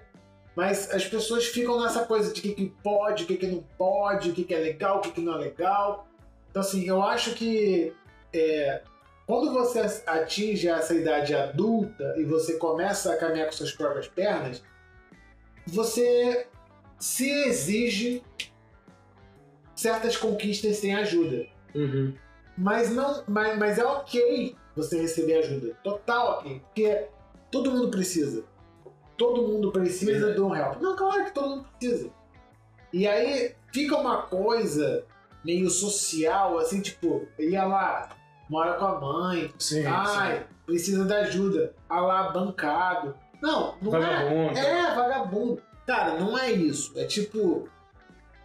[0.55, 3.63] mas as pessoas ficam nessa coisa de o que, que pode, o que, que não
[3.77, 6.07] pode, o que, que é legal, o que, que não é legal.
[6.49, 7.93] Então, assim, eu acho que
[8.31, 8.81] é,
[9.25, 14.63] quando você atinge essa idade adulta e você começa a caminhar com suas próprias pernas,
[15.65, 16.47] você
[16.99, 18.23] se exige
[19.75, 21.47] certas conquistas sem ajuda.
[21.73, 22.13] Uhum.
[22.57, 25.75] Mas não, mas, mas é ok você receber ajuda.
[25.83, 26.59] Total ok.
[26.59, 27.07] Porque
[27.49, 28.43] todo mundo precisa.
[29.17, 30.35] Todo mundo precisa Verdade.
[30.35, 30.81] de um help.
[30.81, 32.09] Não, claro que todo mundo precisa.
[32.91, 35.05] E aí fica uma coisa
[35.43, 38.09] meio social, assim, tipo, ia lá,
[38.49, 43.15] mora com a mãe, Sim, ai, precisa de ajuda, ah lá, bancado.
[43.41, 43.99] Não, não é.
[43.99, 44.57] Vagabundo.
[44.57, 45.61] É, vagabundo.
[45.85, 46.97] Cara, não é isso.
[46.97, 47.67] É tipo.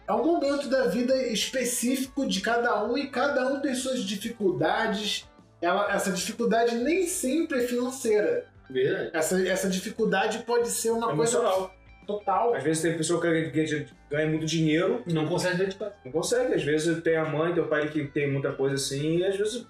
[0.05, 5.29] É um momento da vida específico de cada um e cada um tem suas dificuldades.
[5.61, 8.47] Ela, essa dificuldade nem sempre é financeira.
[8.69, 9.09] Verdade.
[9.13, 11.73] Essa, essa dificuldade pode ser uma coisa Emocional.
[12.05, 12.53] total.
[12.53, 15.93] Às vezes tem pessoa que ganha, ganha muito dinheiro, Não consegue sair de casa.
[16.05, 16.53] não consegue.
[16.53, 19.35] Às vezes tem a mãe, tem o pai que tem muita coisa assim, e às
[19.35, 19.65] vezes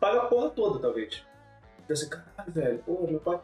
[0.00, 1.14] paga a porra toda, talvez.
[1.82, 3.40] Fica assim, caralho, velho, pô, meu pai.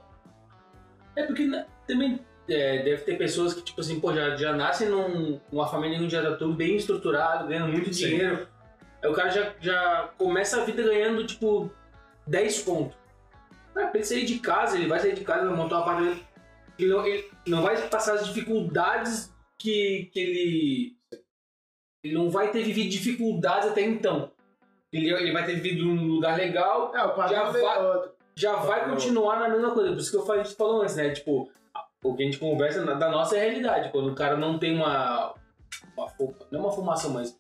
[1.16, 4.88] É porque né, também é, deve ter pessoas que, tipo assim, pô, já, já nascem
[4.88, 8.06] num- numa família onde já tá tudo bem estruturado, ganhando muito Sim.
[8.08, 8.46] dinheiro.
[9.02, 11.70] Aí o cara já, já começa a vida ganhando, tipo,
[12.26, 12.96] 10 pontos.
[13.78, 16.24] Cara, pra ele sair de casa, ele vai sair de casa, vai montar um apartamento.
[16.76, 20.96] Ele não, ele não vai passar as dificuldades que, que ele.
[22.04, 24.32] Ele não vai ter vivido dificuldades até então.
[24.92, 28.56] Ele, ele vai ter vivido num lugar legal, É, o padrão Já é vai- já
[28.56, 29.90] vai continuar na mesma coisa.
[29.90, 31.10] Por isso que eu falei, a gente falou antes, né?
[31.10, 31.50] Tipo,
[32.02, 33.90] o que a gente conversa da nossa realidade.
[33.92, 35.34] Quando o cara não tem uma.
[35.96, 36.12] uma
[36.50, 37.38] não uma formação, mas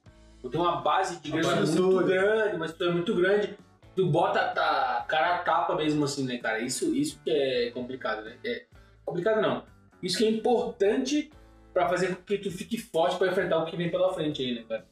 [0.50, 3.58] tem uma base de Uma grana muito grande, uma estrutura muito grande.
[3.98, 6.60] Tu bota a cara a tapa mesmo assim, né, cara?
[6.60, 8.36] Isso, isso que é complicado, né?
[8.44, 8.66] É
[9.04, 9.64] complicado não.
[10.00, 11.32] Isso que é importante
[11.74, 14.54] pra fazer com que tu fique forte pra enfrentar o que vem pela frente aí,
[14.54, 14.86] né, cara?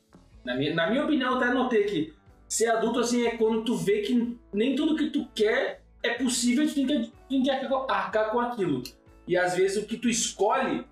[0.44, 2.14] Na minha, na minha opinião, eu até notei que
[2.48, 6.66] ser adulto, assim, é quando tu vê que nem tudo que tu quer é possível
[6.66, 7.50] tu tem que, tem que
[7.88, 8.82] arcar com aquilo.
[9.28, 10.84] E às vezes o que tu escolhe,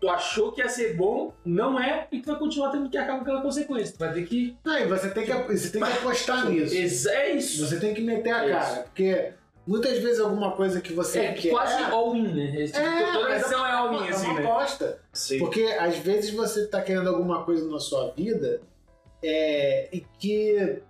[0.00, 3.16] tu achou que ia ser bom, não é, e tu vai continuar tendo que arcar
[3.16, 3.94] com aquela consequência.
[3.94, 4.56] Tu vai ter que.
[4.64, 7.08] Não, e você tem que, você tem que apostar nisso.
[7.08, 7.66] É isso.
[7.66, 8.82] Você tem que meter a É cara.
[8.82, 9.32] Porque
[9.66, 11.50] muitas vezes alguma coisa que você É quer.
[11.50, 12.66] quase é, all-in, né?
[12.66, 14.46] Tipo, é, toda é é uma, all-in, é assim, uma né?
[14.46, 15.00] aposta.
[15.12, 15.38] Sim.
[15.38, 18.60] Porque às vezes você tá querendo alguma coisa na sua vida
[19.22, 20.80] é, e que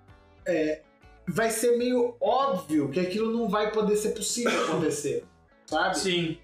[0.47, 0.81] é,
[1.27, 5.25] vai ser meio óbvio que aquilo não vai poder ser possível acontecer.
[5.67, 5.99] Sabe?
[5.99, 6.39] Sim.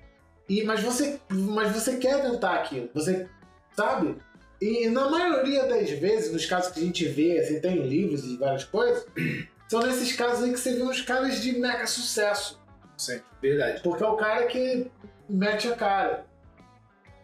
[0.48, 3.28] E, mas, você, mas você quer tentar aquilo, você
[3.76, 4.16] sabe?
[4.60, 8.36] E na maioria das vezes, nos casos que a gente vê, assim, tem livros e
[8.36, 9.06] várias coisas,
[9.68, 12.62] são nesses casos aí que você vê uns caras de mega sucesso.
[12.96, 13.20] Sim.
[13.42, 13.82] Verdade.
[13.82, 14.90] Porque é o cara que
[15.28, 16.26] mete a cara.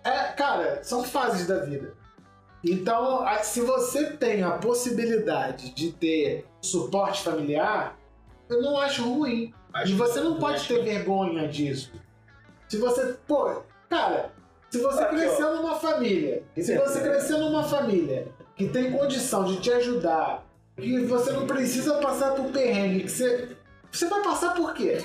[0.02, 1.94] É, cara, são fases da vida.
[2.62, 7.98] Então, se você tem a possibilidade de ter suporte familiar,
[8.48, 9.54] eu não acho ruim.
[9.72, 11.92] Acho e você não pode ter vergonha disso.
[12.70, 14.30] Se você, pô, cara,
[14.70, 16.78] se você Aqui, cresceu numa família, e se É.
[16.78, 20.44] você cresceu numa família que tem condição de te ajudar,
[20.76, 23.56] que você não precisa passar por perrengue, que você.
[23.90, 25.04] Você vai passar por quê?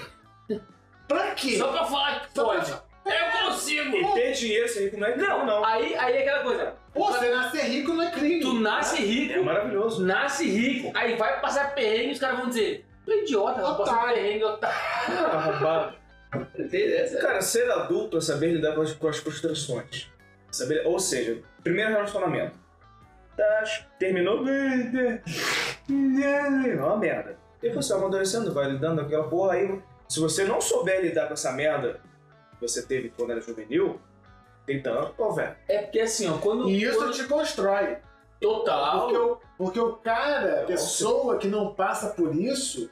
[1.08, 1.58] Pra quê?
[1.58, 2.72] Só pra falar que Só pra- pode.
[3.06, 3.96] Eu consigo!
[3.96, 5.66] E ter dinheiro sem rico não é Não, não, não.
[5.66, 6.74] Aí, aí é aquela coisa.
[6.94, 8.42] Pô, você nascer rico não é crime.
[8.42, 10.04] Tu nasce É rico, maravilhoso.
[10.06, 13.76] nasce rico, aí vai passar perrengue e os caras vão dizer: Tu é idiota, vai
[13.78, 14.76] passar perrengue, otário.
[14.78, 15.50] Ah?
[15.56, 15.96] Essa-
[17.22, 20.12] Cara, ser adulto é saber lidar com as, com as frustrações.
[20.52, 22.58] Saber, ou seja, primeiro relacionamento.
[23.36, 23.64] Tá,
[24.00, 24.46] terminou.
[24.48, 25.22] É
[26.76, 27.38] uma merda.
[27.62, 29.82] E você vai amadurecendo, vai lidando com aquela porra aí.
[30.08, 32.00] Se você não souber lidar com essa merda
[32.52, 34.00] que você teve quando era juvenil,
[34.68, 35.56] então, pô, velho.
[35.68, 36.70] É porque assim, ó, quando.
[36.70, 37.14] E isso quando...
[37.14, 37.98] te constrói.
[38.40, 39.02] Total.
[39.02, 42.90] Porque o, porque o cara, a pessoa que não passa por isso,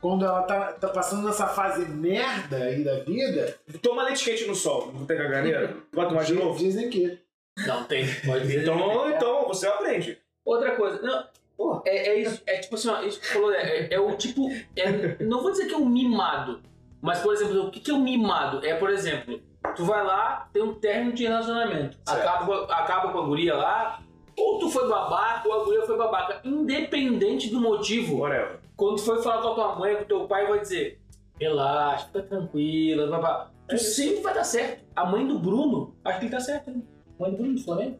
[0.00, 4.54] quando ela tá, tá passando nessa fase merda aí da vida, Toma leite quente no
[4.54, 5.76] sol, não tem caganeira?
[5.92, 6.58] Vai tomar de novo?
[6.58, 7.18] dizem que.
[7.66, 8.56] Não tem, pode.
[8.56, 10.18] Então, então você aprende.
[10.44, 11.24] Outra coisa, não,
[11.56, 11.82] Porra.
[11.84, 14.48] é, é isso, é tipo assim, ó, isso que falou, né, é, é o tipo,
[14.76, 16.60] é, não vou dizer que é um mimado,
[17.02, 18.64] mas por exemplo, o que, que é um mimado?
[18.64, 19.40] É, por exemplo,
[19.74, 22.20] tu vai lá, tem um término de relacionamento, Certo.
[22.20, 24.00] acaba, com a- acaba com a guria lá,
[24.38, 28.60] ou tu foi babaca, ou a guria foi babaca, independente do motivo, Whatever.
[28.78, 31.00] Quando tu for falar com a tua mãe, com o teu pai, vai dizer,
[31.38, 33.50] relaxa, fica tranquila, babá.
[33.68, 34.84] Tu É sempre vai dar certo.
[34.94, 36.80] A mãe do Bruno, acho que ele tá certo, né?
[37.18, 37.98] Mãe do Bruno do Flamengo.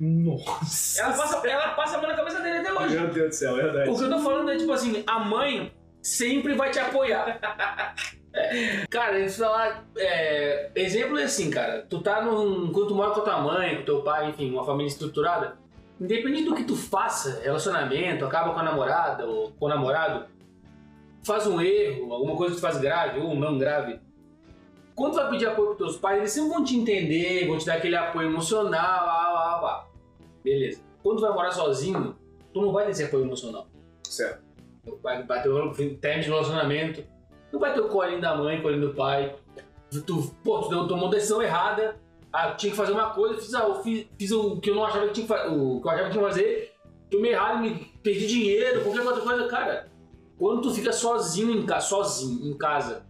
[0.00, 1.02] Nossa.
[1.02, 2.98] Ela passa, ela passa a mão na cabeça dele até hoje.
[2.98, 3.90] Meu Deus do céu, é verdade.
[3.90, 5.70] O que eu tô falando é tipo assim, a mãe
[6.02, 7.38] sempre vai te apoiar.
[8.88, 11.84] Cara, isso lá, é, exemplo é assim, cara.
[11.90, 12.72] Tu tá num.
[12.72, 15.58] Quando tu mora com a tua mãe, com teu pai, enfim, uma família estruturada,
[16.00, 20.26] independente do que tu faça, relacionamento, acaba com a namorada ou com o namorado,
[21.22, 24.00] faz um erro, alguma coisa que tu faz grave ou não grave.
[24.94, 27.66] Quando tu vai pedir apoio pros teus pais, eles sempre vão te entender, vão te
[27.66, 29.88] dar aquele apoio emocional, lá, lá, lá.
[30.42, 30.82] Beleza.
[31.02, 32.16] Quando tu vai morar sozinho,
[32.52, 33.66] tu não vai ter esse apoio emocional.
[34.02, 34.42] Certo.
[35.02, 37.04] Vai bater o término de relacionamento.
[37.52, 39.34] Não vai ter o colinho da mãe, colinho do pai.
[39.90, 41.96] Tu, pô, tu tomou decisão errada.
[42.32, 45.06] Ah, tinha que fazer uma coisa, fiz, ah, fiz, fiz o que eu não achava
[45.08, 45.48] que tinha que fazer.
[45.48, 46.72] O que eu achava que tinha que fazer.
[47.10, 49.48] Tomei errado, me perdi dinheiro, qualquer outra coisa.
[49.48, 49.88] Cara,
[50.38, 53.04] quando tu fica sozinho em casa, sozinho em casa,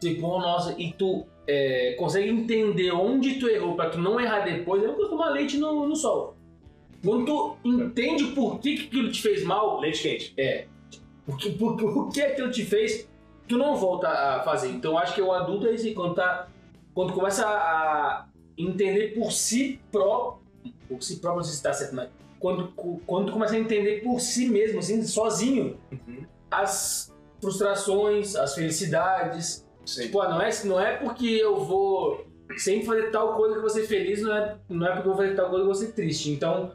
[0.00, 4.40] tipo, oh, nossa, e tu é, consegue entender onde tu errou pra tu não errar
[4.40, 6.36] depois, é como tomar leite no, no sol.
[7.04, 10.34] Quando tu entende por que, que aquilo te fez mal, Leite quente.
[10.36, 10.66] é.
[11.24, 13.08] Porque, porque, o que aquilo te fez,
[13.48, 14.68] tu não volta a fazer.
[14.68, 16.48] Então eu acho que o adulto é aí, quando, tá,
[16.94, 20.42] quando começa a entender por si próprio,
[20.88, 22.08] por si próprio, não sei se tá certo, mas
[22.38, 22.68] quando,
[23.06, 25.78] quando começa a entender por si mesmo, assim, sozinho,
[26.50, 29.64] as frustrações, as felicidades.
[29.84, 30.02] Sim.
[30.02, 32.26] Tipo, ah, não é, não é porque eu vou
[32.56, 35.34] sempre fazer tal coisa que ser feliz, não é, não é porque eu vou fazer
[35.34, 36.30] tal coisa que ser triste.
[36.30, 36.72] Então,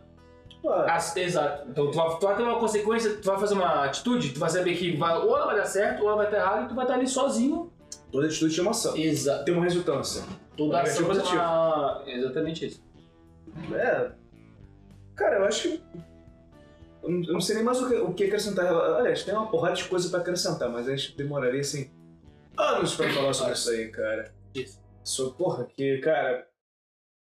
[0.87, 1.69] as- exato.
[1.69, 4.49] Então tu vai, tu vai ter uma consequência, tu vai fazer uma atitude, tu vai
[4.49, 6.75] saber que vai, ou ela vai dar certo, ou ela vai estar errada, e tu
[6.75, 7.70] vai estar ali sozinho.
[8.11, 8.95] Toda atitude tem uma ação.
[8.97, 9.45] Exato.
[9.45, 10.23] Tem uma resultância.
[10.57, 12.03] Toda Negativo ação tem uma...
[12.05, 12.83] Exatamente isso.
[13.73, 14.11] É.
[15.15, 15.83] Cara, eu acho que.
[17.03, 18.65] Eu não sei nem mais o que, acrescentar.
[18.71, 21.89] Aliás, tem uma porrada de coisa pra acrescentar, mas a gente demoraria assim.
[22.57, 24.33] anos pra falar sobre isso aí, cara.
[24.53, 24.79] Isso.
[25.03, 26.47] Sou, porra, que, cara.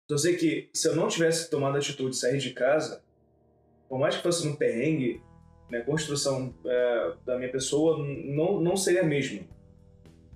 [0.09, 3.01] Eu sei que se eu não tivesse tomado a atitude de sair de casa,
[3.87, 5.21] por mais que fosse num perrengue,
[5.69, 9.41] né, a construção é, da minha pessoa não, não seria a mesma,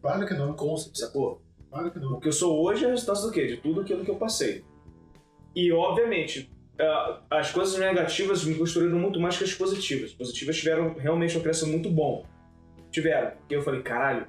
[0.08, 0.54] Claro que não.
[0.54, 1.08] Com certeza.
[1.08, 1.42] sacou?
[1.70, 2.14] Claro que não.
[2.14, 3.46] O que eu sou hoje é a resultado do quê?
[3.46, 4.64] De tudo aquilo que eu passei.
[5.54, 6.50] E, obviamente,
[7.30, 10.12] as coisas negativas me construíram muito mais que as positivas.
[10.12, 12.26] As positivas tiveram realmente um crescimento muito bom.
[12.90, 13.32] Tiveram.
[13.32, 14.28] Porque eu falei, caralho,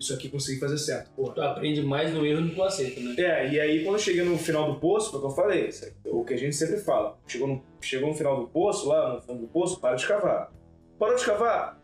[0.00, 1.10] isso aqui consegui fazer certo.
[1.10, 1.34] Porra.
[1.34, 3.14] Tu aprende mais no erro do que no acerto, né?
[3.18, 5.68] É, e aí quando eu cheguei no final do poço, foi o que eu falei,
[5.68, 7.18] é o que a gente sempre fala.
[7.26, 10.50] Chegou no, chegou no final do poço, lá no fundo do poço, para de cavar.
[10.98, 11.82] Parou de cavar?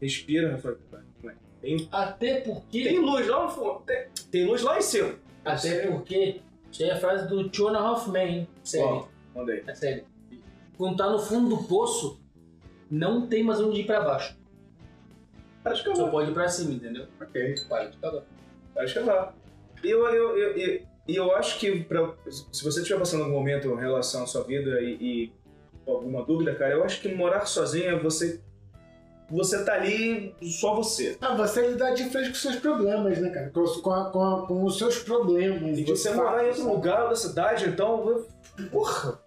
[0.00, 0.76] Respira, Rafael.
[1.64, 2.84] Tem, Até porque...
[2.84, 3.80] tem luz lá no fundo.
[3.86, 5.14] Tem, tem luz lá em cima.
[5.42, 6.42] Até porque...
[6.70, 8.86] Isso aí é a frase do Two and a Half Men, sério.
[8.86, 9.62] Ó, mandei.
[9.66, 10.04] É sério.
[10.76, 12.20] Quando tá no fundo do poço,
[12.90, 14.36] não tem mais onde ir pra baixo.
[15.62, 16.10] Para de Só cavar.
[16.10, 17.06] pode ir pra cima, entendeu?
[17.22, 17.54] Ok.
[17.68, 18.22] Para de cavar.
[18.74, 19.34] Para de cavar.
[19.82, 23.34] E eu, eu, eu, eu, e eu acho que pra, se você estiver passando algum
[23.36, 25.32] momento em relação à sua vida e, e
[25.86, 28.42] alguma dúvida, cara, eu acho que morar sozinho é você.
[29.30, 31.16] Você tá ali só você.
[31.20, 33.50] Ah, você lidar de frente com seus problemas, né, cara?
[33.50, 35.78] Com, com, com, com os seus problemas.
[35.78, 38.24] E você morar em outro lugar da cidade, então.
[38.70, 39.18] Porra!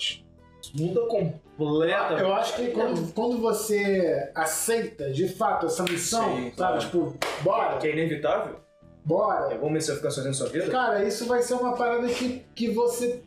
[0.74, 2.14] Muda completa.
[2.20, 6.80] Eu acho que quando, quando você aceita de fato essa missão, Sim, sabe?
[6.80, 8.56] Tipo, bora, Que é inevitável.
[8.56, 8.60] É
[9.06, 9.58] bora.
[9.58, 10.70] bom mesmo você ficar sozinho na sua vida.
[10.70, 13.24] Cara, isso vai ser uma parada que, que você.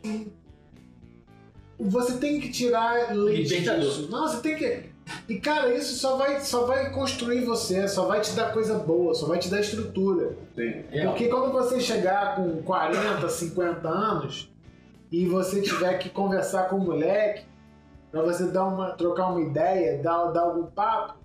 [1.79, 3.55] Você tem que tirar leite
[4.07, 4.90] você tem que.
[5.27, 9.13] E cara, isso só vai, só vai construir você, só vai te dar coisa boa,
[9.13, 10.35] só vai te dar estrutura.
[10.55, 10.83] Sim.
[11.05, 14.49] Porque quando você chegar com 40, 50 anos
[15.11, 17.45] e você tiver que conversar com o moleque,
[18.11, 21.15] pra você dar uma, trocar uma ideia, dar, dar algum papo,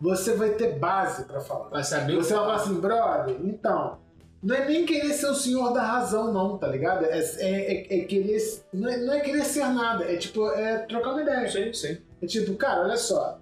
[0.00, 1.68] você vai ter base pra falar.
[1.70, 3.98] Vai saber Você vai falar assim, brother, então,
[4.42, 7.04] não é nem querer ser o senhor da razão, não, tá ligado?
[7.04, 8.38] É, é, é- é querer.
[8.72, 11.48] Não é, não é querer ser nada, é tipo, é trocar uma ideia.
[11.50, 11.98] Sim, sim.
[12.22, 13.40] É tipo, cara, olha só.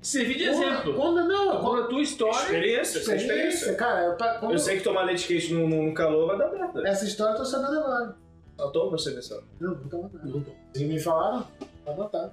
[0.00, 0.94] Servir de exemplo.
[0.94, 2.34] Quando não, Quando a tua história.
[2.36, 3.74] Experiência, essa experiência, experiência.
[3.74, 6.86] cara, eu, quando- Eu sei que tomar leite quente no, no calor vai dar merda.
[6.88, 8.16] essa história eu tô sabendo agora.
[8.56, 9.40] Só toma pra você ver só.
[9.60, 10.12] Não, nunca mais.
[10.24, 10.50] Não tô.
[10.72, 11.46] Vocês me falaram?
[11.84, 12.32] Tá anotado.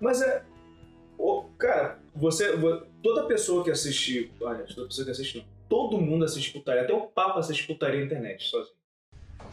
[0.00, 0.42] Mas é.
[1.18, 2.56] ô, cara, você.
[2.56, 4.32] vo- Toda pessoa que assiste.
[4.40, 5.44] Olha, toda pessoa que assiste não.
[5.68, 6.82] Todo mundo assiste putaria.
[6.82, 8.74] Até o Papa assiste putaria na internet sozinho.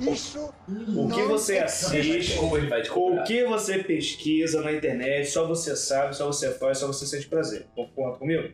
[0.09, 5.29] Isso O que você assiste, Ou ele vai te o que você pesquisa na internet,
[5.29, 7.67] só você sabe, só você faz, só você sente prazer.
[7.75, 8.49] Concorda comigo?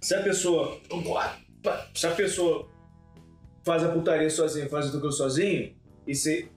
[0.00, 0.78] Se a pessoa.
[1.94, 2.68] Se a pessoa
[3.64, 5.74] faz a putaria sozinha, faz tudo sozinho
[6.06, 6.48] e, se,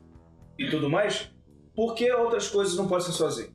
[0.57, 1.29] e tudo mais,
[1.75, 3.49] por que outras coisas não podem ser sozinho?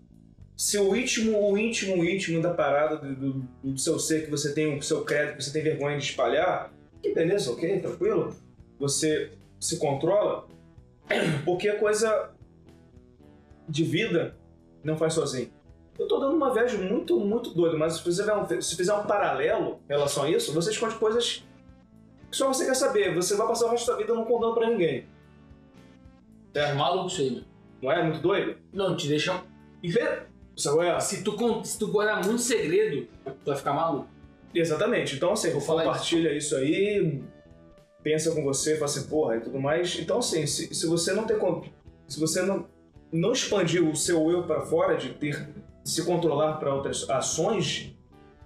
[0.57, 3.33] Se o íntimo, o íntimo, o íntimo da parada do, do,
[3.63, 6.73] do seu ser que você tem o seu crédito, que você tem vergonha de espalhar,
[7.03, 8.37] que beleza, ok, tranquilo.
[8.79, 10.47] Você se controla,
[11.44, 12.30] porque a coisa
[13.68, 14.36] de vida
[14.82, 15.51] não faz sozinho.
[15.98, 19.02] Eu tô dando uma viagem muito, muito doida, mas se fizer um, se fizer um
[19.05, 21.44] paralelo em relação a isso, você esconde coisas
[22.30, 23.14] que só você quer saber.
[23.14, 25.06] Você vai passar o resto da vida não contando pra ninguém.
[26.55, 27.43] É maluco isso aí, meu.
[27.82, 28.56] Não é muito doido?
[28.72, 29.43] Não, te deixa.
[29.82, 30.22] E vê.
[30.56, 30.86] Sabe?
[30.86, 30.98] É?
[31.01, 34.09] Se tu, con- se tu guardar muito segredo, tu vai ficar maluco.
[34.55, 35.16] Exatamente.
[35.16, 36.55] Então, assim, Vou falar compartilha isso.
[36.56, 37.22] aí,
[38.09, 39.98] pensa com você, fala assim, porra, e tudo mais.
[40.01, 41.39] Então, assim, se, se você não ter.
[42.06, 42.66] Se você não,
[43.12, 45.47] não expandir o seu eu pra fora, de ter.
[45.85, 47.94] de se controlar pra outras ações,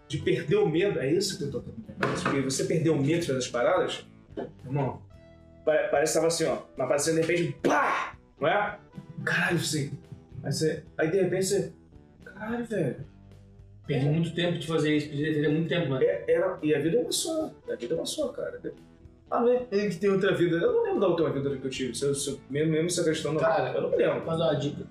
[0.08, 2.22] de perder o medo, é isso que eu tô falando.
[2.24, 4.04] Porque você perdeu o medo de fazer as paradas,
[4.64, 5.00] irmão,
[5.64, 8.16] pa- parece que tava assim, ó, na aparecendo de repente, pá!
[8.40, 8.78] Não é?
[9.24, 9.92] Caralho, assim.
[10.42, 11.72] Aí, você, aí de repente você.
[12.24, 12.96] Caralho, velho.
[13.86, 16.02] Perdi muito tempo de fazer isso, podia muito tempo, mano.
[16.04, 17.52] É, era, e a vida é uma só.
[17.70, 18.60] A vida é uma só, cara.
[19.34, 19.66] Ah, né?
[19.70, 20.56] Ele que tem outra vida.
[20.56, 21.94] Eu não lembro da última vida que eu tive.
[21.94, 23.40] Se eu, se eu- mesmo, mesmo essa questão não.
[23.40, 24.20] Cara, eu não lembro.
[24.26, 24.86] Vou dar uma dica.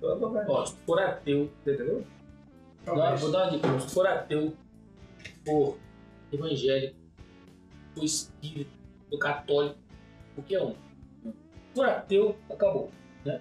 [0.00, 0.44] Lembro.
[0.48, 2.04] Ó, se tu for ateu, Entendeu?
[2.86, 3.80] não, vou dar uma dica.
[3.80, 4.52] Se for ateu,
[5.46, 5.76] for
[6.32, 6.96] evangélico,
[7.94, 8.70] for espírita,
[9.10, 9.78] for católico,
[10.34, 10.70] qualquer um.
[11.22, 11.34] Se
[11.74, 12.90] for ateu, acabou.
[13.24, 13.40] Né?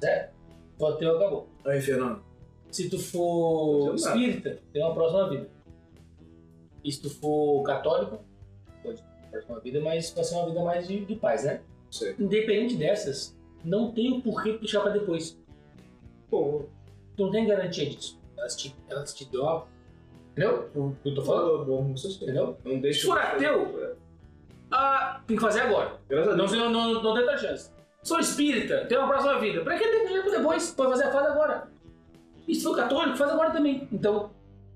[0.00, 0.32] Certo?
[0.34, 1.48] Se for ateu, acabou.
[1.64, 2.22] Aí, Fernando.
[2.70, 5.48] Se tu for espírita, tem uma próxima vida.
[6.82, 8.18] E se tu for católico,
[9.48, 11.60] uma vida, mas vai ser uma vida mais de, de paz, né?
[11.90, 12.14] Sei.
[12.18, 15.38] Independente dessas, não tem o porquê tu deixar pra depois.
[16.30, 16.64] Pô,
[17.16, 18.18] Tu não tem garantia disso.
[18.36, 19.66] Elas te, elas te dão.
[20.32, 20.68] Entendeu?
[20.74, 21.64] O que eu tô falando?
[21.64, 22.58] bom, não sei se Entendeu?
[22.64, 23.00] Não deixa.
[23.02, 23.96] Se for ateu,
[24.72, 25.96] Ah, tem que fazer agora.
[26.08, 26.58] Graças a Não, Deus.
[26.58, 27.70] não, não, não tem outra chance.
[28.02, 29.62] Sou espírita, tem uma próxima vida.
[29.62, 30.72] Pra que pra depois?
[30.72, 31.68] Pode fazer a fase agora.
[32.48, 33.88] E se for católico, faz agora também.
[33.92, 34.30] Então,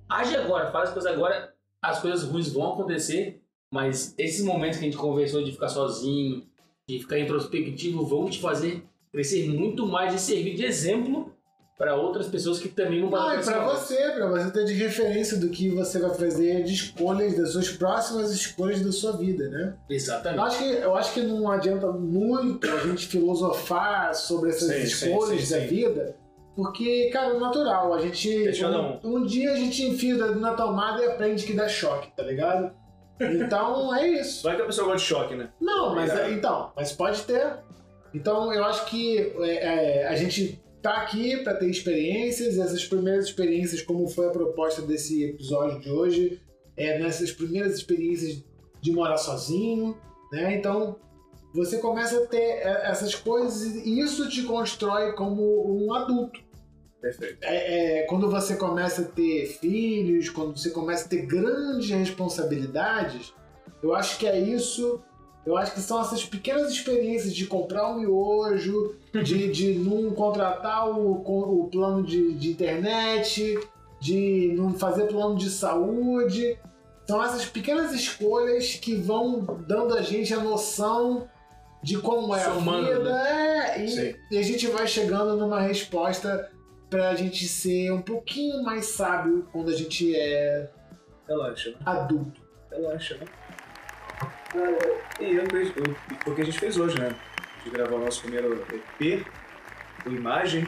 [0.09, 1.52] age agora, faz as coisas agora.
[1.82, 6.47] As coisas ruins vão acontecer, mas esses momentos que a gente conversou de ficar sozinho,
[6.89, 8.82] de ficar introspectivo, vão te fazer
[9.12, 11.32] crescer muito mais e servir de exemplo
[11.78, 13.78] para outras pessoas que também não e esse pra momento.
[13.78, 17.70] você, pra você ter de referência do que você vai fazer de escolhas, das suas
[17.70, 19.77] próximas escolhas da sua vida, né?
[19.89, 20.40] Eu Exatamente.
[20.40, 25.07] acho, que, eu acho que não adianta muito a gente filosofar sobre essas Sim, sim,
[25.07, 25.66] escolhas sim, da sim.
[25.69, 26.16] vida,
[26.57, 27.95] porque, cara, é natural.
[27.95, 28.28] A gente.
[29.05, 32.73] Um, um dia a gente enfia na tomada e aprende que dá choque, tá ligado?
[33.20, 34.43] Então é isso.
[34.43, 35.51] Vai que a pessoa gosta de choque, né?
[35.61, 37.59] Não, mas é, então, mas pode ter.
[38.15, 42.85] Então eu acho que é, é, a gente tá aqui para ter experiências, e essas
[42.85, 46.40] primeiras experiências, como foi a proposta desse episódio de hoje,
[46.77, 48.43] é nessas primeiras experiências
[48.81, 49.99] de morar sozinho,
[50.32, 50.55] né?
[50.55, 50.97] Então
[51.53, 56.40] você começa a ter é, essas coisas e isso te constrói como um adulto.
[57.01, 57.39] Perfeito.
[57.43, 63.33] É, é, quando você começa a ter filhos, quando você começa a ter grandes responsabilidades,
[63.83, 65.01] eu acho que é isso.
[65.47, 70.91] Eu acho que são essas pequenas experiências de comprar um miojo, de, de não contratar
[70.91, 73.59] o, o plano de, de internet,
[74.01, 76.59] de não fazer plano de saúde.
[77.07, 81.27] São essas pequenas escolhas que vão dando a gente a noção
[81.83, 83.29] de como é Somando, a vida.
[83.29, 86.51] É, e, e a gente vai chegando numa resposta
[86.90, 90.69] pra gente ser um pouquinho mais sábio quando a gente é
[91.28, 91.77] Relaxa, né?
[91.85, 92.40] adulto.
[92.70, 93.27] Relaxa, né?
[94.55, 95.94] É, E eu eu-
[96.24, 97.15] foi o que a gente fez hoje, né?
[97.65, 99.24] De gravar o nosso primeiro EP,
[100.02, 100.66] com imagem.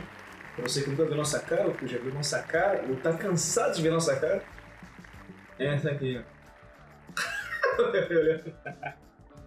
[0.55, 3.13] Pra você que nunca viu nossa cara, ou que já viu nossa cara, ou tá
[3.15, 4.43] cansado de ver nossa cara.
[5.59, 6.41] É, essa aqui, ó.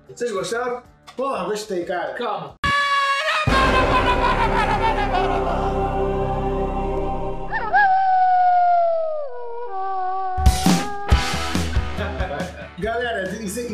[0.07, 0.81] Vocês gostaram?
[1.15, 2.13] Porra, gostei, cara.
[2.13, 2.55] Calma.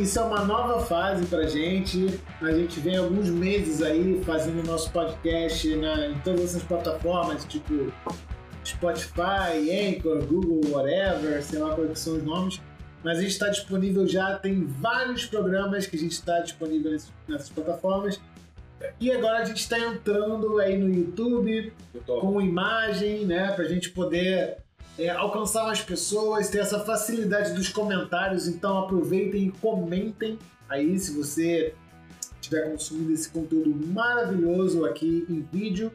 [0.02, 2.20] Isso, é uma nova fase pra gente.
[2.42, 7.92] A gente vem alguns meses aí fazendo nosso podcast em todas essas plataformas, tipo
[8.66, 12.62] Spotify, Anchor, Google, whatever, sei lá quais são os nomes.
[13.04, 16.98] Mas a gente está disponível já, tem vários programas que a gente está disponível
[17.28, 18.20] nessas, plataformas.
[19.00, 21.74] E agora a gente está entrando aí no YouTube,
[22.06, 24.58] com imagem, né, pra gente poder
[25.00, 28.48] é, alcançar mais pessoas, ter essa facilidade dos comentários.
[28.48, 31.74] Então aproveitem e comentem aí se você
[32.40, 35.92] estiver consumindo esse conteúdo maravilhoso aqui em vídeo.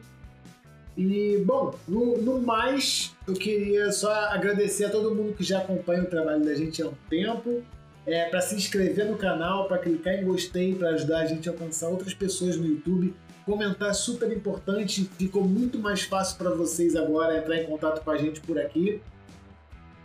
[0.97, 6.03] E, bom, no, no mais, eu queria só agradecer a todo mundo que já acompanha
[6.03, 7.61] o trabalho da gente há um tempo.
[8.07, 11.51] É, para se inscrever no canal, para clicar em gostei, para ajudar a gente a
[11.51, 13.15] alcançar outras pessoas no YouTube.
[13.45, 18.09] Comentar é super importante, ficou muito mais fácil para vocês agora entrar em contato com
[18.09, 19.01] a gente por aqui.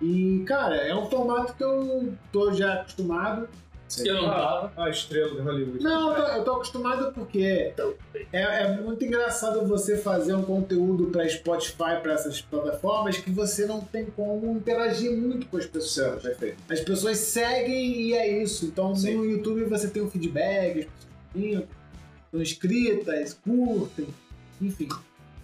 [0.00, 3.48] E, cara, é um formato que eu tô já acostumado.
[3.98, 4.72] Eu não tava.
[4.76, 5.82] Ah, a estrela de Hollywood.
[5.82, 7.74] Não, eu tô, eu tô acostumado porque
[8.32, 13.66] é, é muito engraçado você fazer um conteúdo para Spotify, para essas plataformas, que você
[13.66, 15.92] não tem como interagir muito com as pessoas.
[15.92, 16.58] Certo, perfeito.
[16.70, 18.66] As pessoas seguem e é isso.
[18.66, 19.16] Então Sim.
[19.16, 20.86] no YouTube você tem o feedback, as
[21.34, 21.64] pessoas
[22.30, 24.06] estão inscritas, curtem,
[24.60, 24.88] enfim.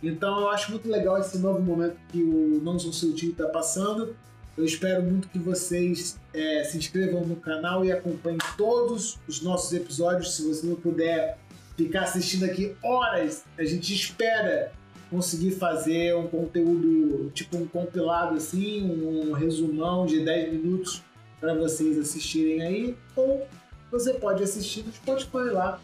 [0.03, 3.49] Então eu acho muito legal esse novo momento que o Não Sou Seu Tio está
[3.49, 4.15] passando.
[4.57, 9.73] Eu espero muito que vocês é, se inscrevam no canal e acompanhem todos os nossos
[9.73, 10.35] episódios.
[10.35, 11.39] Se você não puder
[11.77, 14.73] ficar assistindo aqui horas, a gente espera
[15.11, 21.03] conseguir fazer um conteúdo, tipo um compilado assim, um resumão de 10 minutos
[21.39, 22.97] para vocês assistirem aí.
[23.15, 23.47] Ou
[23.91, 25.81] você pode assistir no Spotify lá,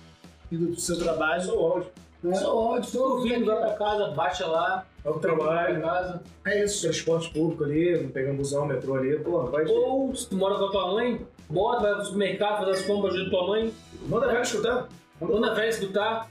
[0.53, 1.43] indo pro seu trabalho.
[1.43, 1.91] Só o áudio.
[2.23, 2.35] Né?
[2.37, 4.87] Só ódio, fica ouvindo, vai pra casa, baixa lá.
[5.05, 5.81] É o trabalho.
[5.81, 6.23] Casa.
[6.47, 6.83] É isso.
[6.83, 9.65] Transporte público ali, pegando busão, metrô ali, porra, vai.
[9.67, 13.15] Ou se tu mora com a tua mãe, bota, vai pro supermercado, faz as compras,
[13.15, 13.75] ajuda tua mãe,
[14.09, 14.89] Manda a velha escutar.
[15.21, 16.31] manda a velha escutar,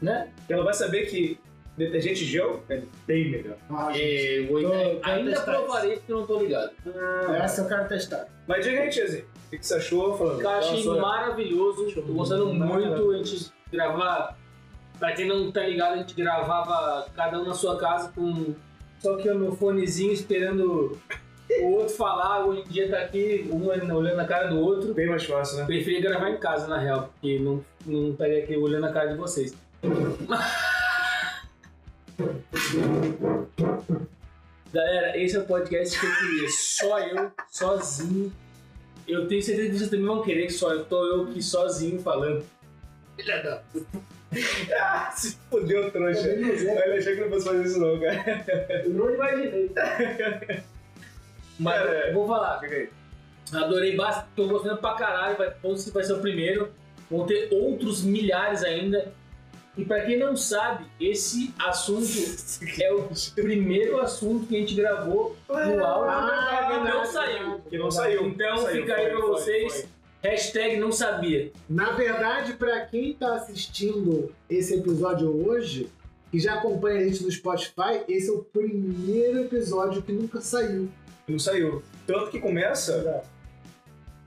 [0.00, 0.28] né?
[0.48, 1.38] Ela vai saber que
[1.76, 3.56] detergente gel é bem melhor.
[3.70, 6.70] Ah, gente, É, vou- Tô- tô ainda provarei porque eu não tô ligado.
[7.42, 8.26] Essa eu quero testar.
[8.46, 10.16] Mas diga aí, Tiazinho, o que que você achou?
[10.18, 11.90] Falando, Cara, achei sua- maravilhoso.
[11.94, 13.10] Tô gostando muito.
[13.12, 14.36] A gente gravar.
[14.98, 18.54] Pra quem não tá ligado, a gente gravava cada um na sua casa com
[18.98, 20.98] só que o meu fonezinho esperando
[21.62, 22.44] o outro falar.
[22.44, 24.92] Hoje em dia tá aqui, um olhando na cara do outro.
[24.92, 25.64] Bem mais fácil, né?
[25.64, 29.16] Preferia gravar em casa, na real, porque não, não estaria aqui olhando a cara de
[29.16, 29.54] vocês.
[34.72, 36.48] Galera, esse é o podcast que eu queria.
[36.50, 38.32] Só eu, sozinho.
[39.08, 42.00] Eu tenho certeza que vocês também vão querer que só eu tô eu aqui sozinho
[42.00, 42.44] falando.
[43.16, 43.62] Filha da
[44.78, 46.28] Ah, se fodeu, trouxa.
[46.28, 48.44] Ele achou que não fosse fazer isso não, cara.
[48.84, 49.70] Eu não imaginei.
[51.58, 52.60] Mas Cara, eu vou falar.
[53.52, 55.36] Adorei bastante, tô gostando pra caralho.
[55.36, 55.52] Vai,
[55.92, 56.70] vai ser o primeiro.
[57.10, 59.12] Vão ter outros milhares ainda.
[59.76, 62.06] E pra quem não sabe, esse assunto
[62.82, 67.60] é o primeiro assunto que a gente gravou no áudio Ah, que não saiu.
[67.70, 68.26] Que não saiu.
[68.26, 69.72] Então Saiu, fica aí foi, pra foi, vocês.
[69.72, 69.84] foi.
[70.22, 71.50] Hashtag não sabia.
[71.68, 75.88] Na verdade, pra quem tá assistindo esse episódio hoje,
[76.30, 80.90] que já acompanha a gente no Spotify, esse é o primeiro episódio que nunca saiu.
[81.26, 81.82] Não saiu.
[82.06, 83.22] Tanto que começa.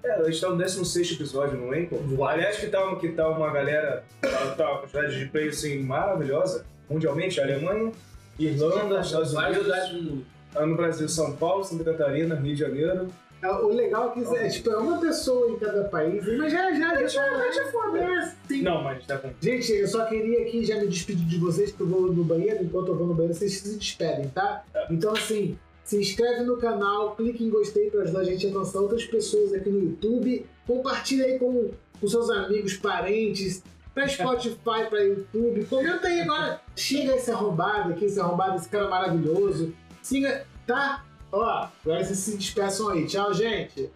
[0.04, 2.28] É, a gente tá no 16 episódio no Anchor.
[2.28, 6.66] Aliás, que tá, que tá uma galera, tá, tá uma quantidade de play assim, maravilhosa,
[6.90, 7.92] mundialmente, Alemanha,
[8.38, 10.24] Irlanda, Estados Unidos,
[10.56, 13.08] ah, no Brasil, São Paulo, Santa Catarina, Rio de Janeiro.
[13.42, 16.72] É, O legal é que é, tipo, é uma pessoa em cada país, mas já
[16.74, 18.36] já já já foi né?
[18.48, 18.62] Sim.
[18.62, 19.32] Não, mas tá com.
[19.42, 22.64] Gente, eu só queria aqui já me despedir de vocês, porque eu vou no banheiro.
[22.64, 24.64] Enquanto eu vou no banheiro, vocês se despedem, tá?
[24.90, 28.80] Então, assim, se inscreve no canal, clique em gostei para ajudar a gente a alcançar
[28.80, 30.46] outras pessoas aqui no YouTube.
[30.66, 33.62] Compartilha aí com os seus amigos, parentes,
[33.94, 35.66] pra Spotify, pra YouTube.
[35.66, 36.62] Comenta aí agora.
[36.76, 39.74] Chega esse arrombado aqui, esse arrombado, esse cara maravilhoso.
[40.02, 41.04] Siga, tá?
[41.32, 43.06] Ó, agora vocês se despeçam aí.
[43.06, 43.90] Tchau, gente.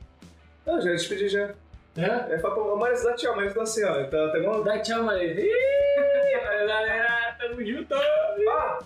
[0.65, 1.53] Não, já despedi já.
[1.95, 2.34] É?
[2.34, 4.03] É, fala, o Maris dá tchau, mas tá assim, ó.
[4.03, 4.64] Tá, tá igual.
[4.64, 5.03] Dá tchau.
[5.18, 5.49] Ih,
[6.68, 7.95] Galera, tamo junto.
[7.95, 8.80] Ah!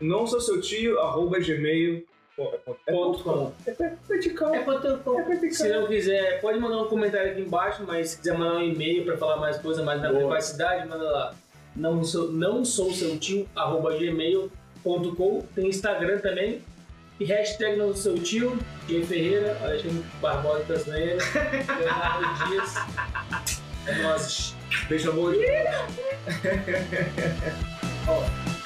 [0.00, 2.06] Não sou seu tio, arroba gmail.
[2.38, 3.52] É ponto- é Ponto com.
[3.66, 3.70] É.
[4.54, 5.20] É ponto com.
[5.20, 5.50] É.
[5.50, 9.04] Se não quiser, pode mandar um comentário aqui embaixo, mas se quiser mandar um e-mail
[9.04, 10.20] pra falar mais coisa, mais na Boa.
[10.20, 11.34] privacidade, manda lá.
[11.74, 15.42] Não sou, não sou seu tio, arroba gmail.com.
[15.54, 16.62] Tem Instagram também.
[17.20, 21.18] E hashtag não sou seu tio, Diego Ferreira, Alexandre Barbosa Brasileiro,
[21.80, 22.74] Leonardo Dias.
[23.88, 24.54] É nós.
[24.88, 25.34] Beijo, amor.